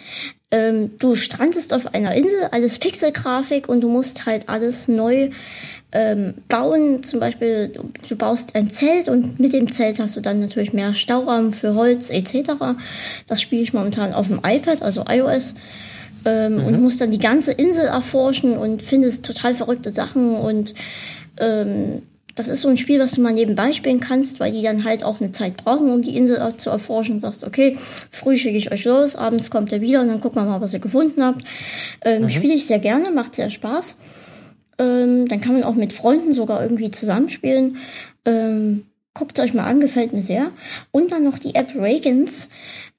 [0.51, 5.31] Ähm, du strandest auf einer Insel, alles Pixelgrafik und du musst halt alles neu
[5.93, 7.05] ähm, bauen.
[7.05, 10.73] Zum Beispiel, du, du baust ein Zelt und mit dem Zelt hast du dann natürlich
[10.73, 12.51] mehr Stauraum für Holz etc.
[13.29, 15.55] Das spiele ich momentan auf dem iPad, also iOS.
[16.25, 16.65] Ähm, mhm.
[16.65, 20.75] Und musst dann die ganze Insel erforschen und findest total verrückte Sachen und
[21.39, 22.03] ähm,
[22.35, 25.05] das ist so ein Spiel, was du mal nebenbei spielen kannst, weil die dann halt
[25.05, 27.15] auch eine Zeit brauchen, um die Insel zu erforschen.
[27.15, 27.77] Und sagst, okay,
[28.11, 30.75] früh schicke ich euch los, abends kommt er wieder und dann gucken wir mal, was
[30.75, 31.43] ihr gefunden habt.
[32.05, 32.29] Ähm, mhm.
[32.31, 33.99] Spiele ich sehr gerne, macht sehr Spaß.
[34.79, 37.77] Ähm, dann kann man auch mit Freunden sogar irgendwie zusammenspielen.
[38.25, 40.53] Ähm, guckt euch mal an, gefällt mir sehr.
[40.91, 42.49] Und dann noch die App Reagans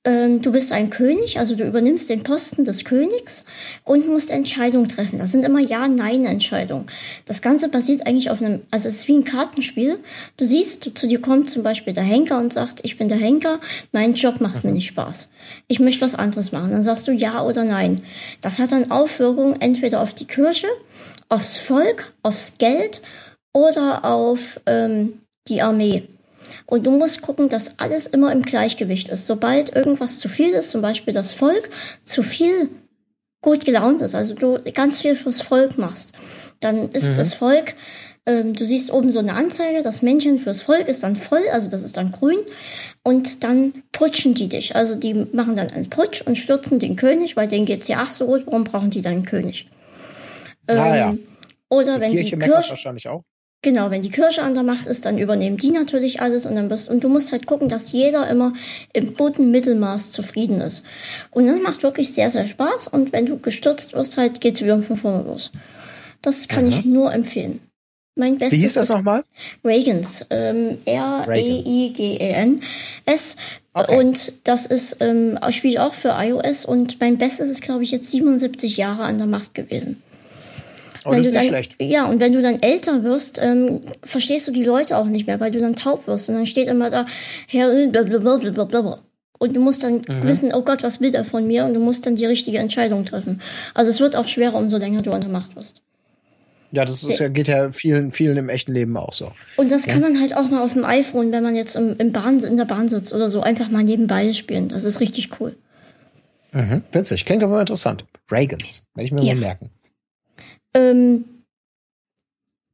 [0.05, 3.45] ähm, du bist ein König, also du übernimmst den Posten des Königs
[3.85, 5.17] und musst Entscheidungen treffen.
[5.17, 6.87] Das sind immer Ja-Nein-Entscheidungen.
[7.25, 9.99] Das Ganze basiert eigentlich auf einem, also es ist wie ein Kartenspiel.
[10.35, 13.61] Du siehst, zu dir kommt zum Beispiel der Henker und sagt, ich bin der Henker,
[13.93, 15.31] mein Job macht mir nicht Spaß.
[15.67, 16.71] Ich möchte was anderes machen.
[16.71, 18.01] Dann sagst du Ja oder Nein.
[18.41, 20.67] Das hat dann Aufwirkungen entweder auf die Kirche,
[21.29, 23.01] aufs Volk, aufs Geld
[23.53, 26.03] oder auf ähm, die Armee.
[26.65, 29.27] Und du musst gucken, dass alles immer im Gleichgewicht ist.
[29.27, 31.69] Sobald irgendwas zu viel ist, zum Beispiel das Volk
[32.03, 32.69] zu viel
[33.41, 36.13] gut gelaunt ist, also du ganz viel fürs Volk machst,
[36.61, 37.15] dann ist mhm.
[37.17, 37.75] das Volk,
[38.25, 41.69] ähm, du siehst oben so eine Anzeige, das Männchen fürs Volk ist dann voll, also
[41.69, 42.37] das ist dann grün,
[43.03, 44.77] und dann putschen die dich.
[44.77, 48.11] Also die machen dann einen Putsch und stürzen den König, weil denen geht's ja ach
[48.11, 49.67] so gut, warum brauchen die dann einen König?
[50.69, 51.15] Ähm, ah, ja.
[51.67, 53.23] Oder die wenn Kirche die Kirche wahrscheinlich auch.
[53.63, 56.67] Genau, wenn die Kirche an der Macht ist, dann übernehmen die natürlich alles und dann
[56.67, 58.51] bist, und du musst halt gucken, dass jeder immer
[58.91, 60.85] im guten Mittelmaß zufrieden ist.
[61.31, 64.81] Und das macht wirklich sehr, sehr Spaß und wenn du gestürzt wirst, halt geht's wieder
[64.81, 65.51] von vorne los.
[66.21, 66.77] Das kann Aha.
[66.77, 67.61] ich nur empfehlen.
[68.15, 69.23] Mein Bestes Wie hieß das nochmal?
[69.63, 70.25] Reagans.
[70.29, 71.37] Ähm, R-E-I-G-E-N-S.
[73.73, 73.97] Okay.
[73.97, 77.91] Und das ist, ähm, spiele ich auch für iOS und mein Bestes ist, glaube ich,
[77.91, 80.03] jetzt 77 Jahre an der Macht gewesen.
[81.05, 81.75] Oh, wenn das ist dann, schlecht.
[81.79, 85.39] Ja, und wenn du dann älter wirst, ähm, verstehst du die Leute auch nicht mehr,
[85.39, 86.29] weil du dann taub wirst.
[86.29, 87.05] Und dann steht immer da,
[87.47, 88.99] Herr, blablabla.
[89.39, 90.23] Und du musst dann mhm.
[90.23, 91.65] wissen, oh Gott, was will er von mir?
[91.65, 93.41] Und du musst dann die richtige Entscheidung treffen.
[93.73, 95.81] Also es wird auch schwerer, umso länger du an der Macht wirst.
[96.71, 99.31] Ja, das ist, geht ja vielen, vielen im echten Leben auch so.
[99.57, 99.93] Und das ja.
[99.93, 102.57] kann man halt auch mal auf dem iPhone, wenn man jetzt im, im Bahn, in
[102.57, 104.69] der Bahn sitzt oder so, einfach mal nebenbei spielen.
[104.69, 105.55] Das ist richtig cool.
[106.51, 108.05] Mhm, witzig, klingt aber interessant.
[108.31, 109.33] Reagans, werde ich mir ja.
[109.35, 109.69] mal merken.
[110.73, 111.25] Ähm,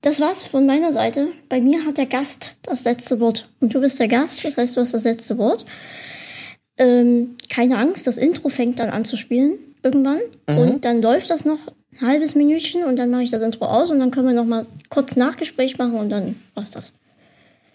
[0.01, 1.27] das war's von meiner Seite.
[1.49, 3.49] Bei mir hat der Gast das letzte Wort.
[3.59, 5.65] Und du bist der Gast, das heißt, du hast das letzte Wort.
[6.77, 10.19] Ähm, keine Angst, das Intro fängt dann an zu spielen irgendwann.
[10.49, 10.57] Mhm.
[10.57, 11.59] Und dann läuft das noch
[11.91, 14.45] ein halbes Minütchen und dann mache ich das Intro aus und dann können wir noch
[14.45, 16.93] mal kurz Nachgespräch machen und dann war's das.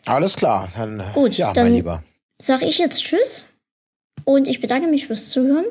[0.06, 0.68] Alles klar.
[0.76, 2.02] Dann, Gut, ja, dann mein Lieber.
[2.38, 3.44] Sag ich jetzt Tschüss
[4.24, 5.66] und ich bedanke mich fürs Zuhören.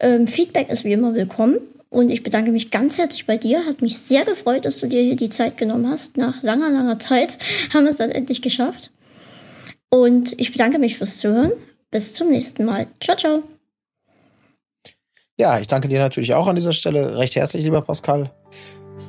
[0.00, 1.58] Ähm, Feedback ist wie immer willkommen
[1.90, 3.66] Und ich bedanke mich ganz herzlich bei dir.
[3.66, 6.16] Hat mich sehr gefreut, dass du dir hier die Zeit genommen hast.
[6.16, 7.36] Nach langer, langer Zeit
[7.74, 8.92] haben wir es dann endlich geschafft.
[9.90, 11.52] Und ich bedanke mich fürs Zuhören.
[11.90, 12.86] Bis zum nächsten Mal.
[13.02, 13.42] Ciao, ciao.
[15.36, 18.30] Ja, ich danke dir natürlich auch an dieser Stelle recht herzlich, lieber Pascal.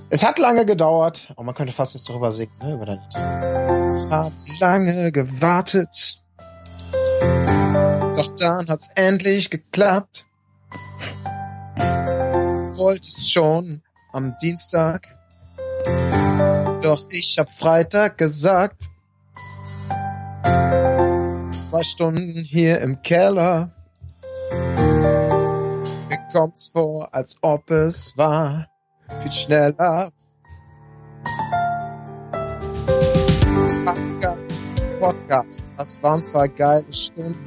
[0.09, 4.11] Es hat lange gedauert, und man könnte fast jetzt darüber singen, ne, über dein Ich
[4.11, 6.21] habe lange gewartet,
[8.15, 10.25] doch dann hat's endlich geklappt.
[12.83, 15.15] Wolltest schon am Dienstag,
[16.81, 18.89] doch ich hab Freitag gesagt.
[21.69, 23.71] Zwei Stunden hier im Keller.
[26.09, 28.67] Mir kommt's vor, als ob es war
[29.21, 30.11] viel schneller.
[34.99, 37.45] Podcast, das waren zwei geile Stunden.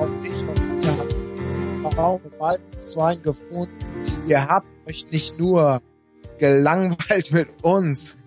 [0.00, 3.91] Auch ich und ihr habt Raum beiden zwei gefunden.
[4.24, 5.82] Ihr habt euch nicht nur
[6.38, 8.18] gelangweilt mit uns.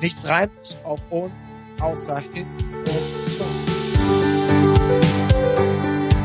[0.00, 2.86] Nichts reimt sich auf uns, außer Hit und
[3.38, 3.50] Funk.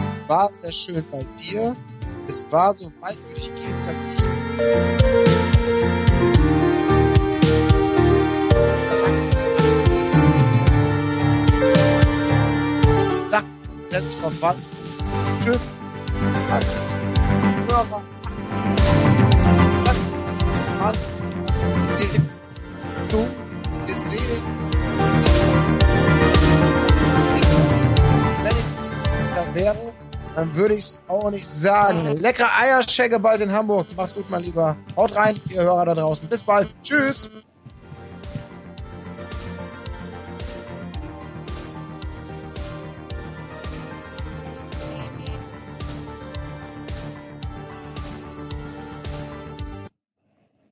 [0.07, 1.75] Es war sehr schön bei dir.
[2.27, 4.19] Es war so weit, würde ich gehen, tatsächlich.
[13.89, 14.59] selbstverwandt.
[15.43, 15.59] Tschüss.
[20.79, 20.91] Hörer.
[23.11, 23.27] Du
[23.85, 24.19] gesehen.
[28.43, 29.93] Wenn ich nicht wieder wäre,
[30.35, 32.17] dann würde ich es auch nicht sagen.
[32.17, 33.87] Leckere Eierschecke bald in Hamburg.
[33.95, 34.77] Mach's gut, mein Lieber.
[34.95, 36.29] Haut rein, ihr Hörer da draußen.
[36.29, 36.69] Bis bald.
[36.83, 37.29] Tschüss.